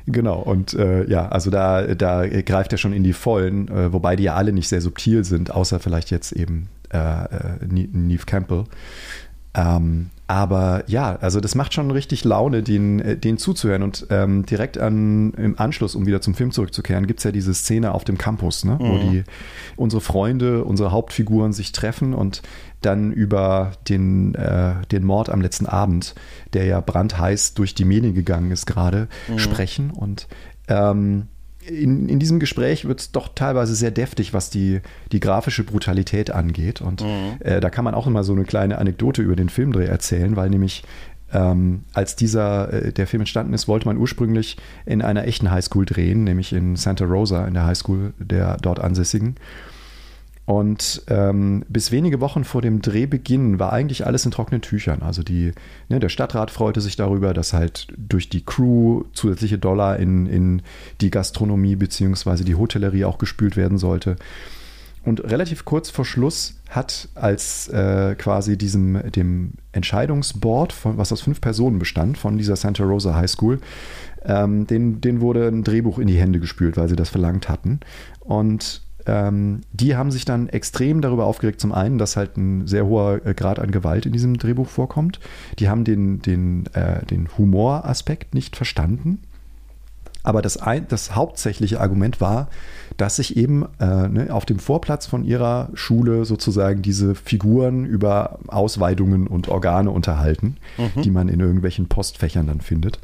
[0.06, 4.16] Genau, und äh, ja, also da, da greift er schon in die Vollen, äh, wobei
[4.16, 8.66] die ja alle nicht sehr subtil sind, außer vielleicht jetzt eben äh, äh Neve Campbell.
[9.56, 13.82] Ähm, aber ja, also das macht schon richtig Laune, den, äh, den zuzuhören.
[13.82, 17.52] Und ähm, direkt an, im Anschluss, um wieder zum Film zurückzukehren, gibt es ja diese
[17.56, 18.74] Szene auf dem Campus, ne?
[18.74, 18.80] Mhm.
[18.80, 19.24] wo die,
[19.76, 22.44] unsere Freunde, unsere Hauptfiguren sich treffen und
[22.82, 26.14] dann über den, äh, den Mord am letzten Abend,
[26.54, 29.40] der ja brandheiß durch die Medien gegangen ist gerade, mhm.
[29.40, 29.90] sprechen.
[29.90, 30.28] Und
[30.68, 31.26] ähm,
[31.70, 36.32] in, in diesem Gespräch wird es doch teilweise sehr deftig, was die, die grafische Brutalität
[36.32, 36.82] angeht.
[36.82, 37.38] Und mhm.
[37.40, 40.50] äh, da kann man auch immer so eine kleine Anekdote über den Filmdreh erzählen, weil
[40.50, 40.84] nämlich
[41.32, 45.86] ähm, als dieser, äh, der Film entstanden ist, wollte man ursprünglich in einer echten Highschool
[45.86, 49.36] drehen, nämlich in Santa Rosa, in der Highschool der dort Ansässigen.
[50.50, 55.04] Und ähm, bis wenige Wochen vor dem Drehbeginn war eigentlich alles in trockenen Tüchern.
[55.04, 55.52] Also die,
[55.90, 60.64] ne, der Stadtrat freute sich darüber, dass halt durch die Crew zusätzliche Dollar in, in
[61.02, 62.44] die Gastronomie bzw.
[62.46, 64.16] die Hotellerie auch gespült werden sollte.
[65.06, 71.22] Und relativ kurz vor Schluss hat als äh, quasi diesem dem Entscheidungsboard, von, was aus
[71.22, 73.60] fünf Personen bestand, von dieser Santa Rosa High School,
[74.26, 77.82] ähm, den, den wurde ein Drehbuch in die Hände gespült, weil sie das verlangt hatten.
[78.22, 82.86] Und ähm, die haben sich dann extrem darüber aufgeregt, zum einen, dass halt ein sehr
[82.86, 85.20] hoher äh, Grad an Gewalt in diesem Drehbuch vorkommt.
[85.58, 89.20] Die haben den, den, äh, den Humoraspekt nicht verstanden.
[90.22, 92.50] Aber das, ein, das hauptsächliche Argument war,
[92.98, 98.38] dass sich eben äh, ne, auf dem Vorplatz von ihrer Schule sozusagen diese Figuren über
[98.48, 101.02] Ausweidungen und Organe unterhalten, mhm.
[101.02, 103.00] die man in irgendwelchen Postfächern dann findet.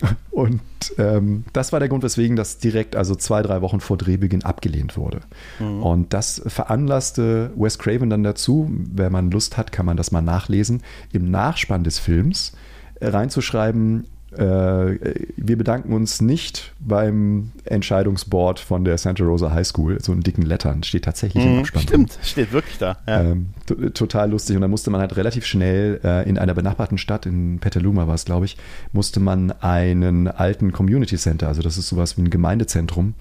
[0.30, 0.60] Und
[0.98, 4.96] ähm, das war der Grund, weswegen das direkt, also zwei, drei Wochen vor Drehbeginn, abgelehnt
[4.96, 5.20] wurde.
[5.58, 5.82] Mhm.
[5.82, 10.22] Und das veranlasste Wes Craven dann dazu, wenn man Lust hat, kann man das mal
[10.22, 10.82] nachlesen,
[11.12, 12.52] im Nachspann des Films
[13.00, 14.06] reinzuschreiben, äh,
[14.38, 20.42] wir bedanken uns nicht beim Entscheidungsboard von der Santa Rosa High School, so in dicken
[20.42, 21.82] Lettern, steht tatsächlich mhm, im Abspann.
[21.82, 22.98] Stimmt, steht wirklich da.
[23.06, 23.22] Ja.
[23.22, 23.50] Ähm,
[23.94, 24.56] total lustig.
[24.56, 28.14] Und dann musste man halt relativ schnell äh, in einer benachbarten Stadt, in Petaluma war
[28.14, 28.56] es, glaube ich,
[28.92, 33.14] musste man einen alten Community Center, also das ist sowas wie ein Gemeindezentrum,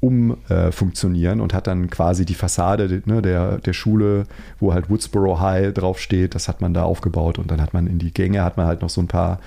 [0.00, 4.24] umfunktionieren äh, und hat dann quasi die Fassade ne, der, der Schule,
[4.58, 8.00] wo halt Woodsboro High draufsteht, das hat man da aufgebaut und dann hat man in
[8.00, 9.38] die Gänge hat man halt noch so ein paar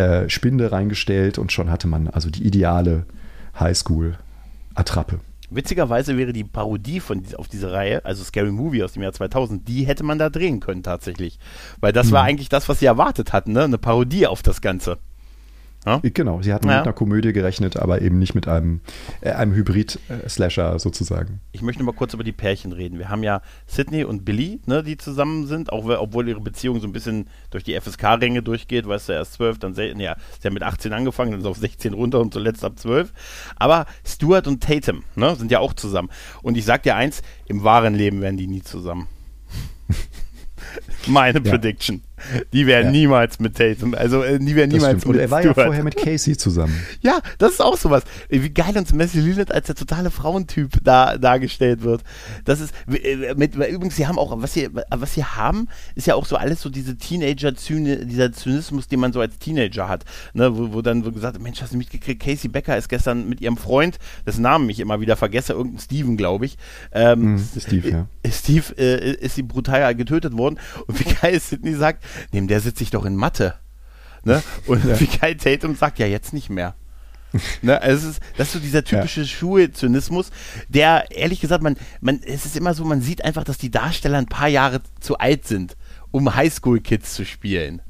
[0.00, 3.04] äh, Spinde reingestellt und schon hatte man also die ideale
[3.58, 5.20] Highschool-Attrappe.
[5.50, 9.66] Witzigerweise wäre die Parodie von, auf diese Reihe, also Scary Movie aus dem Jahr 2000,
[9.66, 11.38] die hätte man da drehen können tatsächlich.
[11.80, 12.12] Weil das mhm.
[12.12, 13.64] war eigentlich das, was sie erwartet hatten, ne?
[13.64, 14.98] eine Parodie auf das Ganze.
[15.86, 16.00] Ja?
[16.02, 16.76] Genau, sie hatten ja.
[16.78, 18.80] mit einer Komödie gerechnet, aber eben nicht mit einem,
[19.22, 21.40] äh, einem Hybrid-Slasher sozusagen.
[21.52, 22.98] Ich möchte mal kurz über die Pärchen reden.
[22.98, 26.86] Wir haben ja Sydney und Billy, ne, die zusammen sind, auch obwohl ihre Beziehung so
[26.86, 30.62] ein bisschen durch die FSK-Ränge durchgeht, weißt du, erst 12, dann, ja, sie haben mit
[30.62, 33.12] 18 angefangen, dann ist auf 16 runter und zuletzt ab 12.
[33.56, 36.10] Aber Stuart und Tatum, ne, sind ja auch zusammen.
[36.42, 39.08] Und ich sag dir eins, im wahren Leben wären die nie zusammen.
[41.06, 41.50] Meine ja.
[41.50, 42.02] Prediction.
[42.52, 42.90] Die wären ja.
[42.92, 45.56] niemals mit Tatum, also äh, die wären niemals mit Und er war Stewart.
[45.56, 46.74] ja vorher mit Casey zusammen.
[47.02, 48.02] Ja, das ist auch sowas.
[48.28, 52.02] Wie geil uns Messi Lillard als der totale Frauentyp da dargestellt wird.
[52.44, 56.14] Das ist äh, mit, übrigens, sie haben auch was sie was sie haben, ist ja
[56.14, 60.04] auch so alles so diese Teenager dieser Zynismus, den man so als Teenager hat,
[60.34, 63.40] ne, wo, wo dann so gesagt, Mensch, hast du mitgekriegt, Casey Becker ist gestern mit
[63.40, 66.58] ihrem Freund, dessen Namen ich immer wieder vergesse, irgendein Steven, glaube ich.
[66.92, 68.06] Ähm, mm, Steve, ja.
[68.30, 72.82] Steve äh, ist sie brutal getötet worden und wie geil Sidney sagt, neben der sitze
[72.82, 73.54] ich doch in Mathe.
[74.24, 74.42] Ne?
[74.66, 74.98] Und ja.
[75.00, 76.74] wie geil Tatum sagt, ja, jetzt nicht mehr.
[77.62, 79.26] ne, also ist, das ist so dieser typische ja.
[79.26, 80.30] Schulzynismus,
[80.68, 84.18] der ehrlich gesagt, man, man, es ist immer so, man sieht einfach, dass die Darsteller
[84.18, 85.76] ein paar Jahre zu alt sind,
[86.10, 87.76] um Highschool-Kids zu spielen.
[87.76, 87.82] Ne?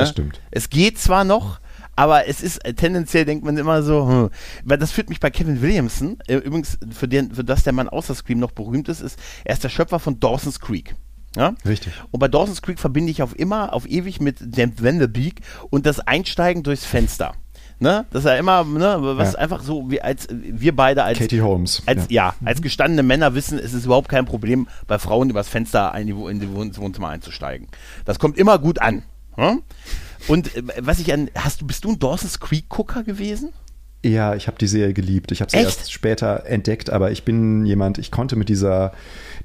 [0.00, 0.40] Das stimmt.
[0.50, 1.60] Es geht zwar noch,
[1.94, 4.30] aber es ist äh, tendenziell denkt man immer so, hm.
[4.64, 7.88] weil das führt mich bei Kevin Williamson, äh, übrigens für, den, für das der Mann
[7.88, 10.94] außer Scream noch berühmt ist, ist, er ist der Schöpfer von Dawson's Creek.
[11.36, 11.54] Ja?
[11.66, 11.92] Richtig.
[12.10, 16.00] Und bei Dawson's Creek verbinde ich auf immer, auf ewig mit Dan Vanderbeek und das
[16.00, 17.34] Einsteigen durchs Fenster.
[17.82, 18.06] Ne?
[18.10, 19.40] Das ist ja immer, ne, was ja.
[19.40, 21.82] einfach so, wie als wir beide als Katie Holmes.
[21.84, 22.28] Als, ja.
[22.28, 22.34] ja.
[22.44, 26.12] als gestandene Männer wissen, es ist überhaupt kein Problem, bei Frauen übers Fenster in die,
[26.12, 27.66] in die Wohnzimmer einzusteigen.
[28.04, 29.02] Das kommt immer gut an.
[29.34, 29.62] Hm?
[30.28, 33.52] Und äh, was ich an, hast du, bist du ein Dawson's Creek Gucker gewesen?
[34.04, 35.30] Ja, ich habe die Serie geliebt.
[35.30, 35.66] Ich habe sie Echt?
[35.66, 38.92] erst später entdeckt, aber ich bin jemand, ich konnte mit dieser,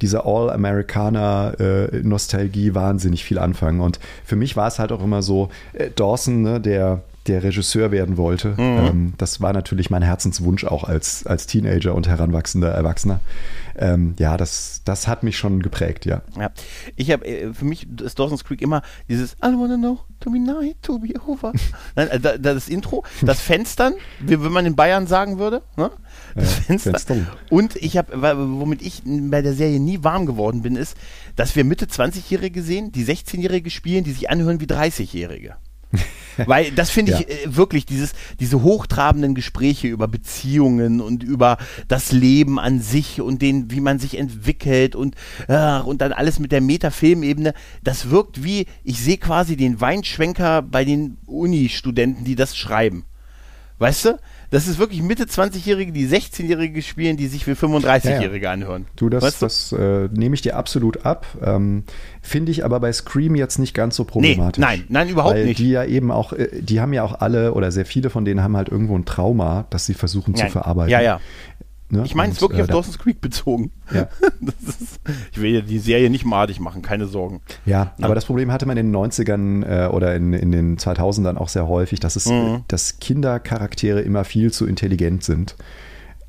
[0.02, 3.82] dieser All-Amerikaner-Nostalgie äh, wahnsinnig viel anfangen.
[3.82, 7.92] Und für mich war es halt auch immer so, äh, Dawson, ne, der der Regisseur
[7.92, 8.50] werden wollte.
[8.50, 8.58] Mhm.
[8.60, 13.20] Ähm, das war natürlich mein Herzenswunsch auch als, als Teenager und heranwachsender Erwachsener.
[13.78, 16.22] Ähm, ja, das, das hat mich schon geprägt, ja.
[16.40, 16.50] ja.
[16.96, 20.40] Ich habe, äh, für mich ist Dawson's Creek immer dieses I wanna know to be
[20.40, 21.54] night, to be over.
[21.96, 25.92] Nein, äh, das Intro, das Fenstern, wie wenn man in Bayern sagen würde, ne?
[26.34, 26.92] Das ja, Fenster.
[26.92, 27.16] Fenster.
[27.50, 30.98] Und ich habe, womit ich bei der Serie nie warm geworden bin, ist,
[31.36, 35.56] dass wir Mitte 20-Jährige sehen, die 16-Jährige spielen, die sich anhören wie 30-Jährige.
[36.46, 37.26] Weil das finde ich ja.
[37.28, 41.58] äh, wirklich, dieses, diese hochtrabenden Gespräche über Beziehungen und über
[41.88, 45.16] das Leben an sich und den, wie man sich entwickelt und,
[45.48, 50.62] äh, und dann alles mit der Metafilmebene, das wirkt wie, ich sehe quasi den Weinschwenker
[50.62, 53.06] bei den Uni-Studenten, die das schreiben.
[53.80, 54.20] Weißt du?
[54.50, 58.52] Das ist wirklich Mitte 20-Jährige, die 16-Jährige spielen, die sich für 35-Jährige ja, ja.
[58.52, 58.86] anhören.
[58.96, 59.46] Du, das, weißt du?
[59.46, 61.26] das äh, nehme ich dir absolut ab.
[61.44, 61.84] Ähm,
[62.22, 64.60] Finde ich aber bei Scream jetzt nicht ganz so problematisch.
[64.60, 65.60] Nee, nein, nein, überhaupt weil nicht.
[65.60, 68.42] Die ja eben auch, äh, die haben ja auch alle oder sehr viele von denen
[68.42, 70.46] haben halt irgendwo ein Trauma, das sie versuchen nein.
[70.46, 70.92] zu verarbeiten.
[70.92, 71.20] Ja, ja.
[71.90, 72.04] Ne?
[72.06, 73.72] Ich meine es wirklich äh, auf Dawson's Creek bezogen.
[73.94, 74.10] Ja.
[74.68, 75.00] ist,
[75.32, 77.42] ich will ja die Serie nicht madig machen, keine Sorgen.
[77.66, 80.78] Ja, ja, aber das Problem hatte man in den 90ern äh, oder in, in den
[80.78, 82.64] 2000ern auch sehr häufig, dass, es, mhm.
[82.68, 85.56] dass Kindercharaktere immer viel zu intelligent sind.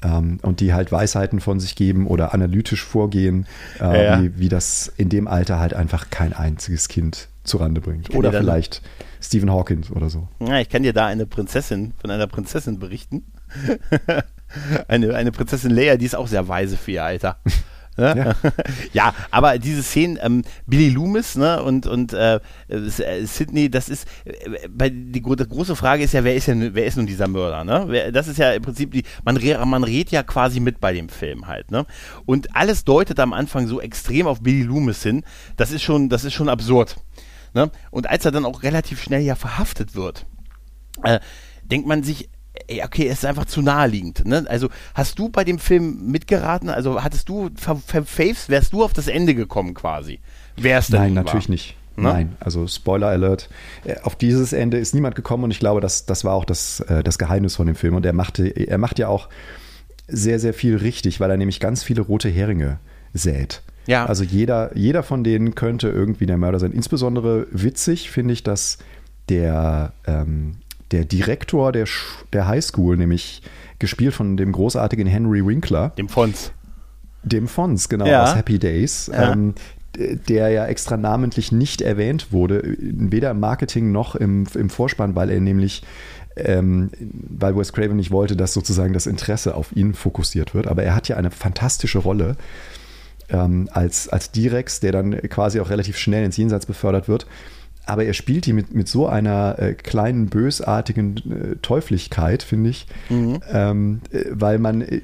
[0.01, 3.47] Ähm, und die halt Weisheiten von sich geben oder analytisch vorgehen,
[3.81, 8.15] äh, ja, wie, wie, das in dem Alter halt einfach kein einziges Kind zurande bringt.
[8.15, 8.81] Oder vielleicht
[9.21, 10.29] Stephen Hawking oder so.
[10.39, 13.25] Ja, ich kann dir da eine Prinzessin, von einer Prinzessin berichten.
[14.89, 17.39] eine, eine Prinzessin Leia, die ist auch sehr weise für ihr Alter.
[17.99, 18.35] Ne?
[18.43, 18.53] Ja.
[18.93, 19.15] ja.
[19.31, 22.37] aber diese Szenen, ähm, Billy Loomis ne, und, und äh,
[22.69, 26.75] äh Sydney, das ist, äh, bei, die, die, große Frage ist ja, wer ist, denn,
[26.75, 27.65] wer ist nun dieser Mörder?
[27.65, 28.13] Ne?
[28.13, 29.37] das ist ja im Prinzip, die, man,
[29.69, 31.73] man redet ja quasi mit bei dem Film halt.
[31.73, 31.87] Ne?
[32.25, 35.25] Und alles deutet am Anfang so extrem auf Billy Loomis hin,
[35.57, 36.97] das ist schon, das ist schon absurd.
[37.53, 37.71] Ne?
[37.91, 40.25] Und als er dann auch relativ schnell ja verhaftet wird,
[41.03, 41.19] äh,
[41.65, 42.31] denkt man sich,
[42.85, 44.27] okay, es ist einfach zu naheliegend.
[44.27, 44.45] Ne?
[44.49, 46.69] Also hast du bei dem Film mitgeraten?
[46.69, 50.21] Also hattest du verfaved, wärst du auf das Ende gekommen quasi?
[50.57, 51.77] Wär's Nein, natürlich nicht.
[51.97, 52.05] Ne?
[52.05, 53.49] Nein, also Spoiler Alert.
[53.85, 56.81] Äh, auf dieses Ende ist niemand gekommen und ich glaube, das, das war auch das,
[56.81, 57.95] äh, das Geheimnis von dem Film.
[57.95, 59.29] Und er machte, er macht ja auch
[60.07, 62.79] sehr, sehr viel richtig, weil er nämlich ganz viele rote Heringe
[63.15, 63.63] sät.
[63.87, 64.07] Ja.
[64.07, 66.73] Also jeder, jeder von denen könnte irgendwie der Mörder sein.
[66.73, 68.79] Insbesondere witzig finde ich, dass
[69.29, 70.59] der ähm,
[70.91, 71.87] der Direktor der,
[72.33, 73.43] der Highschool, nämlich
[73.79, 75.91] gespielt von dem großartigen Henry Winkler.
[75.99, 76.53] Dem Fons.
[77.23, 78.25] Dem Fons, genau, ja.
[78.25, 79.11] aus Happy Days.
[79.13, 79.33] Ja.
[79.33, 79.55] Ähm,
[79.97, 85.31] der ja extra namentlich nicht erwähnt wurde, weder im Marketing noch im, im Vorspann, weil
[85.31, 85.83] er nämlich,
[86.37, 90.69] ähm, weil Wes Craven nicht wollte, dass sozusagen das Interesse auf ihn fokussiert wird.
[90.69, 92.37] Aber er hat ja eine fantastische Rolle
[93.29, 97.27] ähm, als, als Direx, der dann quasi auch relativ schnell ins Jenseits befördert wird
[97.89, 102.87] aber er spielt die mit, mit so einer äh, kleinen, bösartigen äh, Teuflichkeit, finde ich.
[103.09, 103.41] Mhm.
[103.51, 105.01] Ähm, äh, weil man, äh,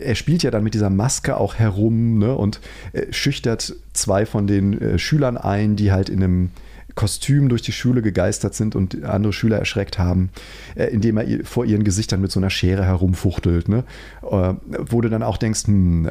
[0.00, 2.60] er spielt ja dann mit dieser Maske auch herum ne, und
[2.92, 6.50] äh, schüchtert zwei von den Schülern ein, die halt in einem
[6.94, 10.30] Kostüm durch die Schule gegeistert sind und andere Schüler erschreckt haben,
[10.74, 13.68] indem er vor ihren Gesichtern mit so einer Schere herumfuchtelt.
[13.68, 13.84] Ne?
[14.22, 16.08] wo du dann auch denkst, hm,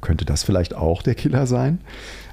[0.00, 1.80] könnte das vielleicht auch der Killer sein?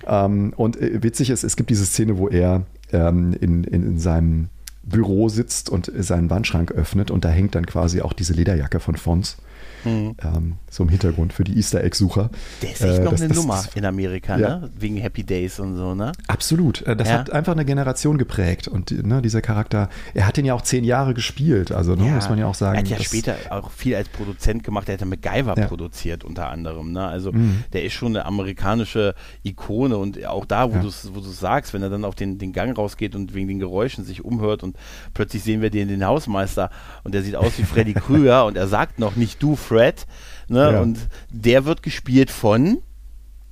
[0.07, 2.63] Ähm, und witzig ist, es gibt diese Szene, wo er
[2.95, 4.47] ähm, in, in, in seinem
[4.83, 8.95] Büro sitzt und seinen Wandschrank öffnet und da hängt dann quasi auch diese Lederjacke von
[8.95, 9.37] Fons.
[9.83, 10.15] Mhm.
[10.23, 12.29] Ähm, so im Hintergrund für die Easter Egg-Sucher.
[12.61, 14.57] Der ist echt äh, noch das, eine das, Nummer in Amerika, ja.
[14.57, 14.71] ne?
[14.77, 16.11] Wegen Happy Days und so, ne?
[16.27, 16.81] Absolut.
[16.81, 17.19] Äh, das ja.
[17.19, 18.67] hat einfach eine Generation geprägt.
[18.67, 22.15] Und ne, dieser Charakter, er hat den ja auch zehn Jahre gespielt, also ne, ja.
[22.15, 22.75] muss man ja auch sagen.
[22.75, 26.49] Er hat ja später auch viel als Produzent gemacht, er hat ja MacGyver produziert unter
[26.49, 26.91] anderem.
[26.91, 27.05] Ne?
[27.05, 27.63] Also mhm.
[27.73, 31.09] der ist schon eine amerikanische Ikone und auch da, wo du es
[31.39, 34.63] sagst, wenn er dann auf den, den Gang rausgeht und wegen den Geräuschen sich umhört
[34.63, 34.75] und
[35.13, 36.69] plötzlich sehen wir den, den Hausmeister
[37.03, 40.05] und der sieht aus wie Freddy Krüger und er sagt noch nicht du, Fred.
[40.47, 40.71] Ne?
[40.73, 40.81] Ja.
[40.81, 40.99] Und
[41.29, 42.79] der wird gespielt von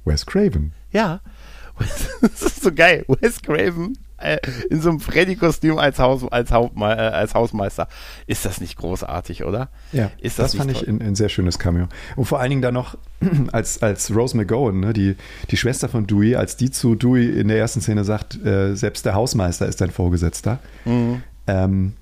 [0.06, 0.74] Wes Craven.
[0.92, 1.22] Ja.
[2.22, 3.06] das ist so geil.
[3.08, 4.38] Wes Craven äh,
[4.70, 7.88] in so einem Freddy-Kostüm als, Haus, als, äh, als Hausmeister.
[8.26, 9.70] Ist das nicht großartig, oder?
[9.92, 10.82] Ja, ist das, das fand toll?
[10.82, 11.88] ich ein, ein, sehr schönes Cameo.
[12.16, 12.98] Und vor allen Dingen dann noch
[13.52, 15.16] als, als Rose McGowan, ne, die,
[15.50, 19.06] die Schwester von Dewey, als die zu Dewey in der ersten Szene sagt, äh, selbst
[19.06, 20.60] der Hausmeister ist dein Vorgesetzter.
[20.86, 21.94] Mhm ähm,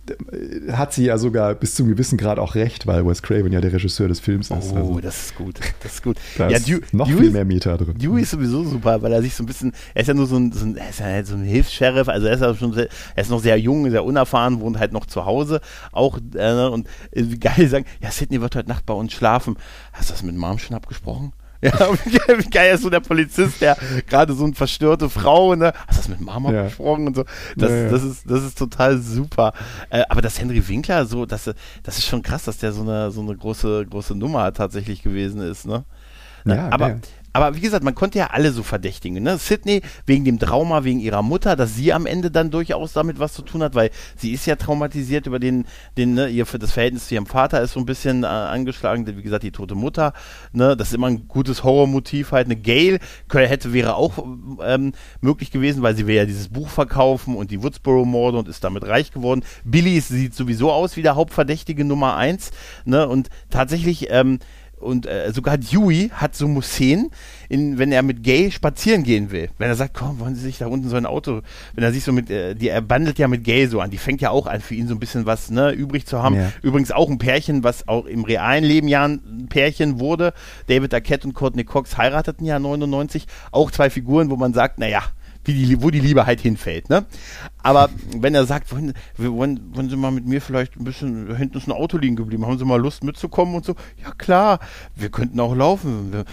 [0.71, 3.73] hat sie ja sogar bis zum gewissen Grad auch recht, weil Wes Craven ja der
[3.73, 4.71] Regisseur des Films ist.
[4.71, 5.59] Oh, also, das ist gut.
[5.81, 6.17] Das ist gut.
[6.37, 7.97] da ja, ist Dew, noch Dew viel ist, mehr Meter drin.
[7.97, 10.37] Dewey ist sowieso super, weil er sich so ein bisschen, er ist ja nur so
[10.37, 12.87] ein, so ein, er ist ja so ein Hilfs-Sheriff, also er ist ja schon, sehr,
[13.15, 15.59] er ist noch sehr jung, sehr unerfahren, wohnt halt noch zu Hause
[15.91, 19.57] auch äh, und äh, geil sagen, ja, Sidney wird heute Nacht bei uns schlafen.
[19.93, 21.33] Hast du das mit Mom schon abgesprochen?
[21.71, 25.73] Ja, wie geil ist so der Polizist, der gerade so eine verstörte Frau, ne?
[25.87, 26.63] Hast du das mit Mama ja.
[26.63, 27.23] besprochen und so?
[27.55, 27.89] Das, ja, ja.
[27.89, 29.53] das, ist, das ist total super.
[29.91, 31.49] Äh, aber dass Henry Winkler so, das,
[31.83, 35.41] das ist schon krass, dass der so eine, so eine große, große Nummer tatsächlich gewesen
[35.41, 35.85] ist, ne?
[36.45, 36.99] Ja, aber,
[37.33, 39.23] aber wie gesagt, man konnte ja alle so verdächtigen.
[39.23, 39.37] Ne?
[39.37, 43.33] Sydney wegen dem Trauma, wegen ihrer Mutter, dass sie am Ende dann durchaus damit was
[43.33, 45.65] zu tun hat, weil sie ist ja traumatisiert über den,
[45.97, 49.07] den ne, ihr das Verhältnis zu ihrem Vater ist so ein bisschen äh, angeschlagen.
[49.07, 50.13] Wie gesagt, die tote Mutter.
[50.51, 50.75] Ne?
[50.75, 52.47] Das ist immer ein gutes Horrormotiv halt.
[52.47, 54.25] Eine Gail hätte wäre auch
[54.63, 58.63] ähm, möglich gewesen, weil sie will ja dieses Buch verkaufen und die Woodsboro-Morde und ist
[58.63, 59.43] damit reich geworden.
[59.63, 62.51] Billy sieht sowieso aus wie der Hauptverdächtige Nummer eins.
[62.85, 63.07] Ne?
[63.07, 64.39] Und tatsächlich ähm,
[64.81, 67.11] und äh, sogar Dewey hat so Szenen,
[67.49, 69.49] in, wenn er mit Gay spazieren gehen will.
[69.57, 71.41] Wenn er sagt, komm, wollen Sie sich da unten so ein Auto,
[71.73, 73.97] wenn er sich so mit, äh, die, er bandelt ja mit Gay so an, die
[73.97, 76.35] fängt ja auch an, für ihn so ein bisschen was ne, übrig zu haben.
[76.35, 76.51] Ja.
[76.61, 80.33] Übrigens auch ein Pärchen, was auch im realen Leben ja ein Pärchen wurde.
[80.67, 83.25] David Arquette und Courtney Cox heirateten ja 99.
[83.51, 85.03] Auch zwei Figuren, wo man sagt, naja,
[85.47, 86.89] die, wo die Liebe halt hinfällt.
[86.89, 87.05] Ne?
[87.63, 91.57] Aber wenn er sagt, wollen, wollen, wollen Sie mal mit mir vielleicht ein bisschen, hinten
[91.57, 93.75] ist ein Auto liegen geblieben, haben Sie mal Lust mitzukommen und so?
[94.03, 94.59] Ja klar,
[94.95, 96.23] wir könnten auch laufen.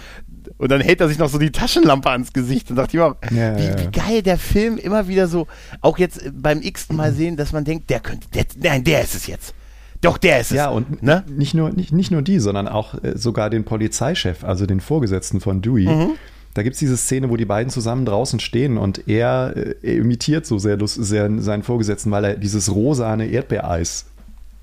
[0.57, 3.57] Und dann hält er sich noch so die Taschenlampe ans Gesicht und sagt immer, ja,
[3.57, 5.47] wie, wie, geil der Film immer wieder so,
[5.81, 9.15] auch jetzt beim x Mal sehen, dass man denkt, der könnte, der, nein, der ist
[9.15, 9.53] es jetzt.
[10.01, 10.57] Doch, der ist es.
[10.57, 11.25] Ja, und ne?
[11.27, 15.41] nicht, nur, nicht, nicht nur die, sondern auch äh, sogar den Polizeichef, also den Vorgesetzten
[15.41, 15.87] von Dewey.
[15.87, 16.11] Mhm
[16.53, 19.95] da gibt es diese Szene, wo die beiden zusammen draußen stehen und er, äh, er
[19.95, 24.05] imitiert so sehr, sehr, seinen Vorgesetzten, weil er dieses rosane Erdbeereis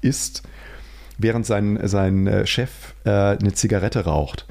[0.01, 0.43] isst,
[1.19, 4.47] während sein, sein äh, Chef äh, eine Zigarette raucht.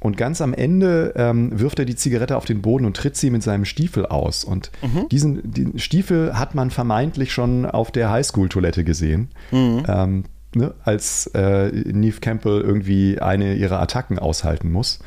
[0.00, 3.30] Und ganz am Ende ähm, wirft er die Zigarette auf den Boden und tritt sie
[3.30, 4.42] mit seinem Stiefel aus.
[4.42, 5.08] Und mhm.
[5.08, 9.28] diesen, den Stiefel hat man vermeintlich schon auf der Highschool-Toilette gesehen.
[9.52, 9.84] Mhm.
[9.86, 10.24] Ähm,
[10.56, 14.98] ne, als äh, Neve Campbell irgendwie eine ihrer Attacken aushalten muss.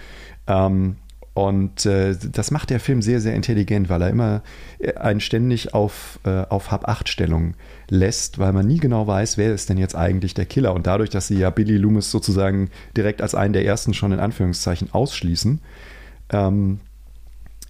[0.47, 0.95] Ähm,
[1.35, 4.41] und äh, das macht der Film sehr, sehr intelligent, weil er immer
[4.79, 7.55] äh, einen ständig auf, äh, auf Hab-Acht-Stellung
[7.89, 10.73] lässt, weil man nie genau weiß, wer ist denn jetzt eigentlich der Killer.
[10.73, 14.19] Und dadurch, dass sie ja Billy Loomis sozusagen direkt als einen der ersten schon in
[14.19, 15.59] Anführungszeichen ausschließen,
[16.29, 16.79] ähm,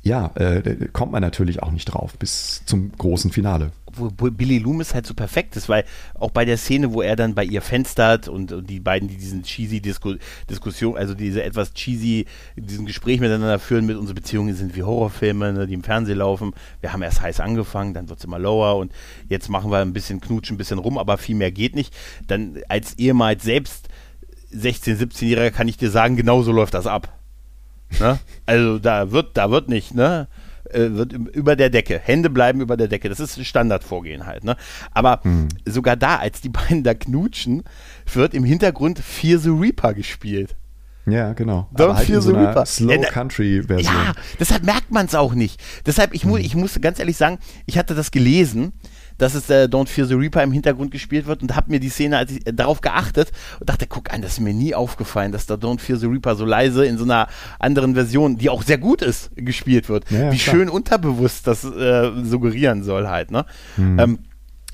[0.03, 4.93] ja, äh, kommt man natürlich auch nicht drauf bis zum großen Finale wo, Billy Loomis
[4.93, 8.28] halt so perfekt ist, weil auch bei der Szene, wo er dann bei ihr fenstert
[8.28, 10.16] und, und die beiden, die diesen cheesy Disku
[10.50, 12.26] Diskussion, also diese etwas cheesy,
[12.56, 16.54] diesen Gespräch miteinander führen mit unsere Beziehungen sind wie Horrorfilme, ne, die im Fernsehen laufen.
[16.82, 18.91] Wir haben erst heiß angefangen, dann wird es immer lower und
[19.30, 21.93] jetzt machen wir ein bisschen knutschen, ein bisschen rum, aber viel mehr geht nicht.
[22.28, 23.89] Dann als ehemals selbst
[24.54, 27.12] 16-, 17-Jähriger kann ich dir sagen, genau so läuft das ab.
[28.00, 28.20] Ne?
[28.46, 30.28] Also da wird, da wird nicht, ne?
[30.72, 31.99] Äh, wird über der Decke.
[31.99, 33.09] Hände bleiben über der Decke.
[33.09, 34.43] Das ist Standardvorgehen halt.
[34.43, 34.55] Ne?
[34.91, 35.47] Aber hm.
[35.66, 37.63] sogar da, als die beiden da knutschen,
[38.13, 40.55] wird im Hintergrund Fear the Reaper gespielt.
[41.07, 41.70] Ja, genau.
[41.76, 42.66] Don't halt Fear the so Reaper.
[42.66, 43.93] Slow Country Version.
[43.93, 45.61] Ja, deshalb merkt man es auch nicht.
[45.86, 46.43] Deshalb, ich, mu hm.
[46.43, 48.74] ich muss ganz ehrlich sagen, ich hatte das gelesen
[49.18, 51.89] dass es äh, Don't Fear the Reaper im Hintergrund gespielt wird und habe mir die
[51.89, 55.32] Szene als ich, äh, darauf geachtet und dachte, guck an, das ist mir nie aufgefallen,
[55.32, 57.28] dass da Don't Fear the Reaper so leise in so einer
[57.59, 60.09] anderen Version, die auch sehr gut ist, gespielt wird.
[60.11, 60.55] Ja, Wie klar.
[60.55, 63.45] schön unterbewusst das äh, suggerieren soll halt, ne?
[63.76, 63.99] Hm.
[63.99, 64.20] Ähm,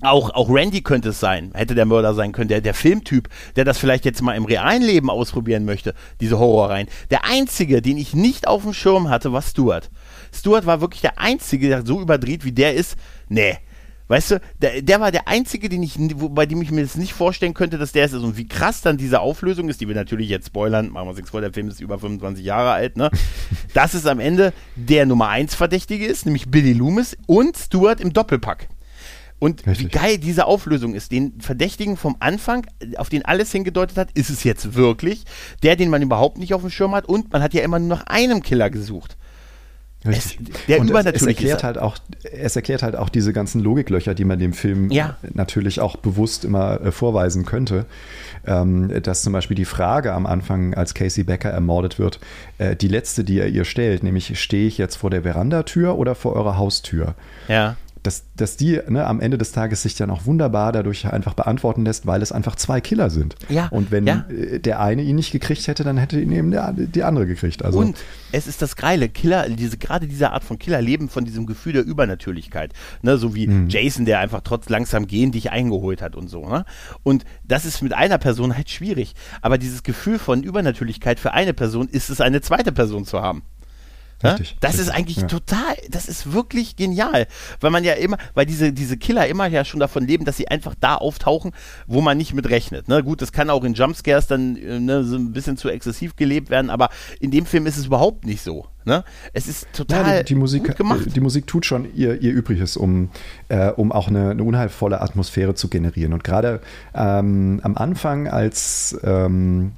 [0.01, 3.65] auch, auch Randy könnte es sein, hätte der Mörder sein können, der, der Filmtyp, der
[3.65, 6.87] das vielleicht jetzt mal im realen Leben ausprobieren möchte, diese Horrorreihen.
[7.11, 9.91] Der einzige, den ich nicht auf dem Schirm hatte, war Stuart.
[10.33, 12.95] Stuart war wirklich der einzige, der so überdreht wie der ist.
[13.29, 13.57] Nee,
[14.11, 16.97] Weißt du, der, der war der einzige, den ich, wo, bei dem ich mir das
[16.97, 18.13] nicht vorstellen könnte, dass der ist.
[18.13, 21.17] Und wie krass dann diese Auflösung ist, die wir natürlich jetzt spoilern, machen wir uns
[21.17, 23.09] nichts vor, der Film ist über 25 Jahre alt, ne?
[23.73, 28.11] Dass es am Ende der Nummer 1 Verdächtige ist, nämlich Billy Loomis und Stuart im
[28.11, 28.67] Doppelpack.
[29.39, 29.87] Und Richtig.
[29.87, 34.29] wie geil diese Auflösung ist, den Verdächtigen vom Anfang, auf den alles hingedeutet hat, ist
[34.29, 35.23] es jetzt wirklich
[35.63, 37.87] der, den man überhaupt nicht auf dem Schirm hat und man hat ja immer nur
[37.87, 39.15] nach einem Killer gesucht.
[40.03, 40.35] Es,
[40.67, 44.25] der und es, es erklärt halt auch, es erklärt halt auch diese ganzen Logiklöcher, die
[44.25, 45.15] man dem Film ja.
[45.33, 47.85] natürlich auch bewusst immer äh, vorweisen könnte.
[48.47, 52.19] Ähm, dass zum Beispiel die Frage am Anfang, als Casey Becker ermordet wird,
[52.57, 56.15] äh, die letzte, die er ihr stellt, nämlich stehe ich jetzt vor der Verandatür oder
[56.15, 57.13] vor eurer Haustür?
[57.47, 61.33] Ja dass, dass die ne, am Ende des Tages sich dann auch wunderbar dadurch einfach
[61.33, 63.35] beantworten lässt, weil es einfach zwei Killer sind.
[63.49, 63.67] Ja.
[63.67, 64.25] Und wenn ja.
[64.29, 67.63] Äh, der eine ihn nicht gekriegt hätte, dann hätte ihn eben der, die andere gekriegt.
[67.63, 67.97] Also, Und
[68.31, 71.73] es ist das Geile, Killer, diese, gerade diese Art von Killer leben von diesem Gefühl
[71.73, 72.73] der Übernatürlichkeit.
[73.01, 73.69] Ne, so wie mhm.
[73.69, 76.47] Jason, der einfach trotz langsam gehen dich eingeholt hat und so.
[76.47, 76.65] Ne?
[77.03, 79.13] Und das ist mit einer Person halt schwierig.
[79.41, 83.43] Aber dieses Gefühl von Übernatürlichkeit für eine Person ist es, eine zweite Person zu haben.
[84.23, 85.27] Richtig, das richtig, ist eigentlich ja.
[85.27, 87.27] total, das ist wirklich genial,
[87.59, 90.47] weil man ja immer, weil diese, diese Killer immer ja schon davon leben, dass sie
[90.47, 91.51] einfach da auftauchen,
[91.87, 92.87] wo man nicht mit rechnet.
[92.87, 93.03] Ne?
[93.03, 96.49] Gut, das kann auch in Jumpscares dann äh, ne, so ein bisschen zu exzessiv gelebt
[96.49, 98.67] werden, aber in dem Film ist es überhaupt nicht so.
[98.83, 99.03] Ne?
[99.33, 101.15] Es ist total ja, die, die Musik, gemacht.
[101.15, 103.09] Die Musik tut schon ihr, ihr Übriges, um,
[103.49, 106.13] äh, um auch eine, eine, unheilvolle Atmosphäre zu generieren.
[106.13, 106.61] Und gerade
[106.95, 109.73] ähm, am Anfang, als ähm,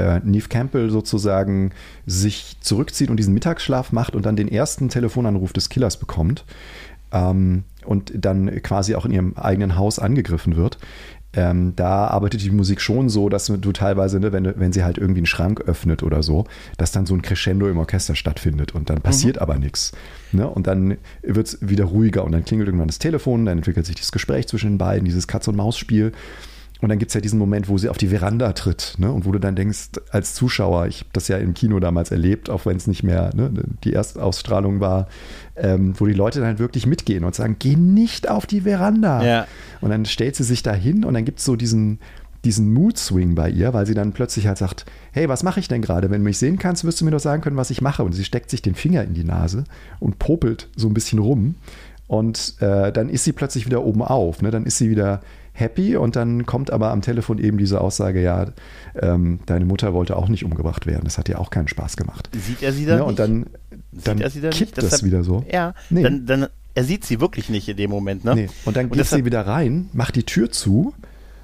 [0.00, 1.72] äh, Neve Campbell sozusagen
[2.06, 6.44] sich zurückzieht und diesen Mittagsschlaf macht und dann den ersten Telefonanruf des Killers bekommt
[7.12, 10.78] ähm, und dann quasi auch in ihrem eigenen Haus angegriffen wird.
[11.32, 14.98] Ähm, da arbeitet die Musik schon so, dass du teilweise, ne, wenn, wenn sie halt
[14.98, 16.44] irgendwie einen Schrank öffnet oder so,
[16.76, 19.42] dass dann so ein Crescendo im Orchester stattfindet und dann passiert mhm.
[19.42, 19.92] aber nichts.
[20.32, 20.48] Ne?
[20.48, 23.94] Und dann wird es wieder ruhiger und dann klingelt irgendwann das Telefon, dann entwickelt sich
[23.94, 26.12] das Gespräch zwischen den beiden, dieses Katz-und-Maus-Spiel.
[26.80, 29.12] Und dann gibt es ja diesen Moment, wo sie auf die Veranda tritt, ne?
[29.12, 32.48] Und wo du dann denkst, als Zuschauer, ich habe das ja im Kino damals erlebt,
[32.48, 33.50] auch wenn es nicht mehr ne,
[33.84, 35.08] die Erstausstrahlung war,
[35.56, 39.22] ähm, wo die Leute dann halt wirklich mitgehen und sagen, geh nicht auf die Veranda.
[39.22, 39.46] Ja.
[39.80, 41.98] Und dann stellt sie sich da hin und dann gibt es so diesen,
[42.44, 45.82] diesen Mood-Swing bei ihr, weil sie dann plötzlich halt sagt, hey, was mache ich denn
[45.82, 46.10] gerade?
[46.10, 48.02] Wenn du mich sehen kannst, wirst du mir doch sagen können, was ich mache.
[48.02, 49.64] Und sie steckt sich den Finger in die Nase
[49.98, 51.56] und popelt so ein bisschen rum.
[52.06, 54.42] Und äh, dann ist sie plötzlich wieder oben auf.
[54.42, 54.50] Ne?
[54.50, 55.20] Dann ist sie wieder
[55.60, 58.46] happy und dann kommt aber am Telefon eben diese Aussage, ja,
[59.00, 61.02] ähm, deine Mutter wollte auch nicht umgebracht werden.
[61.04, 62.30] Das hat ja auch keinen Spaß gemacht.
[62.34, 63.46] Sieht er sie dann ja, Und dann,
[63.92, 64.78] dann er sie dann kippt nicht?
[64.78, 65.44] das Deshalb, wieder so.
[65.50, 66.02] Ja, nee.
[66.02, 68.24] dann, dann, er sieht sie wirklich nicht in dem Moment.
[68.24, 68.34] Ne?
[68.34, 68.48] Nee.
[68.64, 70.94] Und dann geht und sie wieder rein, macht die Tür zu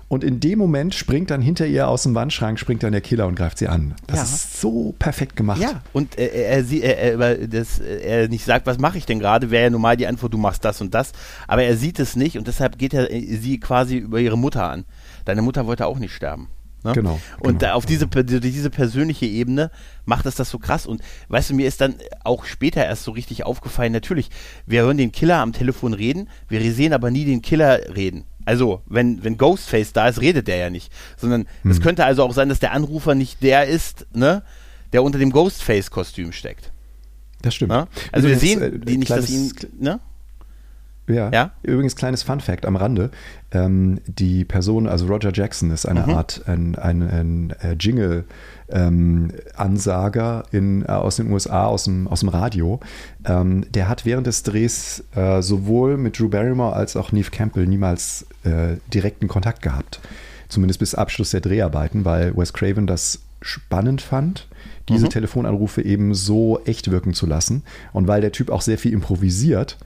[0.09, 3.27] und in dem Moment springt dann hinter ihr aus dem Wandschrank, springt dann der Killer
[3.27, 3.95] und greift sie an.
[4.07, 4.23] Das ja.
[4.23, 5.61] ist so perfekt gemacht.
[5.61, 9.51] Ja, und er, er, er, er, das, er nicht sagt, was mache ich denn gerade,
[9.51, 11.13] wäre ja normal die Antwort, du machst das und das.
[11.49, 14.85] Aber er sieht es nicht und deshalb geht er sie quasi über ihre Mutter an.
[15.25, 16.49] Deine Mutter wollte auch nicht sterben.
[16.85, 16.93] Ne?
[16.93, 17.21] Genau.
[17.41, 17.75] Und genau.
[17.75, 19.73] auf diese, diese persönliche Ebene
[20.05, 20.87] macht es das so krass.
[20.87, 24.31] Und weißt du, mir ist dann auch später erst so richtig aufgefallen, natürlich,
[24.67, 28.25] wir hören den Killer am Telefon reden, wir sehen aber nie den Killer reden.
[28.47, 30.91] Also, wenn, wenn Ghostface da ist, redet der ja nicht.
[31.19, 31.71] Sondern hm.
[31.71, 34.43] es könnte also auch sein, dass der Anrufer nicht der ist, ne,
[34.93, 36.73] der unter dem Ghostface-Kostüm steckt.
[37.43, 37.73] Das stimmt.
[37.73, 37.89] Ja?
[38.13, 40.01] Also Übrigens, wir sehen äh, die nicht, dass ihn, ne?
[41.09, 41.31] Ja.
[41.31, 41.51] ja.
[41.63, 43.11] Übrigens, kleines Fun Fact am Rande.
[43.53, 46.11] Ähm, die Person, also Roger Jackson, ist eine mhm.
[46.15, 48.25] Art ein, ein, ein, ein äh, Jingle.
[48.69, 52.81] Ähm, äh, aus den USA, aus dem, aus dem Radio.
[53.25, 57.67] Ähm, der hat während des Drehs äh, sowohl mit Drew Barrymore als auch Neve Campbell
[57.67, 60.01] niemals äh, direkten Kontakt gehabt.
[60.49, 64.49] Zumindest bis Abschluss der Dreharbeiten, weil Wes Craven das spannend fand,
[64.89, 65.11] diese mhm.
[65.11, 67.63] Telefonanrufe eben so echt wirken zu lassen.
[67.93, 69.79] Und weil der Typ auch sehr viel improvisiert,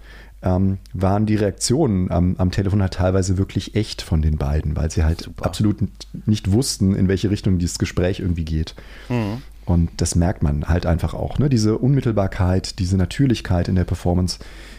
[0.43, 4.91] ähm, waren die Reaktionen am, am, Telefon halt teilweise wirklich echt von den beiden, weil
[4.91, 5.45] sie halt Super.
[5.45, 5.79] absolut
[6.27, 8.75] nicht wussten, in welche Richtung dieses Gespräch irgendwie geht.
[9.09, 9.43] Mhm.
[9.67, 11.49] Und das merkt man halt einfach auch, ne?
[11.49, 14.39] diese Unmittelbarkeit, diese Natürlichkeit in der Performance.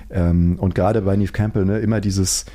[0.09, 2.45] Ähm, und gerade bei Neve Campbell ne, immer dieses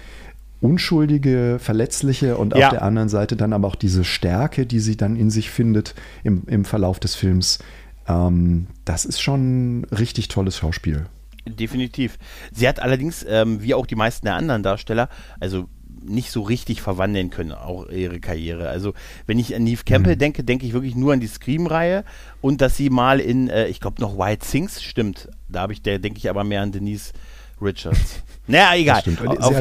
[0.61, 2.67] unschuldige, verletzliche und ja.
[2.67, 5.95] auf der anderen Seite dann aber auch diese Stärke, die sie dann in sich findet
[6.25, 7.61] im, im Verlauf des Films.
[8.09, 11.07] Ähm, das ist schon ein richtig tolles Schauspiel.
[11.47, 12.19] Definitiv.
[12.53, 15.09] Sie hat allerdings, ähm, wie auch die meisten der anderen Darsteller,
[15.41, 15.69] also
[16.03, 18.69] nicht so richtig verwandeln können, auch ihre Karriere.
[18.69, 18.95] Also,
[19.27, 20.21] wenn ich an Neve Campbell mhm.
[20.21, 22.05] denke, denke ich wirklich nur an die Scream-Reihe
[22.41, 25.29] und dass sie mal in, äh, ich glaube noch White Things stimmt.
[25.49, 27.13] Da habe ich, der denke ich aber mehr an Denise
[27.61, 28.23] Richards.
[28.49, 29.03] Naja, egal.
[29.05, 29.17] Sie,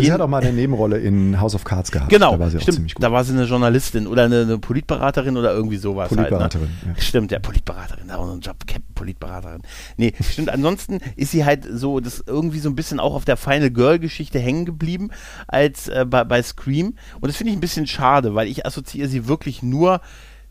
[0.05, 2.11] sie, hat auch mal eine Nebenrolle in House of Cards gehabt.
[2.11, 2.93] Genau, da war sie stimmt.
[2.99, 6.09] Da war sie eine Journalistin oder eine, eine Politberaterin oder irgendwie sowas.
[6.09, 6.67] Politberaterin.
[6.67, 6.93] Halt, ne?
[6.95, 7.01] ja.
[7.01, 9.63] Stimmt, ja, Politberaterin, da auch einen Job, Captain Politberaterin.
[9.97, 10.51] Nee, stimmt.
[10.51, 14.37] Ansonsten ist sie halt so, das irgendwie so ein bisschen auch auf der Final Girl-Geschichte
[14.37, 15.09] hängen geblieben
[15.47, 16.93] als äh, bei, bei Scream.
[17.19, 19.99] Und das finde ich ein bisschen schade, weil ich assoziiere sie wirklich nur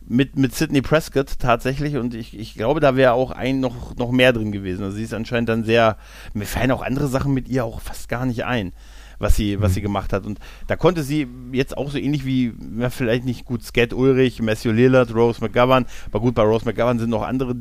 [0.07, 4.11] mit, mit Sidney Prescott tatsächlich und ich, ich glaube, da wäre auch ein noch, noch
[4.11, 4.83] mehr drin gewesen.
[4.83, 5.97] Also sie ist anscheinend dann sehr,
[6.33, 8.73] mir fallen auch andere Sachen mit ihr auch fast gar nicht ein,
[9.17, 9.85] was sie, was sie mhm.
[9.85, 10.25] gemacht hat.
[10.25, 14.41] Und da konnte sie jetzt auch so ähnlich wie, ja, vielleicht nicht gut, Skat Ulrich,
[14.41, 17.55] Matthew Lillard, Rose McGovern, aber gut, bei Rose McGovern sind noch andere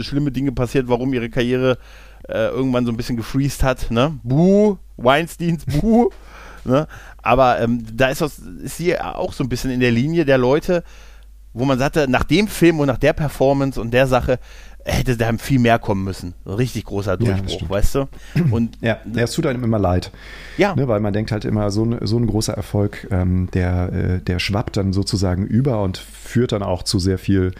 [0.00, 1.78] schlimme Dinge passiert, warum ihre Karriere
[2.28, 4.18] äh, irgendwann so ein bisschen gefreezed hat, ne?
[4.22, 6.10] Buh, Weinsteins Buh.
[6.62, 6.86] Ne?
[7.22, 10.36] Aber ähm, da ist, das, ist sie auch so ein bisschen in der Linie der
[10.36, 10.84] Leute,
[11.52, 14.38] wo man sagte, nach dem Film und nach der Performance und der Sache
[14.84, 16.34] hätte da viel mehr kommen müssen.
[16.44, 18.08] Ein richtig großer Durchbruch, ja, weißt du?
[18.50, 20.10] Und ja, es tut einem immer leid.
[20.56, 20.74] Ja.
[20.74, 24.20] Ne, weil man denkt halt immer, so ein, so ein großer Erfolg, ähm, der, äh,
[24.20, 27.52] der schwappt dann sozusagen über und führt dann auch zu sehr viel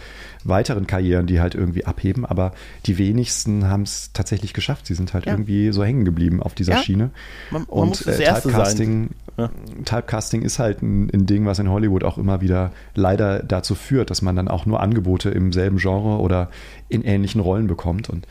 [0.45, 2.24] weiteren Karrieren, die halt irgendwie abheben.
[2.24, 2.53] Aber
[2.86, 4.86] die wenigsten haben es tatsächlich geschafft.
[4.86, 5.32] Sie sind halt ja.
[5.32, 6.82] irgendwie so hängen geblieben auf dieser ja.
[6.82, 7.11] Schiene.
[7.51, 9.51] Man, man und äh, Typecasting, ja.
[9.84, 14.11] Typecasting ist halt ein, ein, Ding, was in Hollywood auch immer wieder leider dazu führt,
[14.11, 16.51] dass man dann auch nur Angebote im selben Genre oder
[16.88, 18.09] in ähnlichen Rollen bekommt.
[18.09, 18.26] Und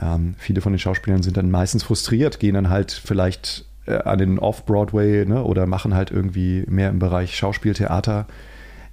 [0.00, 4.18] ähm, viele von den Schauspielern sind dann meistens frustriert, gehen dann halt vielleicht äh, an
[4.18, 8.26] den Off-Broadway ne, oder machen halt irgendwie mehr im Bereich Schauspieltheater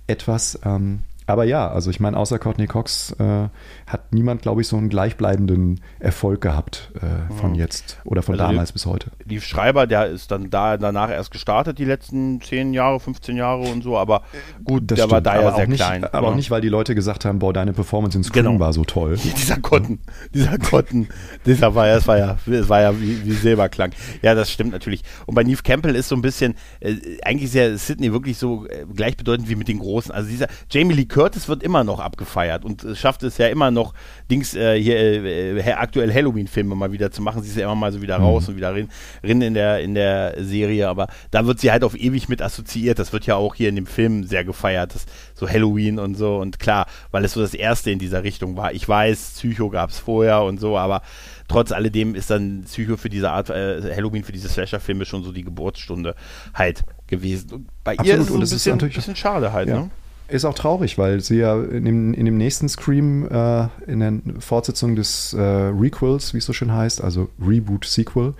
[0.07, 0.59] etwas.
[0.65, 3.49] Ähm, aber ja, also ich meine, außer Courtney Cox äh,
[3.85, 7.65] hat niemand, glaube ich, so einen gleichbleibenden Erfolg gehabt äh, von ja.
[7.65, 9.11] jetzt oder von also damals die, bis heute.
[9.25, 13.63] Die Schreiber, der ist dann da danach erst gestartet, die letzten 10 Jahre, 15 Jahre
[13.63, 14.23] und so, aber
[14.63, 16.05] gut, das der stimmt, war da ja sehr nicht, klein.
[16.05, 16.31] Aber ja.
[16.31, 18.59] auch nicht, weil die Leute gesagt haben, boah, deine Performance in Scream genau.
[18.59, 19.17] war so toll.
[19.37, 19.99] Dieser Cotton,
[20.33, 21.07] dieser Cotton,
[21.45, 23.91] dieser war ja, das war ja, das war ja wie, wie Silberklang.
[24.21, 25.03] Ja, das stimmt natürlich.
[25.25, 28.65] Und bei Neve Campbell ist so ein bisschen, äh, eigentlich ist ja Sydney wirklich so
[28.67, 30.11] äh, gleichbedeutend wie mit den Großen.
[30.11, 33.71] Also dieser Jamie Lee Curtis wird immer noch abgefeiert und äh, schafft es ja immer
[33.71, 33.95] noch,
[34.29, 37.41] Dings äh, hier äh, äh aktuell Halloween-Filme mal wieder zu machen.
[37.41, 38.49] Sie ist ja immer mal so wieder raus mhm.
[38.49, 38.87] und wieder rein,
[39.23, 42.99] rein in der in der Serie, aber da wird sie halt auf ewig mit assoziiert.
[42.99, 46.37] Das wird ja auch hier in dem Film sehr gefeiert, das, so Halloween und so
[46.37, 48.73] und klar, weil es so das erste in dieser Richtung war.
[48.73, 51.01] Ich weiß, Psycho gab es vorher und so, aber
[51.47, 55.31] trotz alledem ist dann Psycho für diese Art äh, Halloween für diese Slasher-Filme schon so
[55.31, 56.13] die Geburtsstunde
[56.53, 57.53] halt gewesen.
[57.53, 58.07] Und bei Absolut.
[58.07, 59.79] ihr ist es so ein bisschen, bisschen schade halt, ja.
[59.79, 59.89] ne?
[60.29, 64.41] Ist auch traurig, weil sie ja in dem, in dem nächsten Scream, äh, in der
[64.41, 68.33] Fortsetzung des äh, Requels, wie es so schön heißt, also Reboot-Sequel,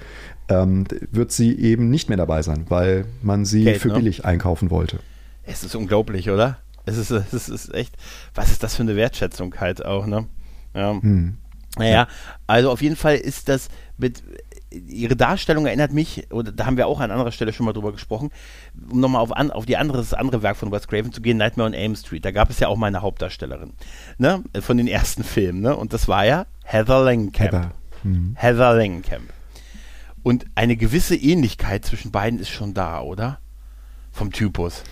[0.50, 3.94] ähm, wird sie eben nicht mehr dabei sein, weil man sie Geld, für ne?
[3.96, 5.00] billig einkaufen wollte.
[5.44, 6.58] Es ist unglaublich, oder?
[6.86, 7.96] Es ist, es ist echt,
[8.36, 10.26] was ist das für eine Wertschätzung halt auch, ne?
[10.74, 10.92] Ja.
[10.92, 11.38] Hm.
[11.78, 12.08] Naja,
[12.48, 14.24] also auf jeden Fall ist das mit
[14.72, 17.92] ihre Darstellung erinnert mich, oder da haben wir auch an anderer Stelle schon mal drüber
[17.92, 18.32] gesprochen,
[18.90, 21.38] um nochmal auf, an, auf die andere, das andere Werk von Wes Craven zu gehen,
[21.38, 22.26] Nightmare on Elm Street.
[22.26, 23.74] Da gab es ja auch mal eine Hauptdarstellerin,
[24.18, 27.52] ne, von den ersten Filmen, ne, und das war ja Heather Langenkamp.
[27.52, 27.72] Heather,
[28.04, 28.36] mhm.
[28.36, 29.34] Heather Langenkamp.
[30.24, 33.40] Und eine gewisse Ähnlichkeit zwischen beiden ist schon da, oder?
[34.12, 34.84] Vom Typus.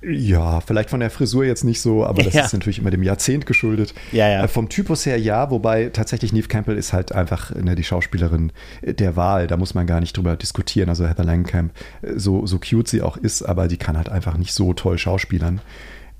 [0.00, 2.44] Ja, vielleicht von der Frisur jetzt nicht so, aber das ja.
[2.44, 3.94] ist natürlich immer dem Jahrzehnt geschuldet.
[4.12, 4.44] Ja, ja.
[4.44, 8.52] Äh, vom Typus her ja, wobei tatsächlich Neve Campbell ist halt einfach ne, die Schauspielerin
[8.82, 9.48] der Wahl.
[9.48, 10.88] Da muss man gar nicht drüber diskutieren.
[10.88, 11.72] Also Heather Langenkamp,
[12.02, 14.98] äh, so, so cute sie auch ist, aber die kann halt einfach nicht so toll
[14.98, 15.60] schauspielern.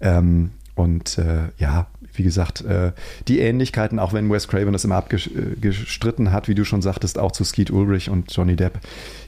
[0.00, 2.92] Ähm, und äh, ja, wie gesagt, äh,
[3.28, 7.30] die Ähnlichkeiten, auch wenn Wes Craven das immer abgestritten hat, wie du schon sagtest, auch
[7.30, 8.80] zu Skeet Ulrich und Johnny Depp,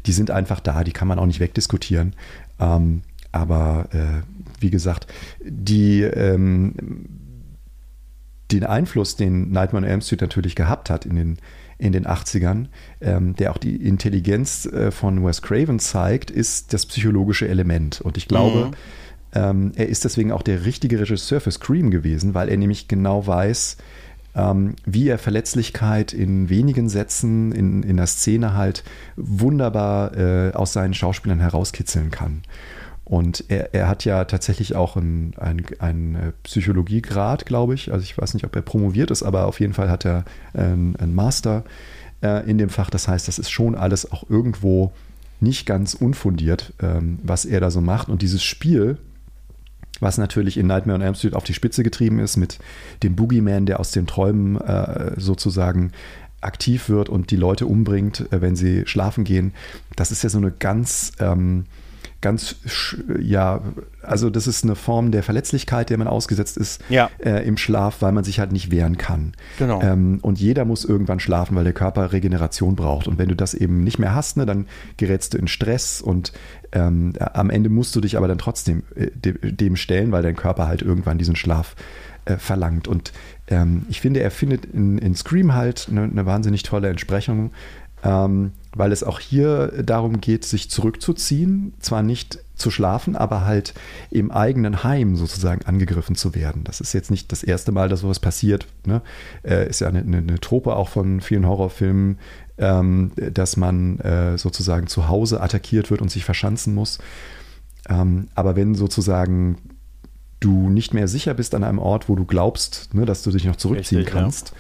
[0.07, 2.15] die sind einfach da, die kann man auch nicht wegdiskutieren.
[2.59, 3.03] Ähm,
[3.33, 4.23] aber äh,
[4.61, 5.07] wie gesagt,
[5.43, 6.75] die, ähm,
[8.51, 11.39] den Einfluss, den Nightmare on Elm Street natürlich gehabt hat in den,
[11.79, 12.67] in den 80ern,
[13.01, 18.01] ähm, der auch die Intelligenz äh, von Wes Craven zeigt, ist das psychologische Element.
[18.01, 18.73] Und ich glaube, mhm.
[19.35, 23.27] ähm, er ist deswegen auch der richtige Regisseur für Scream gewesen, weil er nämlich genau
[23.27, 23.77] weiß,
[24.35, 28.85] ähm, wie er Verletzlichkeit in wenigen Sätzen in, in der Szene halt
[29.17, 32.43] wunderbar äh, aus seinen Schauspielern herauskitzeln kann.
[33.11, 35.35] Und er, er hat ja tatsächlich auch einen
[35.81, 37.93] ein äh, Psychologiegrad, glaube ich.
[37.93, 40.95] Also ich weiß nicht, ob er promoviert ist, aber auf jeden Fall hat er einen,
[40.95, 41.65] einen Master
[42.23, 42.89] äh, in dem Fach.
[42.89, 44.93] Das heißt, das ist schon alles auch irgendwo
[45.41, 48.09] nicht ganz unfundiert, ähm, was er da so macht.
[48.09, 48.97] Und dieses Spiel,
[49.99, 52.61] was natürlich in Nightmare on Elm Street auf die Spitze getrieben ist, mit
[53.03, 55.91] dem Boogeyman, der aus den Träumen äh, sozusagen
[56.43, 59.53] aktiv wird und die Leute umbringt, äh, wenn sie schlafen gehen.
[59.97, 61.65] Das ist ja so eine ganz ähm,
[62.21, 62.57] ganz,
[63.19, 63.63] ja,
[64.03, 67.11] also das ist eine Form der Verletzlichkeit, der man ausgesetzt ist ja.
[67.19, 69.33] äh, im Schlaf, weil man sich halt nicht wehren kann.
[69.59, 69.81] Genau.
[69.81, 73.09] Ähm, und jeder muss irgendwann schlafen, weil der Körper Regeneration braucht.
[73.09, 74.67] Und wenn du das eben nicht mehr hast, ne, dann
[74.99, 76.33] gerätst du in Stress und
[76.73, 80.69] ähm, am Ende musst du dich aber dann trotzdem äh, dem stellen, weil dein Körper
[80.69, 81.75] halt irgendwann diesen Schlaf
[82.27, 82.87] äh, verlangt.
[82.87, 83.13] Und
[83.49, 87.51] ähm, ich finde, er findet in, in Scream halt eine, eine wahnsinnig tolle Entsprechung,
[88.05, 93.75] ähm, weil es auch hier darum geht, sich zurückzuziehen, zwar nicht zu schlafen, aber halt
[94.11, 96.63] im eigenen Heim sozusagen angegriffen zu werden.
[96.65, 98.67] Das ist jetzt nicht das erste Mal, dass sowas passiert.
[98.87, 99.03] Ne?
[99.43, 102.19] Äh, ist ja eine, eine, eine Trope auch von vielen Horrorfilmen,
[102.59, 106.99] ähm, dass man äh, sozusagen zu Hause attackiert wird und sich verschanzen muss.
[107.89, 109.57] Ähm, aber wenn sozusagen
[110.39, 113.45] du nicht mehr sicher bist an einem Ort, wo du glaubst, ne, dass du dich
[113.45, 114.55] noch zurückziehen Richtig, kannst, ja.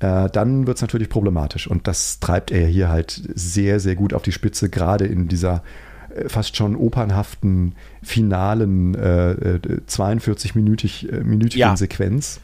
[0.00, 1.66] Äh, dann wird es natürlich problematisch.
[1.66, 5.62] Und das treibt er hier halt sehr, sehr gut auf die Spitze, gerade in dieser
[6.14, 11.76] äh, fast schon opernhaften finalen äh, 42-minütigen äh, ja.
[11.76, 12.40] Sequenz,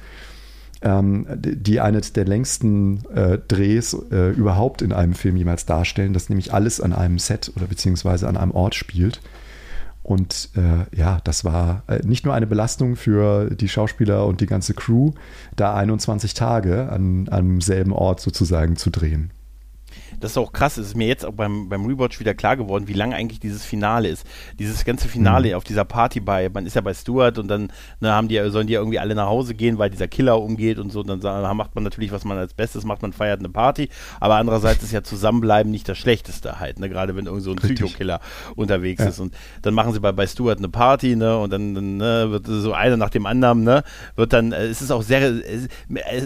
[0.83, 6.29] ähm, die eines der längsten äh, Drehs äh, überhaupt in einem Film jemals darstellen, das
[6.29, 9.21] nämlich alles an einem Set oder beziehungsweise an einem Ort spielt.
[10.07, 14.47] Und äh, ja, das war äh, nicht nur eine Belastung für die Schauspieler und die
[14.47, 15.11] ganze Crew,
[15.57, 19.33] da 21 Tage an, am selben Ort sozusagen zu drehen
[20.21, 22.89] das ist auch krass, es ist mir jetzt auch beim, beim Rewatch wieder klar geworden,
[22.89, 24.27] wie lang eigentlich dieses Finale ist.
[24.59, 25.55] Dieses ganze Finale mhm.
[25.55, 28.67] auf dieser Party bei, man ist ja bei Stuart und dann ne, haben die, sollen
[28.67, 31.01] die ja irgendwie alle nach Hause gehen, weil dieser Killer umgeht und so.
[31.01, 33.89] Und dann macht man natürlich, was man als Bestes macht, man feiert eine Party.
[34.21, 36.89] Aber andererseits ist ja Zusammenbleiben nicht das Schlechteste halt, ne?
[36.89, 38.21] Gerade wenn irgend so ein Psychokiller
[38.57, 39.09] unterwegs ja.
[39.09, 39.21] ist.
[39.21, 41.37] Und dann machen sie bei, bei Stuart eine Party, ne?
[41.39, 43.83] Und dann, dann ne, wird so einer nach dem anderen, ne?
[44.17, 45.69] Wird dann, äh, es ist auch sehr, es,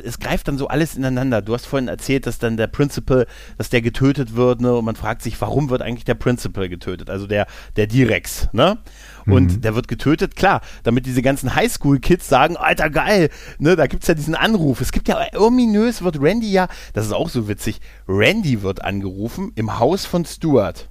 [0.04, 1.42] es greift dann so alles ineinander.
[1.42, 3.26] Du hast vorhin erzählt, dass dann der Principal,
[3.58, 4.74] dass der getötet wird, ne?
[4.74, 7.10] Und man fragt sich, warum wird eigentlich der Principal getötet?
[7.10, 8.78] Also der, der Direx, ne?
[9.26, 9.60] Und mhm.
[9.60, 14.14] der wird getötet, klar, damit diese ganzen Highschool-Kids sagen, Alter, geil, ne, da gibt's ja
[14.14, 14.80] diesen Anruf.
[14.80, 19.52] Es gibt ja, ominös wird Randy ja, das ist auch so witzig, Randy wird angerufen
[19.54, 20.89] im Haus von Stuart.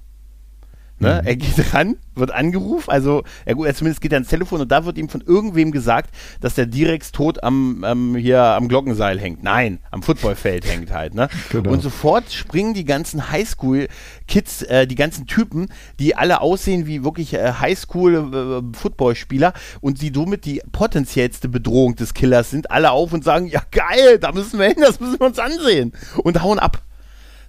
[1.00, 1.20] Ne?
[1.22, 1.26] Mhm.
[1.26, 4.98] Er geht ran, wird angerufen, also er, zumindest geht er ans Telefon und da wird
[4.98, 9.42] ihm von irgendwem gesagt, dass der Direx tot am, ähm, hier am Glockenseil hängt.
[9.42, 11.14] Nein, am Footballfeld hängt halt.
[11.14, 11.28] Ne?
[11.50, 11.70] Genau.
[11.70, 17.32] Und sofort springen die ganzen Highschool-Kids, äh, die ganzen Typen, die alle aussehen wie wirklich
[17.32, 23.24] äh, Highschool-Footballspieler äh, und die somit die potenziellste Bedrohung des Killers sind, alle auf und
[23.24, 25.92] sagen, ja geil, da müssen wir hin, das müssen wir uns ansehen
[26.22, 26.82] und hauen ab.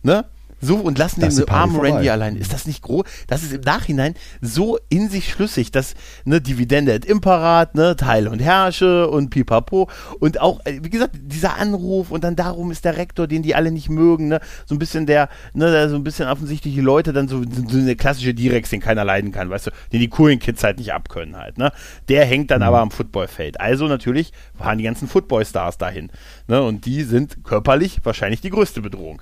[0.04, 0.26] Ne?
[0.62, 2.36] So und lassen das den armen Randy allein.
[2.36, 3.04] Ist das nicht groß?
[3.28, 8.30] Das ist im Nachhinein so in sich schlüssig, dass ne Dividende et Imperat, ne Teile
[8.30, 9.90] und Herrsche und Pipapo
[10.20, 13.56] und auch äh, wie gesagt dieser Anruf und dann darum ist der Rektor, den die
[13.56, 17.14] alle nicht mögen, ne so ein bisschen der ne so ein bisschen offensichtlich die Leute
[17.14, 20.40] dann so, so eine klassische Direx, den keiner leiden kann, weißt du, den die coolen
[20.40, 21.72] Kids halt nicht abkönnen halt, ne?
[22.08, 22.68] Der hängt dann mhm.
[22.68, 23.60] aber am Footballfeld.
[23.60, 26.12] Also natürlich fahren die ganzen Footballstars dahin,
[26.48, 26.62] ne?
[26.62, 29.22] Und die sind körperlich wahrscheinlich die größte Bedrohung.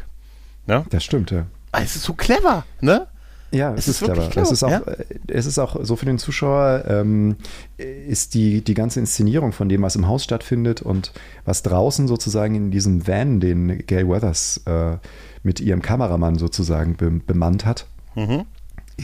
[0.70, 0.86] Ne?
[0.92, 1.48] Das stimmt, ja.
[1.72, 3.08] Ah, es ist so clever, ne?
[3.52, 4.30] Ja, es, es ist, ist clever.
[4.30, 4.44] clever.
[4.44, 4.82] Es, ist auch, ja?
[5.28, 7.38] es ist auch so für den Zuschauer, ähm,
[7.78, 11.12] ist die, die ganze Inszenierung von dem, was im Haus stattfindet und
[11.44, 14.98] was draußen sozusagen in diesem Van, den Gail Weathers äh,
[15.42, 17.88] mit ihrem Kameramann sozusagen be bemannt hat.
[18.14, 18.46] Mhm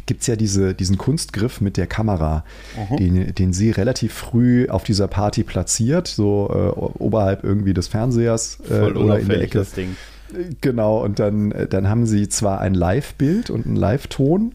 [0.06, 2.44] gibt es ja diese, diesen Kunstgriff mit der Kamera,
[2.90, 2.98] mhm.
[2.98, 8.60] den, den sie relativ früh auf dieser Party platziert, so äh, oberhalb irgendwie des Fernsehers
[8.70, 9.60] äh, oder in der Ecke.
[9.60, 9.96] Das Ding.
[10.62, 14.54] Genau, und dann, dann haben sie zwar ein Live-Bild und einen Live-Ton,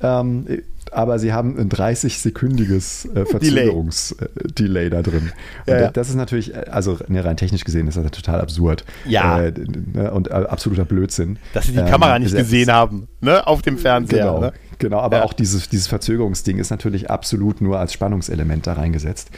[0.00, 0.46] ähm,
[0.92, 5.32] aber sie haben ein 30-sekündiges äh, Verzögerungsdelay äh, da drin.
[5.66, 5.90] Und ja, ja.
[5.90, 8.84] das ist natürlich, äh, also ne, rein technisch gesehen ist das total absurd.
[9.06, 9.42] Ja.
[9.42, 9.52] Äh,
[9.92, 11.38] ne, und äh, absoluter Blödsinn.
[11.52, 14.24] Dass sie die ähm, Kamera nicht gesehen haben, ne, auf dem Fernseher.
[14.24, 14.52] Genau, ne?
[14.78, 15.24] genau aber ja.
[15.24, 19.30] auch dieses, dieses Verzögerungsding ist natürlich absolut nur als Spannungselement da reingesetzt.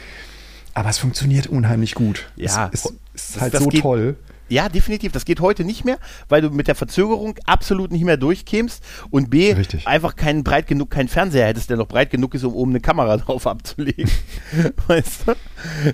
[0.73, 2.29] Aber es funktioniert unheimlich gut.
[2.37, 4.15] Ja, es, es ist halt so toll.
[4.51, 5.13] Ja, definitiv.
[5.13, 5.97] Das geht heute nicht mehr,
[6.27, 9.87] weil du mit der Verzögerung absolut nicht mehr durchkämst und B, Richtig.
[9.87, 12.81] einfach keinen breit genug, keinen Fernseher hättest, der noch breit genug ist, um oben eine
[12.81, 14.11] Kamera drauf abzulegen.
[14.87, 15.33] weißt du?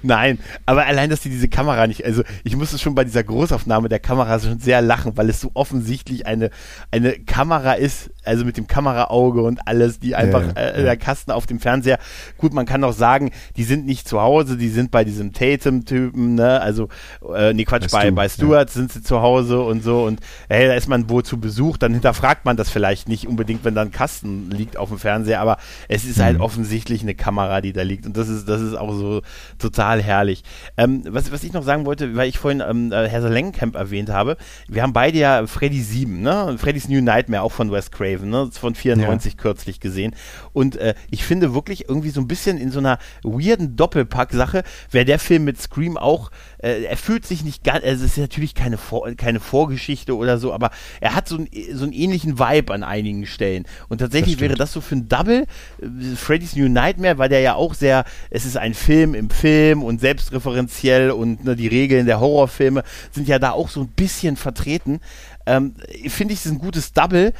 [0.01, 3.89] Nein, aber allein, dass die diese Kamera nicht, also ich musste schon bei dieser Großaufnahme
[3.89, 6.49] der Kamera schon sehr lachen, weil es so offensichtlich eine,
[6.89, 11.31] eine Kamera ist, also mit dem Kameraauge und alles, die einfach ja, äh, der Kasten
[11.31, 11.99] auf dem Fernseher.
[12.37, 16.35] Gut, man kann auch sagen, die sind nicht zu Hause, die sind bei diesem Tatum-Typen,
[16.35, 16.59] ne?
[16.61, 16.89] Also,
[17.35, 20.67] äh, nee, Quatsch, bei, bei Stu Stewards sind sie zu Hause und so und hey,
[20.67, 23.81] da ist man wohl zu Besuch, dann hinterfragt man das vielleicht nicht unbedingt, wenn da
[23.81, 25.57] ein Kasten liegt auf dem Fernseher, aber
[25.87, 26.39] es ist halt mhm.
[26.39, 29.21] halt offensichtlich eine Kamera, die da liegt und das ist, das ist auch so
[29.59, 30.43] total herrlich.
[30.77, 34.09] Ähm, was, was ich noch sagen wollte, weil ich vorhin ähm, äh, Herr Lengenkamp erwähnt
[34.09, 36.55] habe, wir haben beide ja Freddy 7, ne?
[36.57, 38.16] Freddy's New Nightmare, auch von Wes Craven.
[38.17, 38.49] Craven, ne?
[38.51, 39.39] von 94 ja.
[39.39, 40.15] kürzlich gesehen.
[40.53, 45.05] Und äh, ich finde wirklich irgendwie so ein bisschen in so einer weirden Doppelpack-Sache, wäre
[45.05, 48.55] der Film mit Scream auch, äh, er fühlt sich nicht ganz, also es ist natürlich
[48.55, 52.73] keine, Vor keine Vorgeschichte oder so, aber er hat so, ein, so einen ähnlichen Vibe
[52.73, 53.65] an einigen Stellen.
[53.89, 55.45] Und tatsächlich das wäre das so für ein Double,
[55.81, 59.83] äh, Freddy's New Nightmare, weil der ja auch sehr, es ist ein Film im Film
[59.83, 64.35] und selbstreferenziell und ne, die Regeln der Horrorfilme sind ja da auch so ein bisschen
[64.35, 64.99] vertreten.
[65.47, 65.75] Ähm,
[66.07, 67.33] Finde ich es ein gutes Double,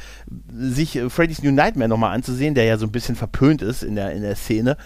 [0.50, 3.94] sich äh, Freddy's New Nightmare nochmal anzusehen, der ja so ein bisschen verpönt ist in
[3.94, 4.76] der, in der Szene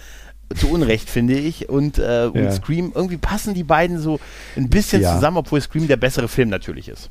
[0.56, 1.68] zu Unrecht, finde ich.
[1.68, 2.52] Und, äh, und ja.
[2.52, 4.20] Scream, irgendwie passen die beiden so
[4.56, 5.14] ein bisschen ja.
[5.14, 7.10] zusammen, obwohl Scream der bessere Film natürlich ist.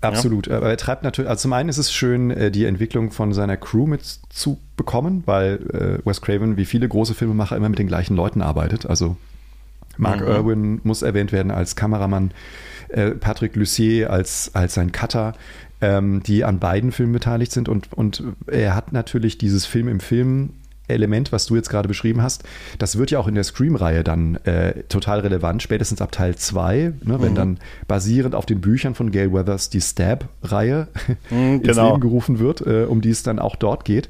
[0.00, 0.46] Absolut.
[0.46, 0.56] Ja.
[0.56, 3.56] Aber er treibt natürlich, also zum einen ist es schön, äh, die Entwicklung von seiner
[3.56, 8.40] Crew mitzubekommen, weil äh, Wes Craven, wie viele große Filmemacher, immer mit den gleichen Leuten
[8.40, 8.86] arbeitet.
[8.86, 9.16] Also
[9.96, 10.28] Mark mhm.
[10.28, 12.32] Irwin muss erwähnt werden als Kameramann,
[12.88, 15.34] äh, Patrick Lucier als, als sein Cutter,
[15.80, 17.68] ähm, die an beiden Filmen beteiligt sind.
[17.68, 20.50] Und, und er hat natürlich dieses Film im Film
[20.90, 22.44] Element, was du jetzt gerade beschrieben hast,
[22.78, 26.92] das wird ja auch in der Scream-Reihe dann äh, total relevant, spätestens ab Teil 2,
[27.02, 27.36] ne, wenn mhm.
[27.36, 30.88] dann basierend auf den Büchern von Gail Weathers die Stab-Reihe
[31.30, 31.88] mhm, ins genau.
[31.90, 34.08] Leben gerufen wird, äh, um die es dann auch dort geht.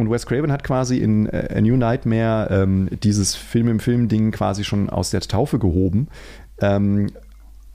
[0.00, 4.30] Und Wes Craven hat quasi in äh, A New Nightmare ähm, dieses Film im Film-Ding
[4.32, 6.08] quasi schon aus der Taufe gehoben.
[6.60, 7.08] Ähm,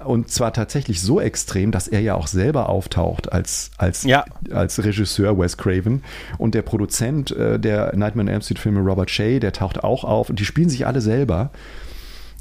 [0.03, 4.25] und zwar tatsächlich so extrem, dass er ja auch selber auftaucht als, als, ja.
[4.51, 6.03] als Regisseur Wes Craven.
[6.37, 10.03] Und der Produzent äh, der Nightmare on Elm Street Filme, Robert Shea, der taucht auch
[10.03, 10.29] auf.
[10.29, 11.51] Und die spielen sich alle selber.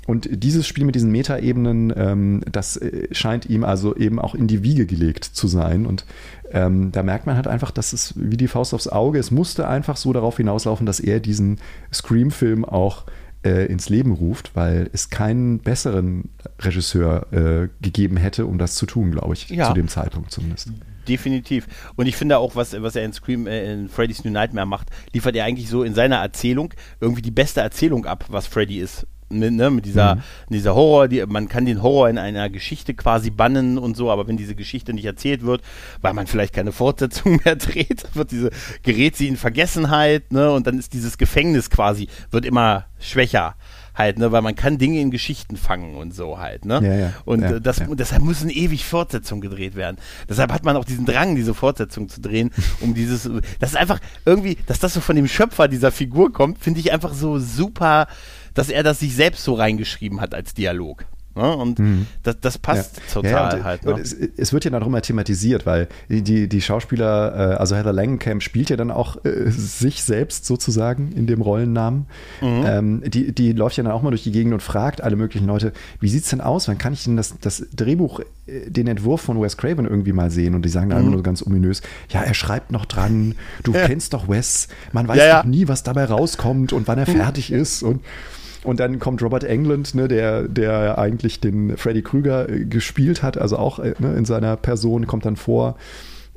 [0.07, 4.47] Und dieses Spiel mit diesen Metaebenen, ähm, das äh, scheint ihm also eben auch in
[4.47, 5.87] die Wiege gelegt zu sein.
[5.87, 6.05] Und
[6.55, 9.67] ähm, da merkt man halt einfach, dass es wie die Faust aufs Auge, es musste
[9.67, 11.59] einfach so darauf hinauslaufen, dass er diesen
[11.93, 13.05] Scream-Film auch
[13.45, 16.31] äh, ins Leben ruft, weil es keinen besseren
[16.61, 19.67] Regisseur äh, gegeben hätte, um das zu tun, glaube ich, ja.
[19.67, 20.71] zu dem Zeitpunkt zumindest.
[21.09, 21.67] Definitiv.
[21.97, 24.89] Und ich finde auch, was, was er in Scream, äh, in Freddy's New Nightmare macht,
[25.13, 29.07] liefert er eigentlich so in seiner Erzählung irgendwie die beste Erzählung ab, was Freddy ist
[29.39, 30.21] mit, ne, mit dieser, mhm.
[30.51, 34.27] dieser Horror, die, man kann den Horror in einer Geschichte quasi bannen und so, aber
[34.29, 35.63] wenn diese Geschichte nicht erzählt wird,
[36.01, 38.51] weil man vielleicht keine Fortsetzung mehr dreht, wird diese,
[38.83, 43.55] gerät sie in Vergessenheit, ne, und dann ist dieses Gefängnis quasi, wird immer schwächer
[43.95, 46.81] halt, ne, weil man kann Dinge in Geschichten fangen und so halt, ne?
[46.83, 47.87] Ja, ja, und ja, das, ja.
[47.91, 49.97] deshalb müssen ewig Fortsetzungen gedreht werden.
[50.29, 53.31] Deshalb hat man auch diesen Drang, diese Fortsetzung zu drehen, um dieses,
[53.61, 56.93] das ist einfach irgendwie, dass das so von dem Schöpfer dieser Figur kommt, finde ich
[56.93, 58.09] einfach so super,
[58.55, 61.07] dass er das sich selbst so reingeschrieben hat als Dialog.
[61.37, 61.57] Ne?
[61.57, 62.07] Und mhm.
[62.23, 63.03] das, das passt ja.
[63.13, 63.85] total ja, und, halt.
[63.85, 63.99] Ne?
[64.01, 67.93] Es, es, wird ja dann auch immer thematisiert, weil die, die Schauspieler, äh, also Heather
[67.93, 72.07] Langenkamp spielt ja dann auch äh, sich selbst sozusagen in dem Rollennamen.
[72.41, 72.65] Mhm.
[72.67, 75.47] Ähm, die, die läuft ja dann auch mal durch die Gegend und fragt alle möglichen
[75.47, 76.69] Leute, wie sieht es denn aus?
[76.69, 80.31] Wann kann ich denn das, das Drehbuch, äh, den Entwurf von Wes Craven irgendwie mal
[80.31, 80.55] sehen?
[80.55, 81.07] Und die sagen dann mhm.
[81.07, 83.35] immer nur ganz ominös, ja, er schreibt noch dran,
[83.65, 83.87] du ja.
[83.87, 87.17] kennst doch Wes, man weiß doch nie, was dabei rauskommt und wann er mhm.
[87.17, 88.03] fertig ist und
[88.65, 93.39] und dann kommt Robert England, ne, der, der eigentlich den Freddy Krüger äh, gespielt hat,
[93.39, 95.77] also auch äh, ne, in seiner Person, kommt dann vor.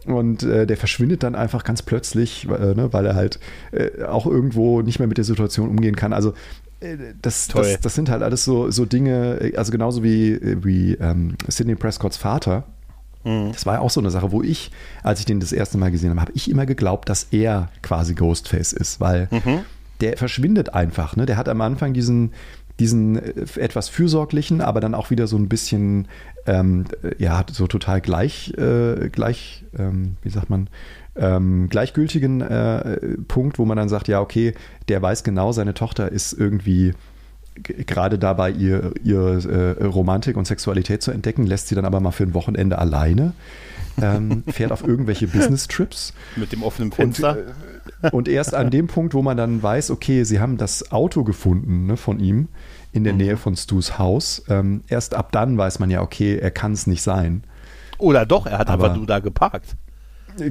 [0.06, 3.40] Und äh, der verschwindet dann einfach ganz plötzlich, äh, ne, weil er halt
[3.72, 6.14] äh, auch irgendwo nicht mehr mit der Situation umgehen kann.
[6.14, 6.34] Also
[6.82, 11.36] äh, das, das, das, sind halt alles so, so Dinge, also genauso wie, wie ähm,
[11.48, 12.66] Sidney Prescotts Vater.
[13.24, 13.52] Mhm.
[13.54, 14.72] Das war ja auch so eine Sache, wo ich,
[15.02, 18.16] als ich den das erste Mal gesehen habe, habe ich immer geglaubt, dass er quasi
[18.16, 19.62] Ghostface ist, weil mhm
[20.02, 21.16] der verschwindet einfach.
[21.16, 21.26] Ne?
[21.26, 22.32] Der hat am Anfang diesen,
[22.80, 26.08] diesen äh, etwas fürsorglichen, aber dann auch wieder so ein bisschen,
[26.46, 26.86] ähm,
[27.18, 30.70] ja, so total gleich, äh, gleich, ähm, wie sagt man,
[31.16, 34.54] ähm, gleichgültigen äh, Punkt, wo man dann sagt, ja, okay,
[34.88, 36.94] der weiß genau, seine Tochter ist irgendwie
[37.64, 42.12] gerade dabei, ihr, ihr äh, Romantik und Sexualität zu entdecken, lässt sie dann aber mal
[42.12, 43.34] für ein Wochenende alleine
[44.02, 46.14] ähm, fährt auf irgendwelche Business-Trips.
[46.36, 47.32] Mit dem offenen Fenster.
[47.32, 47.52] Und, äh,
[48.12, 51.88] und, erst an dem Punkt, wo man dann weiß, okay, sie haben das Auto gefunden
[51.88, 52.48] ne, von ihm
[52.92, 53.20] in der mhm.
[53.20, 54.44] Nähe von Stu's Haus.
[54.50, 57.44] Ähm, erst ab dann weiß man ja, okay, er kann es nicht sein.
[57.98, 59.76] Oder doch, er hat Aber, einfach nur da geparkt.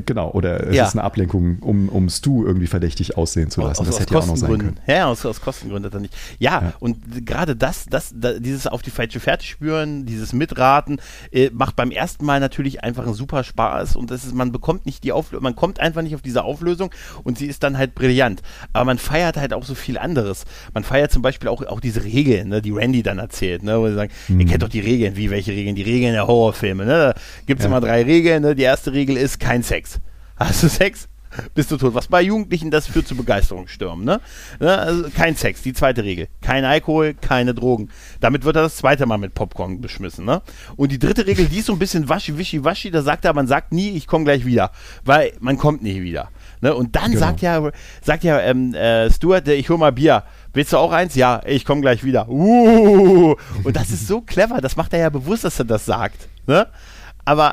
[0.05, 0.87] Genau, oder es ja.
[0.87, 3.80] ist eine Ablenkung, um, um Stu irgendwie verdächtig aussehen zu lassen.
[3.80, 4.80] Aus, das hätte ja auch noch sein können.
[4.87, 6.14] Ja, aus, aus Kostengründen dann nicht.
[6.39, 11.01] Ja, ja, und gerade das, das, das, dieses auf die falsche Fährte spüren, dieses Mitraten,
[11.30, 14.87] äh, macht beim ersten Mal natürlich einfach einen super Spaß und das ist, man bekommt
[14.87, 16.91] nicht die Auflösung, man kommt einfach nicht auf diese Auflösung
[17.24, 18.43] und sie ist dann halt brillant.
[18.72, 20.45] Aber man feiert halt auch so viel anderes.
[20.74, 23.89] Man feiert zum Beispiel auch, auch diese Regeln, ne, die Randy dann erzählt, ne, wo
[23.89, 24.41] sie sagen, mhm.
[24.41, 25.74] ihr kennt doch die Regeln, wie welche Regeln?
[25.76, 27.14] Die Regeln der Horrorfilme, ne?
[27.14, 27.14] Da
[27.47, 27.70] gibt es ja.
[27.70, 28.55] immer drei Regeln, ne?
[28.55, 29.76] Die erste Regel ist kein Sex.
[29.77, 30.01] Sex.
[30.37, 31.07] Hast du Sex?
[31.55, 31.95] bist du tot.
[31.95, 34.07] Was bei Jugendlichen das führt zu Begeisterungsstürmen.
[34.07, 34.20] Ne?
[34.59, 34.79] ne?
[34.79, 36.29] Also kein Sex, die zweite Regel.
[36.41, 37.91] Kein Alkohol, keine Drogen.
[38.20, 40.24] Damit wird er das zweite Mal mit Popcorn beschmissen.
[40.24, 40.41] Ne?
[40.77, 42.91] Und die dritte Regel, die ist so ein bisschen waschi, wischi, waschi.
[42.91, 44.70] Da sagt er, man sagt nie, ich komme gleich wieder.
[45.05, 46.31] Weil man kommt nie wieder.
[46.62, 46.74] Ne?
[46.74, 47.20] Und dann genau.
[47.20, 47.70] sagt ja,
[48.03, 50.22] sagt ja ähm, äh, Stuart, ich hol mal Bier.
[50.55, 51.14] Willst du auch eins?
[51.16, 52.31] Ja, ich komme gleich wieder.
[52.31, 54.62] Uh, und das ist so clever.
[54.62, 56.29] Das macht er ja bewusst, dass er das sagt.
[56.47, 56.66] Ne?
[57.27, 57.53] Aber.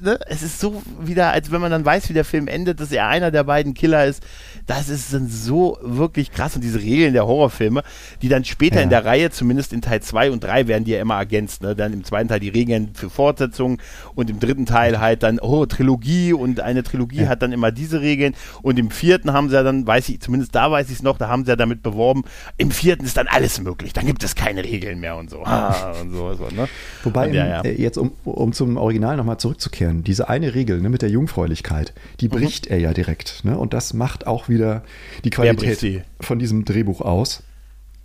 [0.00, 2.90] Ne, es ist so wieder, als wenn man dann weiß, wie der Film endet, dass
[2.90, 4.22] er einer der beiden Killer ist.
[4.66, 6.56] Das ist dann so wirklich krass.
[6.56, 7.82] Und diese Regeln der Horrorfilme,
[8.22, 8.82] die dann später ja.
[8.82, 11.62] in der Reihe, zumindest in Teil 2 und 3, werden die ja immer ergänzt.
[11.62, 11.76] Ne?
[11.76, 13.78] Dann im zweiten Teil die Regeln für Fortsetzungen
[14.14, 17.28] und im dritten Teil halt dann, oh, Trilogie und eine Trilogie ja.
[17.28, 18.34] hat dann immer diese Regeln.
[18.62, 21.18] Und im vierten haben sie ja dann, weiß ich, zumindest da weiß ich es noch,
[21.18, 22.22] da haben sie ja damit beworben,
[22.56, 23.92] im vierten ist dann alles möglich.
[23.92, 25.44] Dann gibt es keine Regeln mehr und so.
[25.50, 26.68] Ah, und so, so ne?
[27.02, 27.60] Wobei, und, ja, ja.
[27.62, 31.10] Äh, jetzt um, um zum Original Original nochmal zurückzukehren, diese eine Regel ne, mit der
[31.10, 32.32] Jungfräulichkeit, die mhm.
[32.32, 33.44] bricht er ja direkt.
[33.44, 33.58] Ne?
[33.58, 34.82] Und das macht auch wieder
[35.24, 37.42] die Qualität von diesem Drehbuch aus.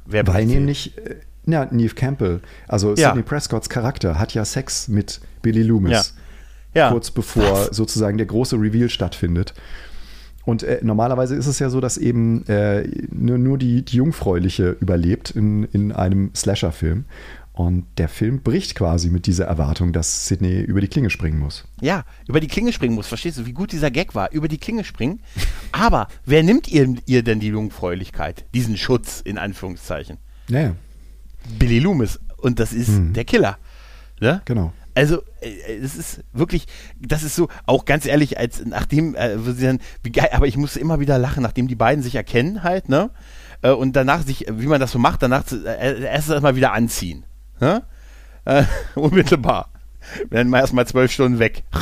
[0.05, 1.15] Wer weil nämlich, äh,
[1.47, 3.09] ja, Neve Campbell, also ja.
[3.09, 5.91] Sidney Prescotts Charakter, hat ja Sex mit Billy Loomis.
[6.73, 6.81] Ja.
[6.81, 6.91] Ja.
[6.91, 7.67] Kurz bevor Was?
[7.67, 9.53] sozusagen der große Reveal stattfindet.
[10.43, 14.75] Und äh, normalerweise ist es ja so, dass eben äh, nur, nur die, die Jungfräuliche
[14.81, 17.05] überlebt in, in einem Slasher-Film.
[17.55, 21.63] Und der Film bricht quasi mit dieser Erwartung, dass Sidney über die Klinge springen muss.
[21.79, 23.07] Ja, über die Klinge springen muss.
[23.07, 24.33] Verstehst du, wie gut dieser Gag war?
[24.33, 25.21] Über die Klinge springen.
[25.71, 28.43] Aber wer nimmt ihr, ihr denn die Jungfräulichkeit?
[28.53, 30.17] Diesen Schutz, in Anführungszeichen?
[30.49, 30.75] Naja.
[31.57, 32.19] Billy Loomis.
[32.35, 33.13] Und das ist mhm.
[33.13, 33.57] der Killer.
[34.19, 34.41] Ne?
[34.43, 34.73] Genau.
[34.93, 36.67] Also, es ist wirklich,
[36.99, 40.57] das ist so, auch ganz ehrlich, als nachdem, äh, sie dann, wie geil, aber ich
[40.57, 43.11] musste immer wieder lachen, nachdem die beiden sich erkennen halt, ne?
[43.61, 47.23] Äh, und danach sich, wie man das so macht, danach äh, erst mal wieder anziehen.
[47.59, 47.83] Ja?
[48.45, 48.63] Äh,
[48.95, 49.69] unmittelbar.
[50.19, 51.63] Wir werden mal erstmal zwölf Stunden weg.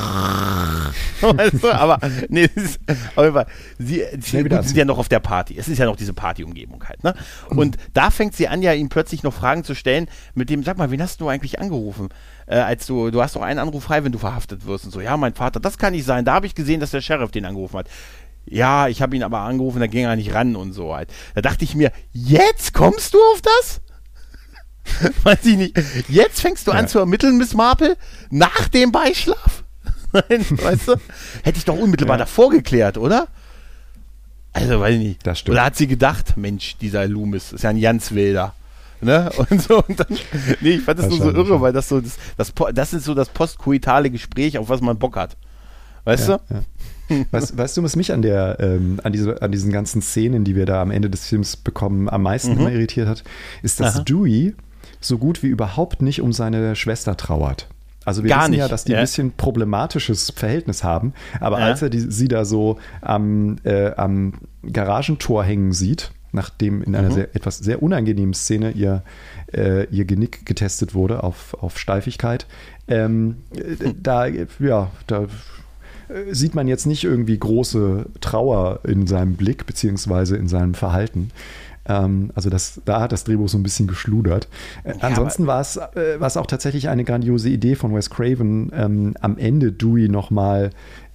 [1.22, 2.80] weißt du, aber nee, ist,
[3.16, 3.46] aber
[3.78, 5.58] sie, sie gut, sind ja noch auf der Party.
[5.58, 7.04] Es ist ja noch diese Partyumgebung halt.
[7.04, 7.14] Ne?
[7.50, 10.78] Und da fängt sie an, ja ihm plötzlich noch Fragen zu stellen, mit dem, sag
[10.78, 12.10] mal, wen hast du eigentlich angerufen?
[12.46, 15.02] Äh, als du, du hast doch einen Anruf frei, wenn du verhaftet wirst und so.
[15.02, 16.26] Ja, mein Vater, das kann nicht sein.
[16.26, 17.88] Da habe ich gesehen, dass der Sheriff den angerufen hat.
[18.46, 21.10] Ja, ich habe ihn aber angerufen, da ging er nicht ran und so halt.
[21.34, 23.82] Da dachte ich mir, jetzt kommst du auf das?
[25.24, 25.82] Weiß ich nicht.
[26.10, 26.78] Jetzt fängst du ja.
[26.78, 27.98] an zu ermitteln, Miss Marple,
[28.30, 29.64] nach dem Beischlaf?
[30.14, 30.96] Nein, weißt du?
[31.44, 32.26] Hätte ich doch unmittelbar ja.
[32.26, 33.28] davor geklärt, oder?
[34.52, 35.28] Also, weiß ich nicht.
[35.28, 35.56] Das stimmt.
[35.56, 38.54] Oder hat sie gedacht, Mensch, dieser Loomis ist ja ein ganz wilder.
[39.02, 39.30] Ne?
[39.50, 40.18] Und so, und dann,
[40.62, 43.14] nee, ich fand das nur so irre, weil das so, das, das, das ist so
[43.14, 45.36] das postkoitale Gespräch, auf was man Bock hat.
[46.06, 46.54] Weißt ja, du?
[46.54, 47.26] Ja.
[47.32, 50.56] Weißt, weißt, du, was mich an der, ähm, an, diese, an diesen ganzen Szenen, die
[50.56, 52.60] wir da am Ende des Films bekommen, am meisten mhm.
[52.60, 53.24] immer irritiert hat,
[53.62, 54.04] ist, dass Aha.
[54.04, 54.56] Dewey
[55.04, 57.68] so gut wie überhaupt nicht um seine Schwester trauert.
[58.06, 59.00] Also wir Gar wissen nicht, ja, dass die ja.
[59.00, 61.68] ein bisschen problematisches Verhältnis haben, aber ja.
[61.68, 64.34] als er die, sie da so am, äh, am
[64.70, 67.14] Garagentor hängen sieht, nachdem in einer mhm.
[67.14, 69.04] sehr, etwas sehr unangenehmen Szene ihr,
[69.54, 72.48] äh, ihr Genick getestet wurde auf, auf Steifigkeit,
[72.88, 73.96] ähm, hm.
[74.02, 75.28] da, ja, da
[76.10, 81.32] äh, sieht man jetzt nicht irgendwie große Trauer in seinem Blick beziehungsweise in seinem Verhalten.
[81.88, 84.48] Ähm, also das, da hat das Drehbuch so ein bisschen geschludert.
[84.84, 89.16] Äh, ja, ansonsten war es, äh, auch tatsächlich eine grandiose Idee von Wes Craven, ähm,
[89.22, 90.72] am Ende Dewey nochmal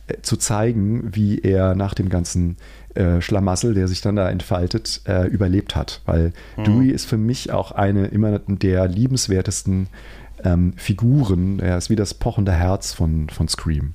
[0.06, 2.56] äh, zu zeigen, wie er nach dem ganzen
[2.94, 6.02] äh, Schlamassel, der sich dann da entfaltet, äh, überlebt hat.
[6.04, 6.64] Weil mhm.
[6.64, 9.88] Dewey ist für mich auch eine immer der liebenswertesten
[10.44, 11.60] ähm, Figuren.
[11.60, 13.94] Er ist wie das pochende Herz von, von Scream.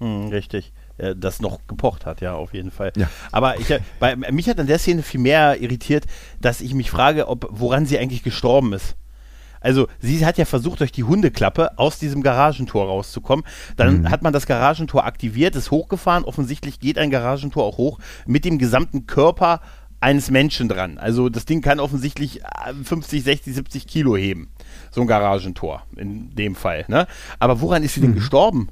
[0.00, 0.72] Mhm, richtig.
[0.96, 2.92] Äh, das noch gepocht hat, ja, auf jeden Fall.
[2.96, 3.08] Ja.
[3.32, 6.04] Aber ich, äh, bei, mich hat an der Szene viel mehr irritiert,
[6.40, 8.96] dass ich mich frage, ob, woran sie eigentlich gestorben ist.
[9.60, 13.46] Also sie hat ja versucht, durch die Hundeklappe aus diesem Garagentor rauszukommen.
[13.76, 14.10] Dann mhm.
[14.10, 16.24] hat man das Garagentor aktiviert, ist hochgefahren.
[16.24, 19.62] Offensichtlich geht ein Garagentor auch hoch mit dem gesamten Körper
[20.00, 20.98] eines Menschen dran.
[20.98, 22.42] Also das Ding kann offensichtlich
[22.84, 24.50] 50, 60, 70 Kilo heben.
[24.90, 26.84] So ein Garagentor in dem Fall.
[26.88, 27.06] Ne?
[27.38, 28.16] Aber woran ist sie denn mhm.
[28.16, 28.68] gestorben?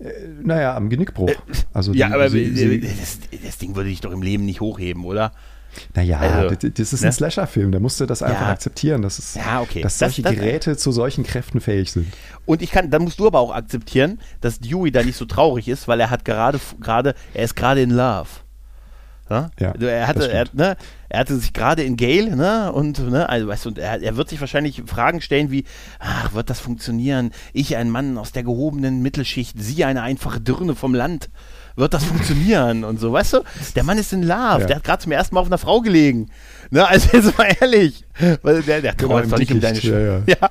[0.00, 0.12] Äh,
[0.42, 1.28] naja, am Genickbruch.
[1.28, 1.36] Äh,
[1.72, 4.60] also ja, die, aber sie, sie, das, das, Ding würde ich doch im Leben nicht
[4.60, 5.32] hochheben, oder?
[5.94, 7.12] Naja, also, das, das ist ein ne?
[7.12, 8.50] Slasher-Film, da musst du das einfach ja.
[8.50, 9.82] akzeptieren, dass, es, ja, okay.
[9.82, 12.12] dass solche das, Geräte zu solchen Kräften fähig sind.
[12.44, 15.68] Und ich kann, dann musst du aber auch akzeptieren, dass Dewey da nicht so traurig
[15.68, 18.28] ist, weil er hat gerade, gerade, er ist gerade in Love.
[19.30, 19.50] Ja?
[19.58, 20.76] ja er, hatte, er, ne,
[21.08, 24.28] er hatte sich gerade in Gale, ne, und, ne, also, weißt du, er, er wird
[24.28, 25.64] sich wahrscheinlich Fragen stellen wie,
[25.98, 27.30] ach, wird das funktionieren?
[27.52, 31.30] Ich, ein Mann aus der gehobenen Mittelschicht, sie, eine einfache Dirne vom Land.
[31.80, 32.84] Wird das funktionieren?
[32.84, 33.38] und so, weißt du?
[33.74, 34.66] Der Mann ist in Love, ja.
[34.66, 36.30] der hat gerade zum ersten Mal auf einer Frau gelegen.
[36.70, 38.04] Ne, also jetzt mal ehrlich.
[38.42, 40.22] Weil der, der genau, doch nicht um deine ja, ja.
[40.26, 40.50] ja.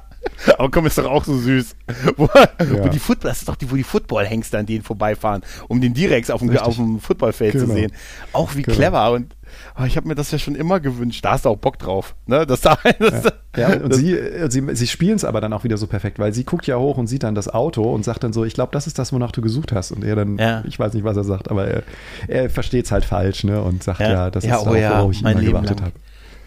[0.57, 1.75] Aber komm, ist doch auch so süß.
[2.17, 5.79] Wo, wo die Football, das ist doch die, wo die Football-Hengste an denen vorbeifahren, um
[5.81, 7.65] den Direx auf dem, auf dem Footballfeld genau.
[7.65, 7.91] zu sehen.
[8.33, 8.75] Auch wie genau.
[8.75, 9.35] clever und
[9.79, 11.23] oh, ich habe mir das ja schon immer gewünscht.
[11.23, 12.15] Da hast du auch Bock drauf.
[12.25, 12.45] Ne?
[12.45, 13.69] Das da, das, ja.
[13.69, 13.81] ja.
[13.81, 14.17] und sie,
[14.49, 16.97] sie, sie spielen es aber dann auch wieder so perfekt, weil sie guckt ja hoch
[16.97, 19.31] und sieht dann das Auto und sagt dann so, ich glaube, das ist das, wonach
[19.31, 19.91] du gesucht hast.
[19.91, 20.63] Und er dann, ja.
[20.65, 21.83] ich weiß nicht, was er sagt, aber er,
[22.27, 23.61] er versteht es halt falsch ne?
[23.61, 25.93] und sagt ja, ja das ist oh, auch, worauf ich immer gewartet habe.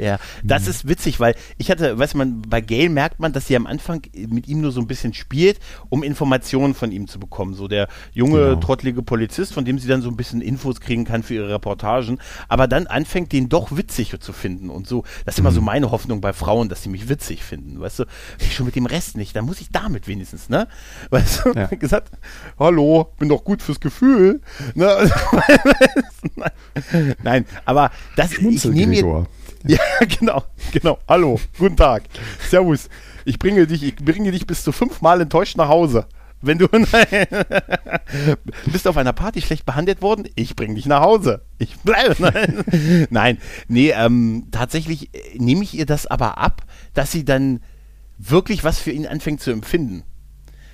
[0.02, 0.70] Ja, das mhm.
[0.70, 4.02] ist witzig, weil ich hatte, weißt man, bei Gail merkt man, dass sie am Anfang
[4.14, 5.60] mit ihm nur so ein bisschen spielt,
[5.90, 7.54] um Informationen von ihm zu bekommen.
[7.54, 8.56] So der junge, genau.
[8.56, 12.18] trottlige Polizist, von dem sie dann so ein bisschen Infos kriegen kann für ihre Reportagen,
[12.48, 15.04] aber dann anfängt, den doch witzig zu finden und so.
[15.24, 15.46] Das ist mhm.
[15.46, 15.66] immer so mhm.
[15.66, 18.04] meine Hoffnung bei Frauen, dass sie mich witzig finden, weißt du?
[18.40, 20.66] Ich schon mit dem Rest nicht, dann muss ich damit wenigstens, ne?
[21.10, 21.66] Weißt du, ja.
[21.78, 22.10] gesagt,
[22.58, 24.40] hallo, bin doch gut fürs Gefühl.
[24.74, 25.10] Ne?
[27.22, 29.26] Nein, aber das, ich nehme mir
[29.64, 29.78] Ja,
[30.18, 30.98] genau, genau.
[31.08, 32.04] Hallo, guten Tag.
[32.48, 32.88] Servus.
[33.24, 36.06] Ich bringe dich, ich bringe dich bis zu fünfmal enttäuscht nach Hause.
[36.44, 36.66] Wenn du
[38.72, 41.42] bist auf einer Party schlecht behandelt worden, ich bringe dich nach Hause.
[41.58, 42.16] Ich bleibe.
[42.18, 46.62] Nein, nein nee, ähm, tatsächlich äh, nehme ich ihr das aber ab,
[46.94, 47.60] dass sie dann
[48.18, 50.02] wirklich was für ihn anfängt zu empfinden.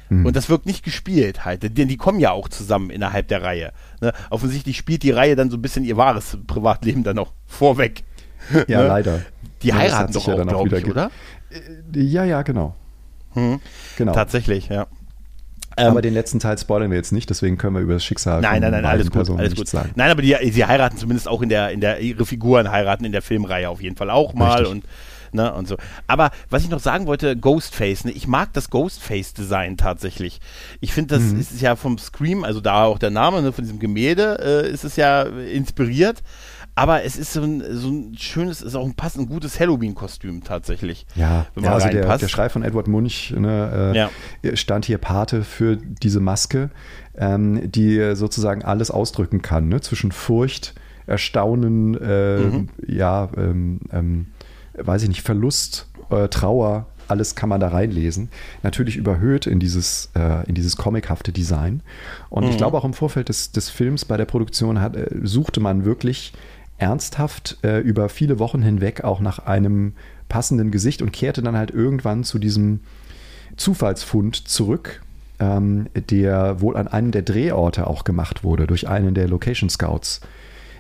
[0.09, 0.25] Hm.
[0.25, 3.75] Und das wirkt nicht gespielt halt, denn die kommen ja auch zusammen innerhalb der Reihe.
[4.01, 4.15] Ne?
[4.31, 8.05] Offensichtlich spielt die Reihe dann so ein bisschen ihr wahres Privatleben dann noch vorweg.
[8.69, 8.89] Ja, ne?
[8.89, 9.21] leider.
[9.63, 11.11] Die heiraten doch auch, ja glaube ich, oder?
[11.51, 12.75] Äh, ja, ja, genau.
[13.35, 13.61] Hm.
[13.97, 14.13] Genau.
[14.13, 14.87] Tatsächlich, ja.
[15.77, 18.41] Aber ähm, den letzten Teil spoilern wir jetzt nicht, deswegen können wir über das Schicksal
[18.41, 19.69] nein, nein, nein, alles gut, alles gut.
[19.69, 19.91] sagen.
[19.95, 23.13] Nein, aber die, sie heiraten zumindest auch in der, in der, ihre Figuren heiraten in
[23.13, 24.73] der Filmreihe auf jeden Fall auch mal Richtig.
[24.73, 24.85] und
[25.33, 25.77] Ne, und so.
[26.07, 30.41] Aber was ich noch sagen wollte, Ghostface, ne, ich mag das Ghostface-Design tatsächlich.
[30.81, 31.41] Ich finde, das mhm.
[31.41, 34.85] ist ja vom Scream, also da auch der Name ne, von diesem Gemälde, äh, ist
[34.85, 36.23] es ja inspiriert.
[36.79, 41.07] Aber es ist so ein, so ein schönes, ist auch ein passend gutes Halloween-Kostüm tatsächlich.
[41.17, 44.57] Ja, ja also der, der, Schrei von Edward Munch ne, äh, ja.
[44.57, 46.71] stand hier Pate für diese Maske,
[47.17, 49.81] ähm, die sozusagen alles ausdrücken kann, ne?
[49.81, 50.75] zwischen Furcht,
[51.09, 52.69] Erstaunen, äh, mhm.
[52.87, 54.27] ja, ähm, ähm,
[54.75, 58.29] weiß ich nicht, Verlust, äh, Trauer, alles kann man da reinlesen.
[58.63, 61.83] Natürlich überhöht in dieses, äh, in dieses comichafte Design.
[62.29, 62.51] Und mhm.
[62.51, 65.85] ich glaube auch im Vorfeld des, des Films bei der Produktion hat, äh, suchte man
[65.85, 66.33] wirklich
[66.79, 69.93] ernsthaft äh, über viele Wochen hinweg auch nach einem
[70.29, 72.81] passenden Gesicht und kehrte dann halt irgendwann zu diesem
[73.57, 75.03] Zufallsfund zurück,
[75.41, 80.21] ähm, der wohl an einem der Drehorte auch gemacht wurde durch einen der Location Scouts.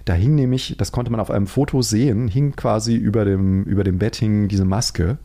[0.04, 3.84] Da hing nämlich, das konnte man auf einem Foto sehen, hing quasi über dem, über
[3.84, 5.18] dem Bett hing diese Maske.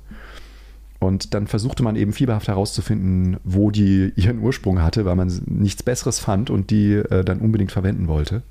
[0.99, 5.83] Und dann versuchte man eben fieberhaft herauszufinden, wo die ihren Ursprung hatte, weil man nichts
[5.83, 8.41] Besseres fand und die äh, dann unbedingt verwenden wollte.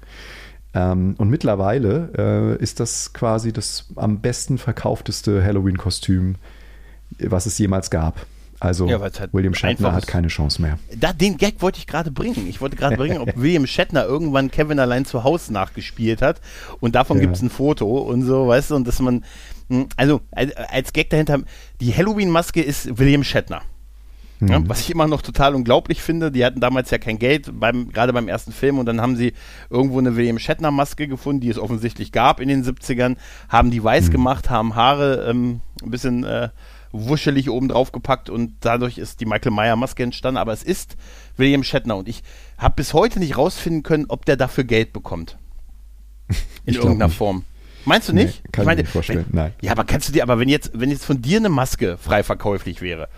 [0.74, 6.36] Ähm, und mittlerweile äh, ist das quasi das am besten verkaufteste Halloween-Kostüm,
[7.18, 8.26] was es jemals gab.
[8.62, 10.78] Also ja, halt William Shatner hat keine Chance mehr.
[10.96, 12.46] Da, den Gag wollte ich gerade bringen.
[12.48, 16.40] Ich wollte gerade bringen, ob William Shatner irgendwann Kevin allein zu Hause nachgespielt hat.
[16.78, 17.22] Und davon ja.
[17.22, 19.24] gibt es ein Foto und so, weißt du, und dass man,
[19.68, 21.40] hm, also als Gag dahinter,
[21.80, 23.62] die Halloween-Maske ist William Shatner.
[24.48, 24.68] Ja, mhm.
[24.68, 28.12] was ich immer noch total unglaublich finde, die hatten damals ja kein Geld, beim, gerade
[28.12, 29.34] beim ersten Film, und dann haben sie
[29.70, 33.16] irgendwo eine William Shatner-Maske gefunden, die es offensichtlich gab in den 70ern,
[33.48, 34.12] haben die weiß mhm.
[34.12, 36.48] gemacht, haben Haare ähm, ein bisschen äh,
[36.90, 40.96] wuschelig oben drauf gepackt und dadurch ist die Michael Meyer-Maske entstanden, aber es ist
[41.36, 42.22] William Shatner und ich
[42.58, 45.38] habe bis heute nicht rausfinden können, ob der dafür Geld bekommt.
[46.66, 47.16] In irgendeiner nicht.
[47.16, 47.44] Form.
[47.84, 48.42] Meinst du nicht?
[48.44, 49.54] Nee, kann ich meine, mir nicht vorstellen, wenn, nein.
[49.60, 52.22] Ja, aber kannst du dir, aber wenn jetzt, wenn jetzt von dir eine Maske frei
[52.22, 53.08] verkäuflich wäre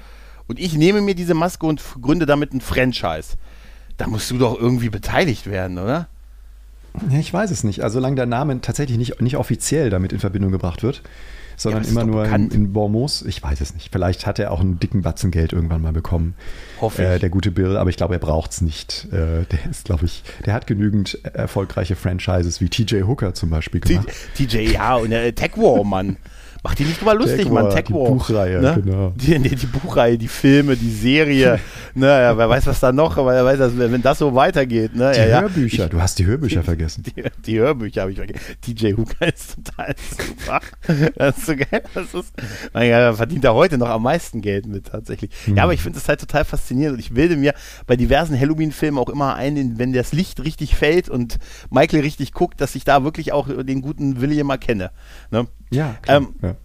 [0.47, 3.35] und ich nehme mir diese Maske und gründe damit ein Franchise.
[3.97, 6.09] Da musst du doch irgendwie beteiligt werden, oder?
[7.11, 7.83] Ja, ich weiß es nicht.
[7.83, 11.03] Also solange der Name tatsächlich nicht, nicht offiziell damit in Verbindung gebracht wird,
[11.57, 13.23] sondern ja, immer nur in, in Bormos.
[13.23, 13.91] Ich weiß es nicht.
[13.93, 16.35] Vielleicht hat er auch einen dicken Batzen Geld irgendwann mal bekommen.
[16.81, 17.09] Hoffe ich.
[17.09, 19.07] Äh, der gute Bill, aber ich glaube, er braucht es nicht.
[19.13, 23.81] Äh, der ist, glaube ich, der hat genügend erfolgreiche Franchises wie TJ Hooker zum Beispiel
[23.81, 24.09] gemacht.
[24.37, 26.17] TJ, ja, und der Tech War, Mann.
[26.65, 27.69] Mach die nicht drüber lustig, Mann.
[27.69, 28.07] Tech War.
[28.07, 28.81] Die Buchreihe, ne?
[28.83, 29.13] genau.
[29.17, 31.61] Die, die, die, Buchreihe, die Filme, die Serie.
[31.95, 34.97] naja, wer weiß, was da noch, wer weiß, wenn das so weitergeht.
[34.97, 35.13] Ne?
[35.13, 37.03] Die ja, Hörbücher, ich, du hast die Hörbücher die, vergessen.
[37.03, 38.41] Die, die Hörbücher habe ich vergessen.
[38.67, 40.61] DJ Hooker ist total super.
[41.17, 41.83] das ist so geil.
[41.93, 42.33] Das ist,
[42.73, 45.33] mein Gott, verdient er heute noch am meisten Geld mit, tatsächlich.
[45.47, 45.59] Mhm.
[45.59, 47.53] Ja, aber ich finde es halt total faszinierend und ich bilde mir
[47.87, 51.37] bei diversen Halloween-Filmen auch immer ein, wenn das Licht richtig fällt und
[51.69, 54.93] Michael richtig guckt, dass ich da wirklich auch den guten William erkenne.
[55.31, 55.47] Ne?
[55.75, 55.97] Ja.
[56.07, 56.57] Ähm, ja.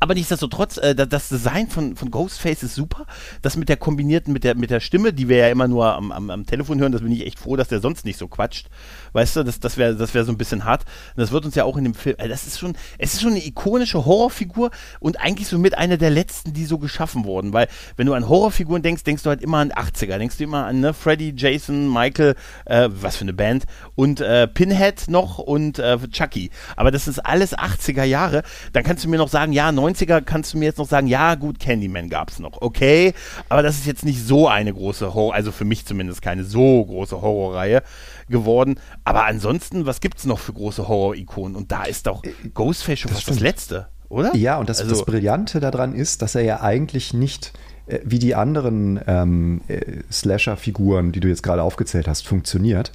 [0.00, 3.06] Aber nichtsdestotrotz, äh, das Design von, von Ghostface ist super.
[3.40, 6.12] Das mit der kombinierten, mit der, mit der Stimme, die wir ja immer nur am,
[6.12, 8.68] am, am Telefon hören, das bin ich echt froh, dass der sonst nicht so quatscht.
[9.12, 10.84] Weißt du, das, das wäre das wär so ein bisschen hart.
[11.16, 13.22] Und das wird uns ja auch in dem Film, äh, das ist schon, es ist
[13.22, 17.52] schon eine ikonische Horrorfigur und eigentlich so mit einer der letzten, die so geschaffen wurden.
[17.52, 20.18] Weil, wenn du an Horrorfiguren denkst, denkst du halt immer an 80er.
[20.18, 22.36] Denkst du immer an ne, Freddy, Jason, Michael,
[22.66, 23.64] äh, was für eine Band,
[23.94, 26.50] und äh, Pinhead noch und äh, Chucky.
[26.76, 28.42] Aber das ist alles 80er Jahre.
[28.72, 31.34] Dann kannst du mir noch sagen, ja, 90er kannst du mir jetzt noch sagen, ja,
[31.34, 32.60] gut, Candyman gab es noch.
[32.60, 33.14] Okay,
[33.48, 36.84] aber das ist jetzt nicht so eine große Horror, also für mich zumindest keine so
[36.84, 37.82] große Horrorreihe
[38.28, 38.76] geworden.
[39.04, 41.56] Aber ansonsten, was gibt es noch für große Horror-Ikonen?
[41.56, 42.22] Und da ist doch
[42.54, 44.34] Ghostface schon das fast das Letzte, oder?
[44.34, 47.52] Ja, und das, also, das Brillante daran ist, dass er ja eigentlich nicht
[47.86, 52.92] äh, wie die anderen ähm, äh, Slasher-Figuren, die du jetzt gerade aufgezählt hast, funktioniert.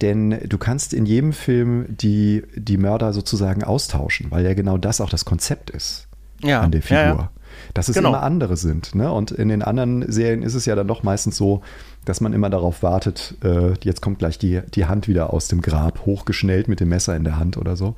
[0.00, 5.00] Denn du kannst in jedem Film die, die Mörder sozusagen austauschen, weil ja genau das
[5.00, 6.06] auch das Konzept ist
[6.42, 6.98] ja, an der Figur.
[6.98, 7.30] Ja, ja.
[7.74, 8.10] Dass es genau.
[8.10, 8.94] immer andere sind.
[8.94, 9.12] Ne?
[9.12, 11.62] Und in den anderen Serien ist es ja dann doch meistens so,
[12.04, 15.60] dass man immer darauf wartet, äh, jetzt kommt gleich die, die Hand wieder aus dem
[15.60, 17.94] Grab, hochgeschnellt mit dem Messer in der Hand oder so.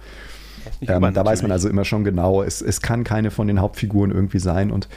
[0.80, 4.10] Ähm, da weiß man also immer schon genau, es, es kann keine von den Hauptfiguren
[4.10, 4.70] irgendwie sein.
[4.70, 4.88] Und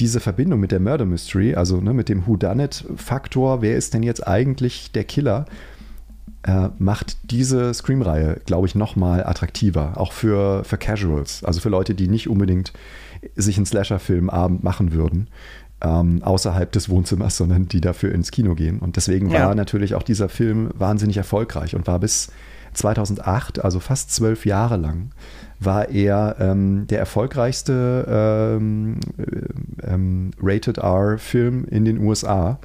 [0.00, 4.26] diese Verbindung mit der Murder Mystery, also ne, mit dem Whodunit-Faktor, wer ist denn jetzt
[4.26, 5.46] eigentlich der Killer,
[6.46, 9.94] äh, macht diese Scream-Reihe, glaube ich, nochmal attraktiver.
[9.96, 12.72] Auch für, für Casuals, also für Leute, die nicht unbedingt
[13.34, 15.28] sich einen Slasher-Film-Abend machen würden.
[15.82, 18.78] Ähm, außerhalb des Wohnzimmers, sondern die dafür ins Kino gehen.
[18.78, 19.54] Und deswegen war ja.
[19.54, 22.30] natürlich auch dieser Film wahnsinnig erfolgreich und war bis
[22.72, 25.10] 2008, also fast zwölf Jahre lang,
[25.58, 32.58] war er ähm, der erfolgreichste ähm, äh, ähm, Rated R-Film in den USA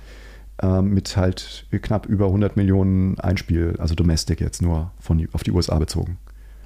[0.61, 5.79] mit halt knapp über 100 Millionen Einspiel, also Domestic jetzt nur von, auf die USA
[5.79, 6.17] bezogen.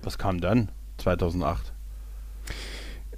[0.04, 1.75] Was kam dann 2008?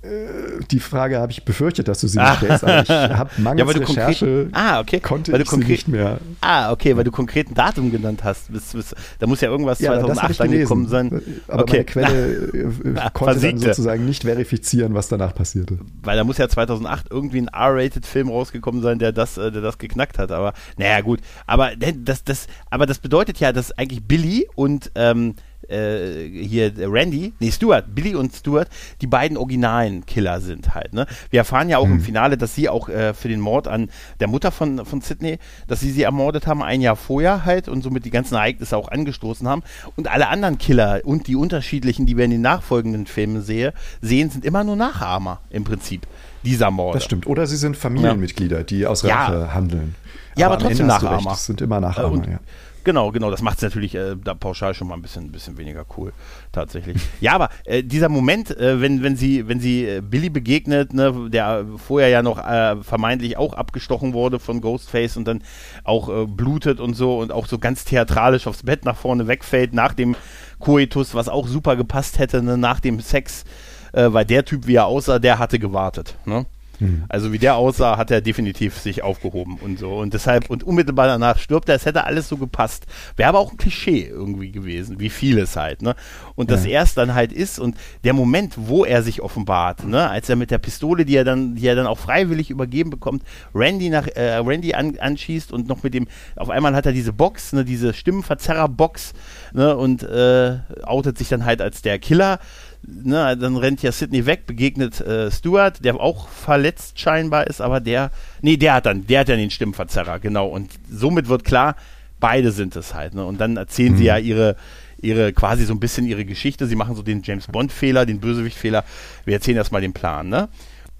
[0.07, 3.73] Äh, die Frage habe ich befürchtet, dass du sie nicht stellst, aber ich habe mangels
[3.73, 4.99] ja, Recherche ah, okay.
[4.99, 6.19] konnte weil ich sie nicht mehr.
[6.41, 8.51] Ah, okay, weil du konkreten Datum genannt hast.
[8.51, 11.21] Bis, bis, da muss ja irgendwas ja, 2008 angekommen sein.
[11.47, 11.85] Aber okay.
[11.95, 15.79] meine Quelle Na, konnte dann sozusagen nicht verifizieren, was danach passierte.
[16.03, 19.77] Weil da muss ja 2008 irgendwie ein R-Rated-Film rausgekommen sein, der das, äh, der das
[19.77, 20.31] geknackt hat.
[20.31, 21.19] Aber naja, gut.
[21.45, 25.35] Aber das, das, aber das bedeutet ja, dass eigentlich Billy und ähm,
[25.69, 28.69] äh, hier Randy, nee, Stuart, Billy und Stuart,
[29.01, 30.93] die beiden originalen Killer sind halt.
[30.93, 31.05] Ne?
[31.29, 31.93] Wir erfahren ja auch mhm.
[31.93, 33.89] im Finale, dass sie auch äh, für den Mord an
[34.19, 37.81] der Mutter von, von Sidney, dass sie sie ermordet haben, ein Jahr vorher halt und
[37.81, 39.63] somit die ganzen Ereignisse auch angestoßen haben.
[39.95, 44.29] Und alle anderen Killer und die unterschiedlichen, die wir in den nachfolgenden Filmen sehe, sehen,
[44.29, 46.07] sind immer nur Nachahmer im Prinzip
[46.43, 46.97] dieser Morde.
[46.97, 47.27] Das stimmt.
[47.27, 49.53] Oder sie sind Familienmitglieder, die aus Rache ja.
[49.53, 49.95] handeln.
[50.37, 51.31] Ja, aber, aber trotzdem Nachahmer.
[51.31, 52.39] Das sind immer Nachahmer, und, ja.
[52.87, 53.29] Genau, genau.
[53.29, 56.13] Das macht es natürlich äh, da pauschal schon mal ein bisschen, bisschen weniger cool,
[56.53, 57.01] tatsächlich.
[57.19, 61.29] ja, aber äh, dieser Moment, äh, wenn, wenn sie, wenn sie äh, Billy begegnet, ne,
[61.29, 65.43] der vorher ja noch äh, vermeintlich auch abgestochen wurde von Ghostface und dann
[65.83, 69.73] auch äh, blutet und so und auch so ganz theatralisch aufs Bett nach vorne wegfällt
[69.73, 70.15] nach dem
[70.59, 73.43] Koitus, was auch super gepasst hätte, ne, nach dem Sex,
[73.91, 76.15] weil der Typ, wie er aussah, der hatte gewartet.
[76.25, 76.45] Ne?
[76.79, 77.05] Mhm.
[77.09, 79.95] Also wie der aussah, hat er definitiv sich aufgehoben und so.
[79.95, 82.85] Und deshalb, und unmittelbar danach stirbt er, es hätte alles so gepasst.
[83.15, 85.95] Wäre aber auch ein Klischee irgendwie gewesen, wie vieles halt, ne?
[86.35, 86.55] Und ja.
[86.55, 90.29] dass er es dann halt ist und der Moment, wo er sich offenbart, ne, als
[90.29, 93.23] er mit der Pistole, die er dann, die er dann auch freiwillig übergeben bekommt,
[93.53, 97.13] Randy nach äh, Randy an, anschießt und noch mit dem, auf einmal hat er diese
[97.13, 99.13] Box, ne, diese Stimmenverzerrer-Box,
[99.53, 102.39] ne, und äh, outet sich dann halt als der Killer
[102.83, 107.79] ne, dann rennt ja Sidney weg, begegnet äh, Stuart, der auch verletzt scheinbar ist, aber
[107.79, 110.47] der, nee, der hat dann, der hat dann den Stimmverzerrer, genau.
[110.47, 111.75] Und somit wird klar,
[112.19, 113.13] beide sind es halt.
[113.13, 113.25] Ne?
[113.25, 113.97] Und dann erzählen mhm.
[113.97, 114.55] sie ja ihre,
[115.01, 116.67] ihre, quasi so ein bisschen ihre Geschichte.
[116.67, 118.83] Sie machen so den James Bond-Fehler, den Bösewicht-Fehler.
[119.25, 120.49] Wir erzählen erstmal den Plan, ne?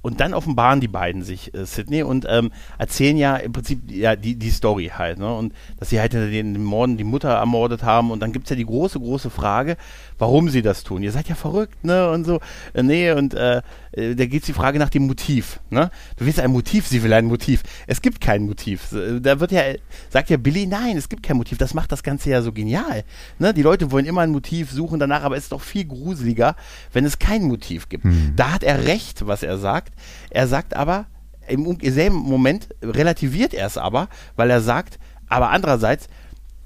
[0.04, 4.16] Und dann offenbaren die beiden sich, äh, Sydney, und ähm, erzählen ja im Prinzip ja
[4.16, 5.34] die, die Story halt, ne?
[5.34, 8.12] Und dass sie halt in den Morden die Mutter ermordet haben.
[8.12, 9.76] Und dann gibt es ja die große, große Frage,
[10.18, 11.04] warum sie das tun.
[11.04, 12.10] Ihr seid ja verrückt, ne?
[12.10, 12.40] Und so.
[12.74, 13.62] Äh, nee, und äh,
[13.92, 15.92] äh da geht die Frage nach dem Motiv, ne?
[16.18, 17.64] Du willst ein Motiv, sie will ein Motiv.
[17.88, 18.92] Es gibt kein Motiv.
[18.92, 19.62] Äh, da wird ja,
[20.10, 21.58] sagt ja Billy, nein, es gibt kein Motiv.
[21.58, 23.04] Das macht das Ganze ja so genial.
[23.40, 23.54] Ne?
[23.54, 26.56] Die Leute wollen immer ein Motiv suchen danach, aber es ist doch viel gruseliger,
[26.94, 28.04] wenn es kein Motiv gibt.
[28.04, 28.34] Hm.
[28.36, 29.94] Da hat er recht, was er sagt.
[30.30, 31.08] Er sagt aber,
[31.48, 35.00] im selben Moment relativiert er es aber, weil er sagt,
[35.30, 36.08] aber andererseits,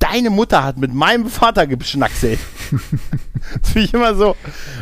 [0.02, 2.40] deine Mutter hat mit meinem Vater geschnackselt.
[2.72, 4.36] das finde ich immer so.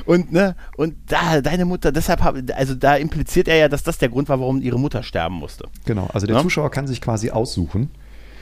[0.05, 3.97] Und, ne, und da, deine Mutter, deshalb, hab, also da impliziert er ja, dass das
[3.97, 5.65] der Grund war, warum ihre Mutter sterben musste.
[5.85, 6.41] Genau, also der ja?
[6.41, 7.91] Zuschauer kann sich quasi aussuchen,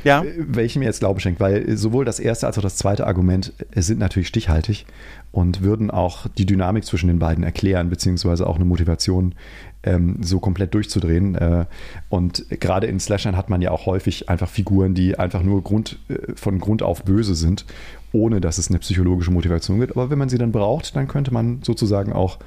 [0.04, 0.24] ja.
[0.38, 4.00] welche mir jetzt Glauben schenkt, weil sowohl das erste als auch das zweite Argument sind
[4.00, 4.86] natürlich stichhaltig
[5.32, 9.36] und würden auch die Dynamik zwischen den beiden erklären, beziehungsweise auch eine Motivation,
[9.84, 11.36] ähm, so komplett durchzudrehen.
[11.36, 11.66] Äh,
[12.10, 16.00] und gerade in Slashern hat man ja auch häufig einfach Figuren, die einfach nur Grund,
[16.10, 17.66] äh, von Grund auf böse sind,
[18.12, 19.92] ohne dass es eine psychologische Motivation gibt.
[19.92, 22.40] Aber wenn man sie dann braucht, dann könnte man sozusagen auch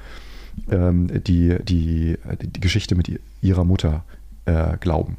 [0.69, 4.03] ähm, die, die, die Geschichte mit ihrer Mutter
[4.45, 5.17] äh, glauben.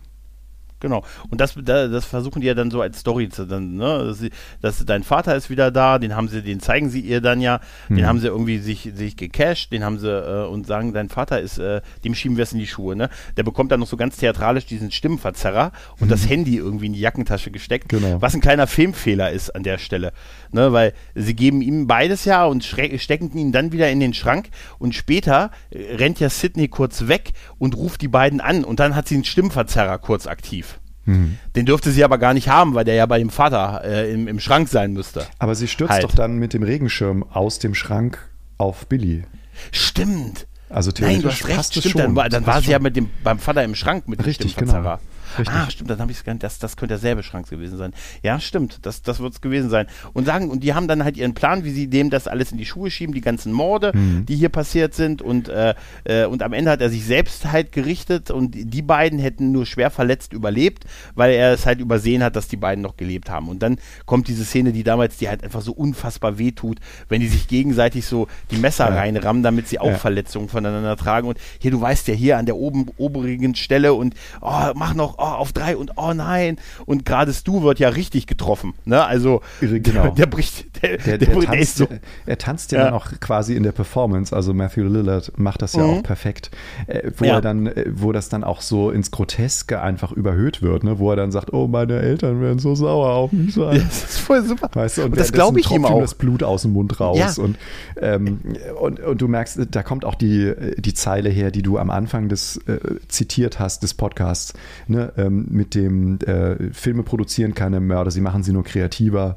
[0.83, 1.05] Genau.
[1.31, 4.05] Und das, das versuchen die ja dann so als Story zu dann, ne?
[4.05, 4.31] Dass, sie,
[4.61, 7.61] dass dein Vater ist wieder da, den haben sie, den zeigen sie ihr dann ja,
[7.87, 7.99] hm.
[7.99, 11.41] den haben sie irgendwie sich, sich gecasht, den haben sie äh, und sagen, dein Vater
[11.41, 13.11] ist, äh, dem schieben wir es in die Schuhe, ne?
[13.37, 16.09] Der bekommt dann noch so ganz theatralisch diesen Stimmenverzerrer und hm.
[16.09, 18.21] das Handy irgendwie in die Jackentasche gesteckt, genau.
[18.21, 20.13] was ein kleiner Filmfehler ist an der Stelle,
[20.51, 20.73] ne?
[20.73, 24.49] Weil sie geben ihm beides ja und stecken ihn dann wieder in den Schrank
[24.81, 28.97] und später äh, rennt ja Sydney kurz weg und ruft die beiden an und dann
[28.97, 30.72] hat sie einen Stimmverzerrer kurz aktiv.
[31.05, 31.39] Mhm.
[31.57, 34.29] Den dürfte sie aber gar nicht haben, weil der ja bei dem Vater äh, im,
[34.29, 35.27] im, Schrank sein müsste.
[35.39, 36.05] Aber sie stürzt halt.
[36.05, 38.19] doch dann mit dem Regenschirm aus dem Schrank
[38.59, 39.25] auf Billy.
[39.71, 40.47] Stimmt.
[40.69, 42.17] Also theoretisch Nein, du hast recht, stimmt.
[42.17, 44.99] Dann, dann war sie ja mit dem, beim Vater im Schrank mit Richtig, dem Verzerrer.
[44.99, 45.12] Genau.
[45.39, 45.55] Richtig.
[45.55, 47.93] Ah, stimmt, dann habe ich es das, das könnte derselbe Schrank gewesen sein.
[48.23, 49.87] Ja, stimmt, das, das wird es gewesen sein.
[50.13, 52.59] Und sagen, und die haben dann halt ihren Plan, wie sie dem das alles in
[52.59, 54.27] die Schuhe schieben, die ganzen Morde, mhm.
[54.27, 55.23] die hier passiert sind.
[55.23, 59.19] Und, äh, äh, und am Ende hat er sich selbst halt gerichtet und die beiden
[59.19, 60.85] hätten nur schwer verletzt überlebt,
[61.15, 63.49] weil er es halt übersehen hat, dass die beiden noch gelebt haben.
[63.49, 66.79] Und dann kommt diese Szene, die damals, die halt einfach so unfassbar wehtut,
[67.09, 68.97] wenn die sich gegenseitig so die Messer ja.
[68.97, 69.97] reinrammen, damit sie auch ja.
[69.97, 71.29] Verletzungen voneinander tragen.
[71.29, 75.19] Und hier, du weißt ja, hier an der oben, oberigen Stelle und oh, mach noch,
[75.23, 76.57] oh, auf drei und oh nein.
[76.87, 78.75] Und gerade Stu wird ja richtig getroffen.
[78.85, 79.05] Ne?
[79.05, 80.03] Also genau.
[80.03, 81.87] der, der bricht, der, der, der, der tanzt, so.
[82.27, 84.35] er tanzt ja, ja, dann auch quasi in der Performance.
[84.35, 85.91] Also Matthew Lillard macht das ja mhm.
[85.91, 86.51] auch perfekt,
[86.87, 87.35] äh, wo ja.
[87.35, 90.99] er dann, äh, wo das dann auch so ins Groteske einfach überhöht wird, ne?
[90.99, 93.77] wo er dann sagt, oh, meine Eltern werden so sauer auf mich sein.
[93.77, 94.71] Ja, das ist voll super.
[94.73, 96.01] Weißt du, und, und das glaube ich ihm auch.
[96.01, 97.39] das Blut aus dem Mund raus.
[97.39, 97.57] Und,
[98.01, 98.41] ähm,
[98.81, 102.29] und, und du merkst, da kommt auch die, die Zeile her, die du am Anfang
[102.29, 102.79] des äh,
[103.09, 104.55] zitiert hast, des Podcasts.
[104.87, 105.12] Ne?
[105.17, 109.37] Ähm, mit dem äh, Filme produzieren keine Mörder, sie machen sie nur kreativer.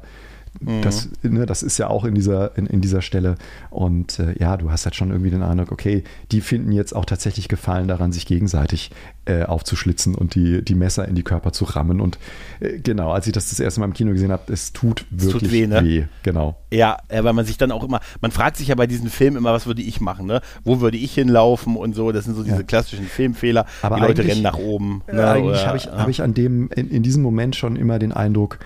[0.60, 0.82] Mhm.
[0.82, 3.36] Das, ne, das ist ja auch in dieser, in, in dieser Stelle.
[3.70, 7.04] Und äh, ja, du hast halt schon irgendwie den Eindruck, okay, die finden jetzt auch
[7.04, 8.90] tatsächlich Gefallen daran, sich gegenseitig
[9.26, 12.00] äh, aufzuschlitzen und die, die Messer in die Körper zu rammen.
[12.00, 12.18] Und
[12.60, 15.42] äh, genau, als ich das das erste Mal im Kino gesehen habe, es tut wirklich
[15.42, 15.84] es tut weh, ne?
[15.84, 16.04] weh.
[16.22, 16.56] Genau.
[16.70, 19.52] Ja, weil man sich dann auch immer, man fragt sich ja bei diesen Filmen immer,
[19.52, 20.40] was würde ich machen, ne?
[20.64, 22.12] Wo würde ich hinlaufen und so.
[22.12, 22.62] Das sind so diese ja.
[22.62, 23.66] klassischen Filmfehler.
[23.82, 25.02] Aber die Leute rennen nach oben.
[25.10, 25.28] Ne?
[25.28, 28.58] Eigentlich habe ich, hab ich an dem, in, in diesem Moment schon immer den Eindruck,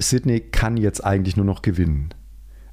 [0.00, 2.10] Sydney kann jetzt eigentlich nur noch gewinnen.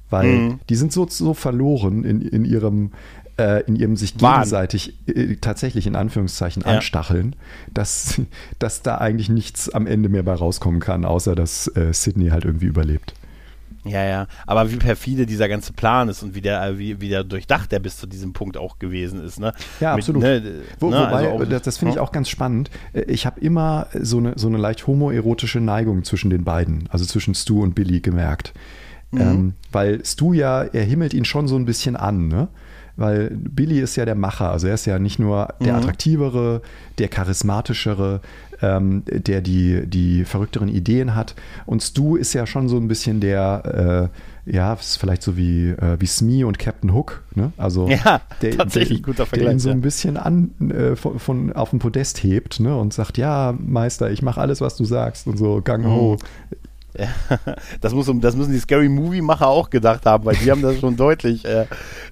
[0.08, 0.60] Weil mhm.
[0.68, 2.92] die sind so, so verloren in, in ihrem
[3.38, 6.76] äh, in ihrem sich gegenseitig äh, tatsächlich in Anführungszeichen ja.
[6.76, 7.36] anstacheln,
[7.72, 8.20] dass,
[8.58, 12.44] dass da eigentlich nichts am Ende mehr bei rauskommen kann, außer dass äh, Sydney halt
[12.44, 13.14] irgendwie überlebt.
[13.86, 17.24] Ja, ja, aber wie perfide dieser ganze Plan ist und wie der, wie, wie der
[17.24, 19.52] durchdacht der bis zu diesem Punkt auch gewesen ist, ne?
[19.80, 20.22] Ja, Mit, absolut.
[20.22, 20.42] Ne,
[20.78, 22.70] Wo, ne, wobei, also auch, das, das finde ich auch ganz spannend.
[22.92, 27.04] Äh, ich habe immer so eine, so eine leicht homoerotische Neigung zwischen den beiden, also
[27.04, 28.52] zwischen Stu und Billy gemerkt.
[29.10, 29.20] Mhm.
[29.20, 32.48] Ähm, weil Stu ja, er himmelt ihn schon so ein bisschen an, ne?
[32.96, 35.78] Weil Billy ist ja der Macher, also er ist ja nicht nur der mhm.
[35.80, 36.62] attraktivere,
[36.98, 38.20] der charismatischere,
[38.62, 41.34] ähm, der die, die verrückteren Ideen hat.
[41.66, 44.10] Und Stu ist ja schon so ein bisschen der,
[44.46, 47.52] äh, ja, ist vielleicht so wie, äh, wie Smee und Captain Hook, ne?
[47.56, 51.18] Also ja, der, tatsächlich der, guter Vergleich, der ihn so ein bisschen an äh, von,
[51.18, 52.76] von, auf dem Podest hebt, ne?
[52.76, 56.56] Und sagt, ja, Meister, ich mache alles, was du sagst und so, Gang ho, mhm.
[57.80, 60.96] das, muss, das müssen die Scary Movie-Macher auch gedacht haben, weil die haben das schon
[60.96, 61.66] deutlich, äh,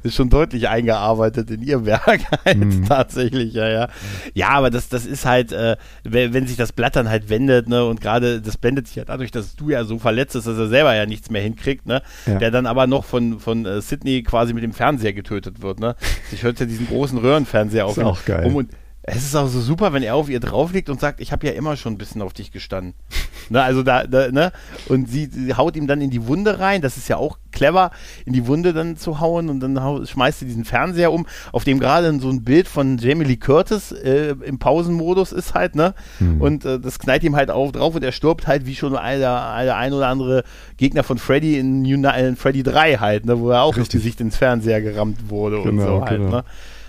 [0.08, 2.86] schon deutlich eingearbeitet in ihr Werk halt mhm.
[2.86, 3.88] tatsächlich, ja, ja.
[4.34, 7.84] Ja, aber das, das ist halt, äh, wenn, sich das Blatt dann halt wendet, ne,
[7.84, 10.68] und gerade das blendet sich ja dadurch, dass du ja so verletzt bist, dass er
[10.68, 12.38] selber ja nichts mehr hinkriegt, ne, ja.
[12.38, 15.96] der dann aber noch von, von äh, Sydney quasi mit dem Fernseher getötet wird, ne.
[16.32, 17.96] Ich hörte ja diesen großen Röhrenfernseher auf.
[17.96, 18.46] Ist auch geil.
[18.46, 18.70] Um, und,
[19.06, 21.46] es ist auch so super, wenn er auf ihr drauf liegt und sagt, ich habe
[21.46, 22.94] ja immer schon ein bisschen auf dich gestanden.
[23.50, 24.50] ne, also da, da, ne?
[24.88, 27.90] Und sie, sie, haut ihm dann in die Wunde rein, das ist ja auch clever,
[28.24, 31.64] in die Wunde dann zu hauen und dann hau, schmeißt sie diesen Fernseher um, auf
[31.64, 35.92] dem gerade so ein Bild von Jamie Lee Curtis äh, im Pausenmodus ist halt, ne?
[36.18, 36.40] Mhm.
[36.40, 39.18] Und äh, das knallt ihm halt auch drauf und er stirbt halt wie schon der,
[39.18, 40.44] der ein oder andere
[40.78, 43.38] Gegner von Freddy in, in Freddy 3 halt, ne?
[43.38, 43.84] Wo er auch Richtig.
[43.84, 46.30] das Gesicht ins Fernseher gerammt wurde genau, und so halt, genau.
[46.36, 46.44] ne?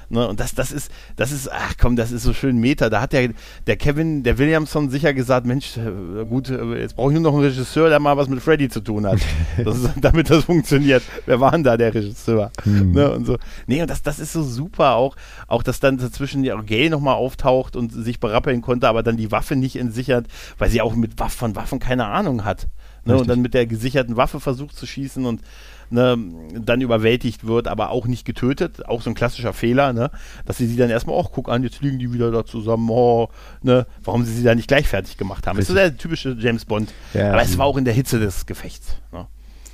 [0.09, 0.27] Ne?
[0.27, 2.89] Und das, das ist, das ist, ach komm, das ist so schön Meta.
[2.89, 3.29] Da hat der,
[3.67, 7.37] der Kevin, der Williamson sicher gesagt, Mensch, äh, gut, äh, jetzt brauche ich nur noch
[7.37, 9.19] einen Regisseur, der mal was mit Freddy zu tun hat.
[9.63, 11.01] Das ist, damit das funktioniert.
[11.25, 12.51] Wer war denn da der Regisseur?
[12.63, 12.91] Hm.
[12.91, 13.11] Ne?
[13.11, 13.37] Und so.
[13.67, 15.15] Nee, und das, das ist so super auch,
[15.47, 19.31] auch dass dann dazwischen ja Gay nochmal auftaucht und sich berappeln konnte, aber dann die
[19.31, 20.27] Waffe nicht entsichert,
[20.57, 22.67] weil sie auch mit Waffen, von Waffen keine Ahnung hat.
[23.05, 23.17] Ne?
[23.17, 25.41] Und dann mit der gesicherten Waffe versucht zu schießen und
[25.89, 26.17] ne,
[26.59, 28.87] dann überwältigt wird, aber auch nicht getötet.
[28.87, 30.11] Auch so ein klassischer Fehler, ne?
[30.45, 33.29] dass sie sie dann erstmal, auch guck an, jetzt liegen die wieder da zusammen, oh,
[33.61, 33.85] ne?
[34.03, 35.57] warum sie sie da nicht gleich fertig gemacht haben.
[35.57, 35.75] Richtig.
[35.75, 36.93] Das ist der typische James Bond.
[37.13, 38.97] Ja, aber es war auch in der Hitze des Gefechts.
[39.11, 39.27] Ne?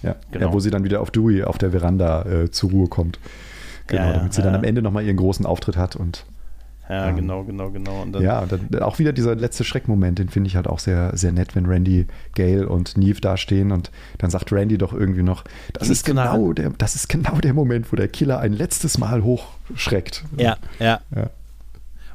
[0.03, 0.47] Ja, genau.
[0.47, 3.19] ja, wo sie dann wieder auf Dewey auf der Veranda äh, zur Ruhe kommt.
[3.87, 6.25] Genau, ja, damit sie dann am Ende nochmal ihren großen Auftritt hat und
[6.89, 8.01] ja, ähm, genau, genau, genau.
[8.01, 10.79] Und dann, ja, und dann auch wieder dieser letzte Schreckmoment, den finde ich halt auch
[10.79, 14.93] sehr, sehr nett, wenn Randy, Gail und Neve da stehen und dann sagt Randy doch
[14.93, 15.43] irgendwie noch,
[15.73, 19.23] das ist genau der, das ist genau der Moment, wo der Killer ein letztes Mal
[19.23, 20.23] hochschreckt.
[20.37, 20.99] Ja, ja.
[21.15, 21.29] ja.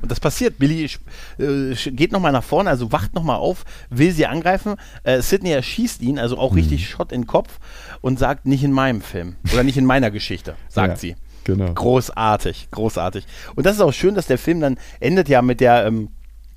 [0.03, 0.59] Und das passiert.
[0.59, 0.91] Billy
[1.39, 4.77] äh, geht nochmal nach vorne, also wacht nochmal auf, will sie angreifen.
[5.05, 6.59] Äh, Sidney erschießt ihn, also auch mhm.
[6.59, 7.59] richtig Shot in den Kopf
[8.03, 10.97] und sagt, nicht in meinem Film oder nicht in meiner Geschichte, sagt ja.
[10.97, 11.17] sie.
[11.47, 11.73] Genau.
[11.73, 13.25] Großartig, großartig.
[13.55, 16.09] Und das ist auch schön, dass der Film dann endet ja mit der ähm,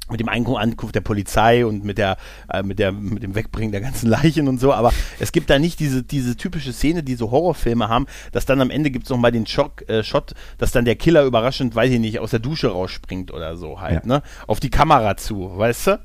[0.10, 2.18] mit dem Ankunft der Polizei und mit der,
[2.52, 5.60] äh, mit der, mit dem Wegbringen der ganzen Leichen und so, aber es gibt da
[5.60, 9.12] nicht diese, diese typische Szene, die so Horrorfilme haben, dass dann am Ende gibt es
[9.12, 12.40] nochmal den Schock, äh, Shot, dass dann der Killer überraschend, weiß ich nicht, aus der
[12.40, 14.16] Dusche rausspringt oder so halt, ja.
[14.16, 14.24] ne?
[14.48, 16.00] Auf die Kamera zu, weißt du?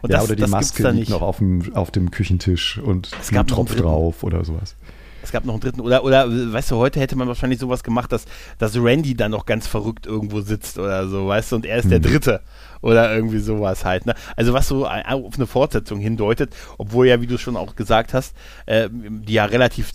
[0.00, 3.30] Und ja, das, oder die Maske liegt noch auf dem, auf dem Küchentisch und es
[3.30, 4.76] gab Tropf drauf oder sowas.
[5.22, 5.80] Es gab noch einen dritten.
[5.80, 8.24] Oder, oder weißt du, heute hätte man wahrscheinlich sowas gemacht, dass,
[8.58, 11.90] dass Randy dann noch ganz verrückt irgendwo sitzt oder so, weißt du, und er ist
[11.90, 12.40] der Dritte
[12.82, 14.06] oder irgendwie sowas halt.
[14.06, 14.14] Ne?
[14.36, 18.36] Also was so auf eine Fortsetzung hindeutet, obwohl ja, wie du schon auch gesagt hast,
[18.66, 19.92] äh, die ja relativ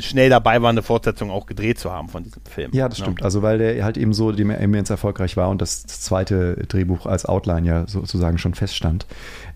[0.00, 2.70] schnell dabei war, eine Fortsetzung auch gedreht zu haben von diesem Film.
[2.72, 3.22] Ja, das stimmt.
[3.22, 7.66] Also weil der halt eben so immens erfolgreich war und das zweite Drehbuch als Outline
[7.66, 9.06] ja sozusagen schon feststand.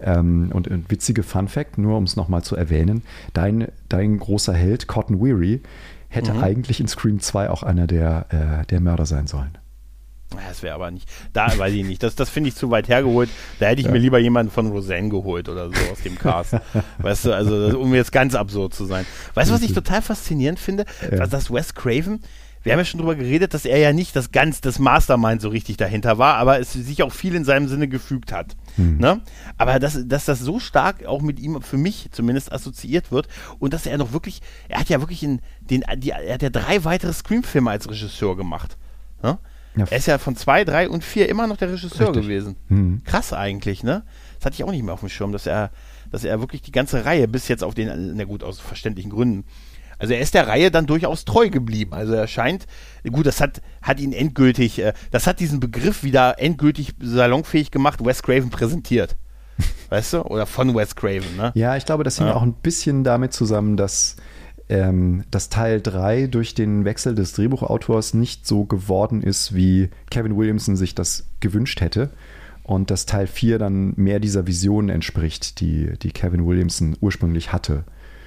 [0.01, 4.53] Ähm, und ein witziger Fun Fact, nur um es nochmal zu erwähnen, dein, dein großer
[4.53, 5.63] Held, Cotton Weary,
[6.09, 6.43] hätte mhm.
[6.43, 8.27] eigentlich in Scream 2 auch einer der,
[8.63, 9.57] äh, der Mörder sein sollen.
[10.31, 12.03] Das wäre aber nicht, da weiß ich nicht.
[12.03, 13.31] Das, das finde ich zu weit hergeholt.
[13.61, 13.93] Da hätte ich ja.
[13.93, 16.57] mir lieber jemanden von Roseanne geholt oder so aus dem Cast.
[16.99, 19.07] weißt du, also um jetzt ganz absurd zu sein.
[19.35, 20.85] Weißt du, was ich total faszinierend finde?
[21.11, 21.27] Ja.
[21.27, 22.21] Dass Wes Craven,
[22.63, 25.49] wir haben ja schon drüber geredet, dass er ja nicht das ganz, das Mastermind so
[25.49, 28.57] richtig dahinter war, aber es sich auch viel in seinem Sinne gefügt hat.
[28.77, 28.99] Hm.
[28.99, 29.23] Ne?
[29.57, 33.29] Aber dass, dass das so stark auch mit ihm, für mich zumindest, assoziiert wird
[33.59, 36.51] und dass er noch wirklich, er hat ja wirklich in den, die, er hat ja
[36.51, 38.77] drei weitere Scream-Filme als Regisseur gemacht.
[39.23, 39.39] Ne?
[39.77, 39.87] Ja.
[39.89, 42.23] Er ist ja von zwei, drei und vier immer noch der Regisseur Richtig.
[42.23, 42.57] gewesen.
[42.69, 43.03] Hm.
[43.05, 44.03] Krass eigentlich, ne?
[44.39, 45.71] Das hatte ich auch nicht mehr auf dem Schirm, dass er,
[46.11, 49.45] dass er wirklich die ganze Reihe bis jetzt auf den, na gut, aus verständlichen Gründen.
[49.99, 51.93] Also er ist der Reihe dann durchaus treu geblieben.
[51.93, 52.67] Also er scheint,
[53.11, 58.05] gut, das hat, hat ihn endgültig, äh, das hat diesen Begriff wieder endgültig salonfähig gemacht,
[58.05, 59.17] Wes Craven präsentiert.
[59.89, 60.23] weißt du?
[60.23, 61.53] Oder von Wes Craven, ne?
[61.55, 62.35] Ja, ich glaube, das hing ja.
[62.35, 64.17] auch ein bisschen damit zusammen, dass
[64.69, 70.37] ähm, dass Teil 3 durch den Wechsel des Drehbuchautors nicht so geworden ist, wie Kevin
[70.37, 72.11] Williamson sich das gewünscht hätte.
[72.63, 77.85] Und dass Teil 4 dann mehr dieser Vision entspricht, die, die Kevin Williamson ursprünglich hatte.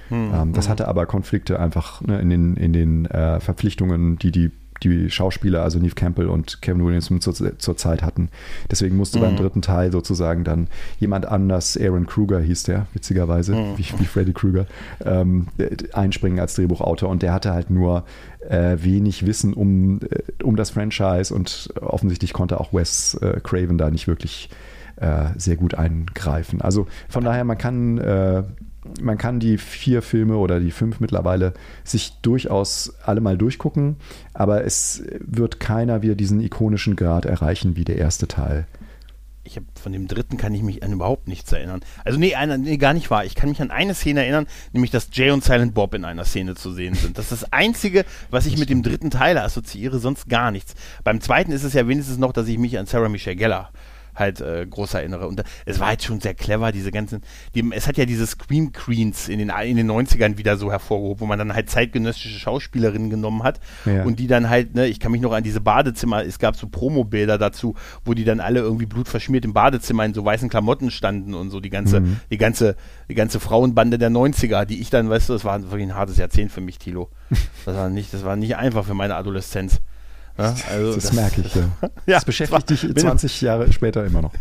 [0.08, 0.70] Hm, ähm, das hm.
[0.72, 4.50] hatte aber Konflikte einfach ne, in den, in den äh, Verpflichtungen, die die
[4.82, 8.28] die Schauspieler, also Neve Campbell und Kevin Williamson zur, zur Zeit hatten.
[8.70, 9.22] Deswegen musste mhm.
[9.22, 10.68] beim dritten Teil sozusagen dann
[10.98, 13.78] jemand anders, Aaron Kruger hieß der, witzigerweise, mhm.
[13.78, 14.66] wie, wie Freddy Krueger,
[15.04, 15.46] ähm,
[15.92, 17.08] einspringen als Drehbuchautor.
[17.08, 18.04] Und der hatte halt nur
[18.48, 23.78] äh, wenig Wissen um, äh, um das Franchise und offensichtlich konnte auch Wes äh, Craven
[23.78, 24.50] da nicht wirklich
[24.96, 26.60] äh, sehr gut eingreifen.
[26.60, 28.42] Also von daher, man kann äh,
[29.00, 31.54] man kann die vier Filme oder die fünf mittlerweile
[31.84, 33.96] sich durchaus alle mal durchgucken,
[34.34, 38.66] aber es wird keiner wieder diesen ikonischen Grad erreichen wie der erste Teil.
[39.44, 41.80] Ich habe von dem dritten kann ich mich an überhaupt nichts erinnern.
[42.04, 43.24] Also nee, einer, nee, gar nicht wahr.
[43.24, 46.24] Ich kann mich an eine Szene erinnern, nämlich dass Jay und Silent Bob in einer
[46.24, 47.18] Szene zu sehen sind.
[47.18, 50.74] Das ist das Einzige, was ich mit dem dritten Teil assoziiere, sonst gar nichts.
[51.02, 53.70] Beim zweiten ist es ja wenigstens noch, dass ich mich an Sarah Michelle Geller
[54.14, 55.26] halt äh, groß erinnere.
[55.26, 57.22] Und es war halt schon sehr clever, diese ganzen,
[57.54, 61.20] die, es hat ja diese Scream Queens in den, in den 90ern wieder so hervorgehoben,
[61.20, 64.04] wo man dann halt zeitgenössische Schauspielerinnen genommen hat ja.
[64.04, 66.68] und die dann halt, ne, ich kann mich noch an diese Badezimmer, es gab so
[66.68, 67.74] Promobilder dazu,
[68.04, 71.60] wo die dann alle irgendwie blutverschmiert im Badezimmer in so weißen Klamotten standen und so
[71.60, 72.20] die ganze, mhm.
[72.30, 72.76] die ganze,
[73.08, 76.18] die ganze Frauenbande der 90er, die ich dann, weißt du, das war wirklich ein hartes
[76.18, 77.08] Jahrzehnt für mich, Tilo.
[77.64, 79.80] Das war nicht, das war nicht einfach für meine Adoleszenz.
[80.38, 81.54] Ja, also das, das, merke ich.
[81.54, 81.62] Ja.
[81.82, 84.32] ja das beschäftigt dich 20 Jahre später immer noch.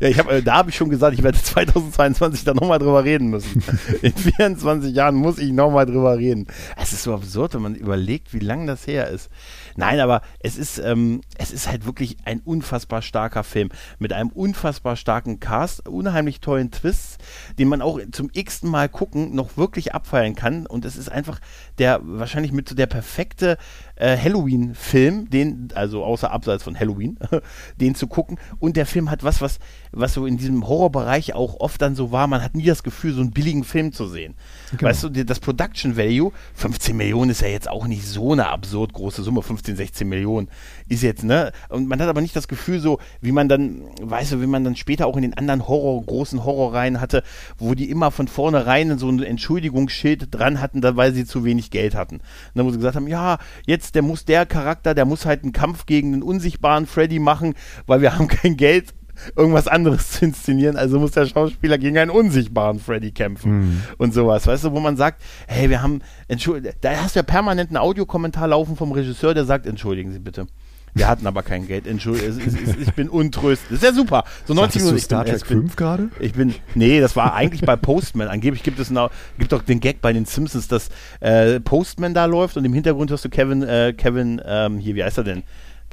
[0.00, 3.04] Ja, ich hab, äh, da habe ich schon gesagt, ich werde 2022 da nochmal drüber
[3.04, 3.62] reden müssen.
[4.02, 6.46] In 24 Jahren muss ich nochmal drüber reden.
[6.80, 9.30] Es ist so absurd, wenn man überlegt, wie lange das her ist.
[9.76, 14.30] Nein, aber es ist, ähm, es ist halt wirklich ein unfassbar starker Film mit einem
[14.30, 17.18] unfassbar starken Cast, unheimlich tollen Twists,
[17.58, 20.66] den man auch zum x-ten Mal gucken noch wirklich abfeiern kann.
[20.66, 21.40] Und es ist einfach
[21.78, 23.58] der wahrscheinlich mit so der perfekte
[23.96, 27.18] äh, Halloween-Film, den, also außer abseits von Halloween,
[27.80, 28.38] den zu gucken.
[28.58, 29.58] Und der Film hat was, was,
[29.94, 32.26] was so in diesem Horrorbereich auch oft dann so war.
[32.26, 34.34] Man hat nie das Gefühl, so einen billigen Film zu sehen.
[34.70, 34.90] Genau.
[34.90, 38.92] Weißt du, das Production Value, 15 Millionen ist ja jetzt auch nicht so eine absurd
[38.92, 40.48] große Summe, 15, 16 Millionen
[40.88, 41.52] ist jetzt, ne?
[41.68, 44.64] Und man hat aber nicht das Gefühl, so wie man dann, weißt du, wie man
[44.64, 47.22] dann später auch in den anderen Horror, großen Horrorreihen hatte,
[47.58, 51.94] wo die immer von vornherein so ein Entschuldigungsschild dran hatten, weil sie zu wenig Geld
[51.94, 52.16] hatten.
[52.16, 52.22] Und
[52.54, 55.52] dann, wo sie gesagt haben, ja, jetzt, der muss der Charakter, der muss halt einen
[55.52, 57.54] Kampf gegen den unsichtbaren Freddy machen,
[57.86, 58.94] weil wir haben kein Geld
[59.36, 63.82] irgendwas anderes zu inszenieren, also muss der Schauspieler gegen einen unsichtbaren Freddy kämpfen mhm.
[63.98, 67.22] und sowas, weißt du, wo man sagt, hey, wir haben, entschuldigung, da hast du ja
[67.24, 70.46] permanent einen Audiokommentar laufen vom Regisseur, der sagt, entschuldigen Sie bitte.
[70.94, 71.88] Wir hatten aber kein Geld.
[71.88, 72.38] Entschuldigung,
[72.80, 73.68] ich bin untröstlich.
[73.68, 74.24] Das ist ja super.
[74.46, 75.00] So 90 Minuten.
[75.00, 76.08] Star Trek 5 gerade?
[76.20, 78.28] Ich bin, nee, das war eigentlich bei Postman.
[78.28, 82.26] Angeblich gibt es noch, gibt doch den Gag bei den Simpsons, dass äh, Postman da
[82.26, 85.42] läuft und im Hintergrund hast du Kevin, äh, Kevin, ähm, hier, wie heißt er denn?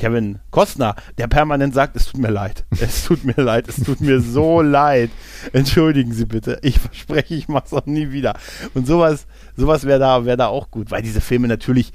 [0.02, 4.02] Kevin Costner, der permanent sagt, es tut mir leid, es tut mir leid, es tut
[4.02, 5.12] mir so leid.
[5.54, 8.36] Entschuldigen Sie bitte, ich verspreche, ich mache es auch nie wieder.
[8.74, 11.94] Und sowas, sowas wäre da, wär da auch gut, weil diese Filme natürlich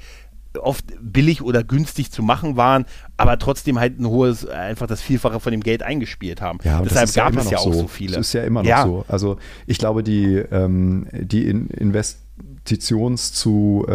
[0.57, 2.85] oft billig oder günstig zu machen waren,
[3.17, 6.59] aber trotzdem halt ein hohes, einfach das Vielfache von dem Geld eingespielt haben.
[6.63, 7.73] Ja, Deshalb gab ja es ja auch so.
[7.73, 8.15] so viele.
[8.15, 8.83] Das ist ja immer noch ja.
[8.85, 9.03] so.
[9.09, 12.19] Also ich glaube, die, ähm, die in Invest
[12.67, 13.93] Investitions zu äh,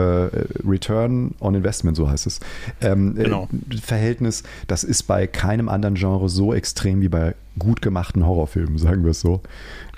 [0.66, 2.40] Return on Investment, so heißt es.
[2.80, 3.48] Ähm, äh, genau.
[3.70, 8.78] äh, Verhältnis, das ist bei keinem anderen Genre so extrem wie bei gut gemachten Horrorfilmen,
[8.78, 9.42] sagen wir es so.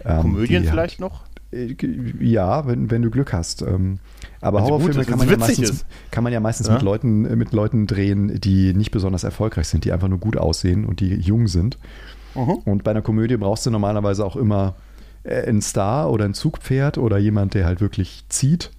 [0.04, 1.22] Ähm, Komödien vielleicht noch?
[1.52, 1.76] Äh,
[2.20, 3.62] ja, wenn, wenn du Glück hast.
[3.62, 3.98] Ähm,
[4.40, 6.74] aber also Horrorfilme kann, man ja meistens, kann man ja meistens ja?
[6.74, 10.36] Mit, Leuten, äh, mit Leuten drehen, die nicht besonders erfolgreich sind, die einfach nur gut
[10.36, 11.78] aussehen und die jung sind.
[12.34, 12.50] Uh mhm.
[12.50, 12.64] -huh.
[12.64, 14.74] Und bei einer Komödie brauchst du normalerweise auch immer
[15.24, 18.70] ein Star oder ein Zugpferd oder jemand, der halt wirklich zieht.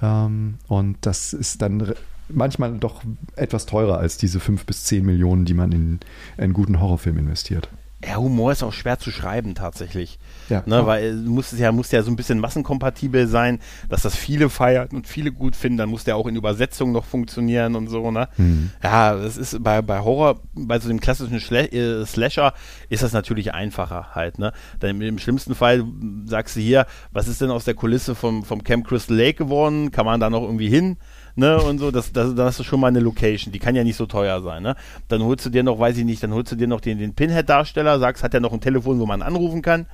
[0.00, 1.94] Ähm, und das ist dann
[2.28, 3.02] manchmal doch
[3.36, 6.00] etwas teurer als diese fünf bis zehn Millionen, die man in
[6.36, 7.68] einen guten Horrorfilm investiert.
[8.06, 10.18] Ja, Humor ist auch schwer zu schreiben tatsächlich.
[10.48, 10.62] Ja.
[10.66, 14.88] Ne, weil muss ja, muss ja so ein bisschen massenkompatibel sein, dass das viele feiern
[14.92, 18.28] und viele gut finden, dann muss der auch in Übersetzung noch funktionieren und so, ne?
[18.36, 18.70] Mhm.
[18.82, 22.52] Ja, das ist bei, bei Horror, bei so dem klassischen Schle äh, Slasher
[22.88, 24.52] ist das natürlich einfacher halt, ne?
[24.80, 25.84] Dann im schlimmsten Fall
[26.26, 29.90] sagst du hier, was ist denn aus der Kulisse vom, vom Camp Crystal Lake geworden?
[29.90, 30.98] Kann man da noch irgendwie hin?
[31.36, 33.96] Ne, und so, das, das, das ist schon mal eine Location, die kann ja nicht
[33.96, 34.76] so teuer sein, ne.
[35.08, 37.14] Dann holst du dir noch, weiß ich nicht, dann holst du dir noch den, den
[37.14, 39.86] Pinhead-Darsteller, sagst, hat er noch ein Telefon, wo man anrufen kann,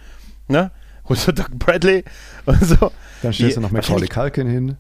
[0.49, 0.71] ne,
[1.09, 2.05] holst du Doug Bradley
[2.47, 2.93] und so.
[3.23, 4.77] Dann stellst du noch Macaulay Culkin hin.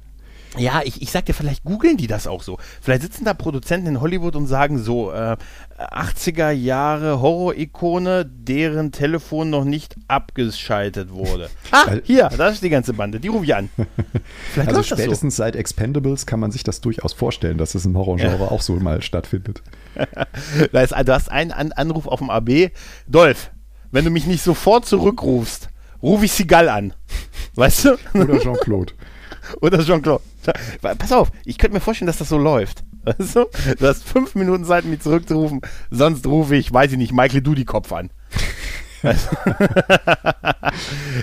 [0.58, 2.58] Ja, ich, ich sag dir, vielleicht googeln die das auch so.
[2.80, 5.36] Vielleicht sitzen da Produzenten in Hollywood und sagen so, äh,
[5.78, 11.50] 80er Jahre Horror-Ikone, deren Telefon noch nicht abgeschaltet wurde.
[11.70, 13.70] ah, hier, da ist die ganze Bande, die rufe ich an.
[14.52, 15.42] Vielleicht also spätestens so.
[15.42, 18.50] seit Expendables kann man sich das durchaus vorstellen, dass es im Horrorgenre ja.
[18.50, 19.62] auch so mal stattfindet.
[20.72, 22.70] da ist, du hast einen an Anruf auf dem AB.
[23.06, 23.52] Dolph,
[23.92, 25.68] wenn du mich nicht sofort zurückrufst,
[26.02, 26.92] rufe ich Sigal an.
[27.54, 27.98] Weißt du?
[28.14, 28.92] Oder Jean-Claude.
[29.60, 30.22] Oder Jean-Claude.
[30.80, 32.84] Pass auf, ich könnte mir vorstellen, dass das so läuft.
[33.02, 33.46] Weißt du?
[33.78, 35.60] du hast fünf Minuten Zeit, mich zurückzurufen.
[35.90, 38.10] Sonst rufe ich, weiß ich nicht, Michael Dudikoff an.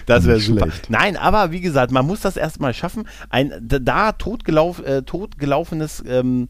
[0.07, 0.69] das wäre super.
[0.89, 6.47] Nein, aber wie gesagt, man muss das erstmal schaffen, ein da totgelauf, äh, totgelaufenes ähm,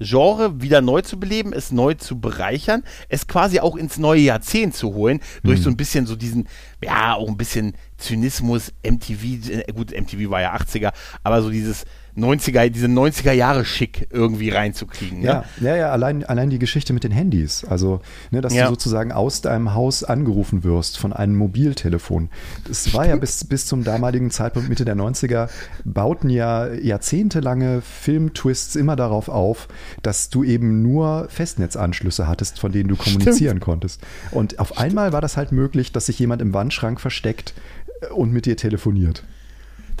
[0.00, 4.74] Genre wieder neu zu beleben, es neu zu bereichern, es quasi auch ins neue Jahrzehnt
[4.74, 5.64] zu holen, durch mhm.
[5.64, 6.48] so ein bisschen so diesen,
[6.82, 10.92] ja, auch ein bisschen Zynismus, MTV, äh, gut, MTV war ja 80er,
[11.22, 11.84] aber so dieses
[12.16, 15.20] 90er, diese 90er Jahre Schick irgendwie reinzukriegen.
[15.20, 15.26] Ne?
[15.26, 17.64] Ja, ja, ja, allein, allein die Geschichte mit den Handys.
[17.64, 18.00] Also,
[18.30, 18.64] ne, dass ja.
[18.64, 22.30] du sozusagen aus deinem Haus angerufen wirst von einem Mobiltelefon.
[22.66, 25.48] Das war ja bis, bis zum damaligen Zeitpunkt, Mitte der 90er,
[25.84, 29.68] bauten ja jahrzehntelange Filmtwists immer darauf auf,
[30.02, 33.60] dass du eben nur Festnetzanschlüsse hattest, von denen du kommunizieren Stimmt.
[33.60, 34.00] konntest.
[34.30, 34.80] Und auf Stimmt.
[34.80, 37.54] einmal war das halt möglich, dass sich jemand im Wandschrank versteckt
[38.14, 39.24] und mit dir telefoniert.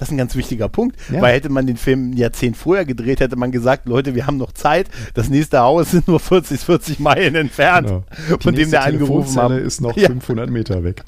[0.00, 1.20] Das ist ein ganz wichtiger Punkt, ja.
[1.20, 4.38] weil hätte man den Film ein Jahrzehnt vorher gedreht, hätte man gesagt, Leute, wir haben
[4.38, 8.04] noch Zeit, das nächste Haus sind nur 40, 40 Meilen entfernt, genau.
[8.40, 9.52] von dem der angerufen hat.
[9.52, 10.06] ist noch ja.
[10.06, 11.04] 500 Meter weg.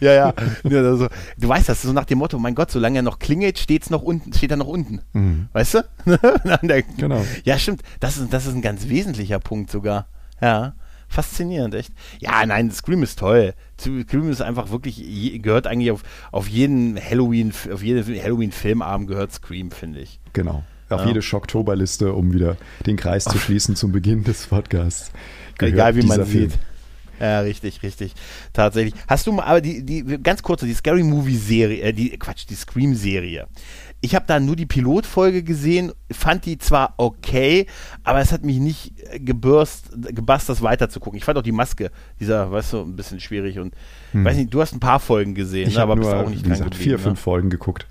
[0.00, 0.34] Ja, ja.
[0.62, 3.88] also, du weißt das, so nach dem Motto, mein Gott, solange er noch klingelt, steht's
[3.88, 5.00] noch unten, steht er noch unten.
[5.14, 5.48] Mhm.
[5.54, 5.84] Weißt du?
[6.98, 7.24] genau.
[7.44, 7.80] Ja, stimmt.
[7.98, 10.06] Das ist, das ist ein ganz wesentlicher Punkt sogar.
[10.42, 10.74] Ja
[11.08, 11.92] faszinierend, echt.
[12.20, 13.54] Ja, nein, Scream ist toll.
[13.80, 19.70] Scream ist einfach wirklich, gehört eigentlich auf, auf jeden Halloween, auf jeden Halloween-Filmabend gehört Scream,
[19.70, 20.20] finde ich.
[20.32, 20.64] Genau.
[20.90, 21.08] Auf ja.
[21.08, 22.56] jede Schocktoberliste, um wieder
[22.86, 25.12] den Kreis zu schließen zum Beginn des Podcasts.
[25.58, 26.50] Egal wie man Film.
[26.50, 26.58] sieht.
[27.20, 28.14] Ja, richtig, richtig.
[28.52, 28.94] Tatsächlich.
[29.08, 32.44] Hast du mal, aber die, die, ganz kurze, die Scary Movie Serie, äh, die, Quatsch,
[32.48, 33.48] die Scream Serie.
[34.00, 37.66] Ich habe da nur die Pilotfolge gesehen, fand die zwar okay,
[38.04, 41.18] aber es hat mich nicht äh, gebürst, gebast, das weiterzugucken.
[41.18, 43.74] Ich fand auch die Maske, dieser, weißt du, ein bisschen schwierig und
[44.12, 44.24] hm.
[44.24, 46.44] weiß nicht, du hast ein paar Folgen gesehen, ich ne, aber nur, bist auch nicht
[46.44, 46.98] wie gesagt, vier, ne?
[46.98, 47.86] fünf Folgen geguckt.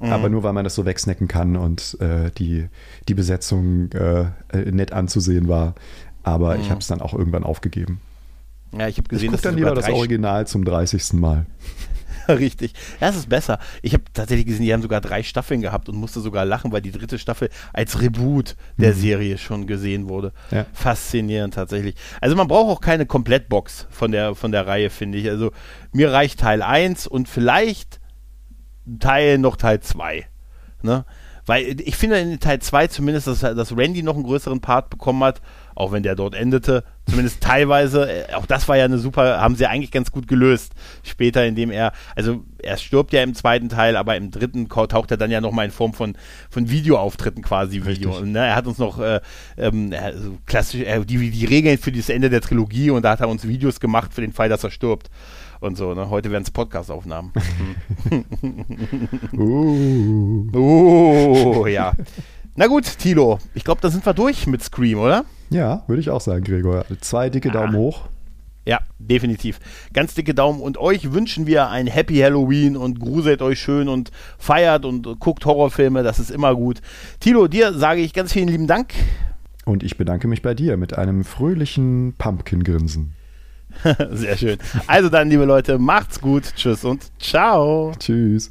[0.00, 0.12] Mhm.
[0.12, 2.68] Aber nur weil man das so wegsnacken kann und äh, die,
[3.08, 5.74] die Besetzung äh, äh nett anzusehen war.
[6.22, 6.60] Aber mhm.
[6.60, 8.00] ich habe es dann auch irgendwann aufgegeben.
[8.76, 11.14] Ja, ich habe gesehen, ich dass dann lieber das Original zum 30.
[11.14, 11.46] Mal.
[12.38, 12.74] Richtig.
[13.00, 13.58] Ja, es ist besser.
[13.80, 16.82] Ich habe tatsächlich gesehen, die haben sogar drei Staffeln gehabt und musste sogar lachen, weil
[16.82, 18.98] die dritte Staffel als Reboot der mhm.
[18.98, 20.32] Serie schon gesehen wurde.
[20.50, 20.66] Ja.
[20.74, 21.94] Faszinierend tatsächlich.
[22.20, 25.28] Also man braucht auch keine Komplettbox von der, von der Reihe, finde ich.
[25.30, 25.52] Also
[25.92, 27.98] mir reicht Teil 1 und vielleicht
[29.00, 30.26] Teil noch Teil 2.
[30.82, 31.04] Ne?
[31.46, 35.24] Weil ich finde in Teil 2 zumindest, dass, dass Randy noch einen größeren Part bekommen
[35.24, 35.40] hat,
[35.78, 39.54] auch wenn der dort endete, zumindest teilweise, äh, auch das war ja eine super, haben
[39.54, 40.72] sie eigentlich ganz gut gelöst.
[41.04, 45.16] Später, indem er, also er stirbt ja im zweiten Teil, aber im dritten taucht er
[45.16, 46.16] dann ja nochmal in Form von,
[46.50, 48.18] von Videoauftritten quasi Video.
[48.20, 48.40] Ne?
[48.40, 49.20] Er hat uns noch äh,
[49.56, 53.20] ähm, also klassisch, äh, die, die Regeln für das Ende der Trilogie und da hat
[53.20, 55.10] er uns Videos gemacht für den Fall, dass er stirbt
[55.60, 55.94] und so.
[55.94, 56.10] Ne?
[56.10, 57.32] Heute werden es Podcast-Aufnahmen.
[59.32, 60.48] uh.
[60.56, 61.92] uh, ja.
[62.56, 65.24] Na gut, Tilo, ich glaube, da sind wir durch mit Scream, oder?
[65.50, 66.84] Ja, würde ich auch sagen, Gregor.
[67.00, 67.78] Zwei dicke Daumen ah.
[67.78, 68.08] hoch.
[68.68, 69.60] Ja, definitiv.
[69.94, 70.60] Ganz dicke Daumen.
[70.60, 75.46] Und euch wünschen wir ein Happy Halloween und gruselt euch schön und feiert und guckt
[75.46, 76.02] Horrorfilme.
[76.02, 76.82] Das ist immer gut.
[77.18, 78.92] Tilo, dir sage ich ganz vielen lieben Dank.
[79.64, 83.14] Und ich bedanke mich bei dir mit einem fröhlichen Pumpkin-Grinsen.
[84.10, 84.58] Sehr schön.
[84.86, 86.44] Also dann, liebe Leute, macht's gut.
[86.54, 87.92] Tschüss und ciao.
[87.98, 88.50] Tschüss.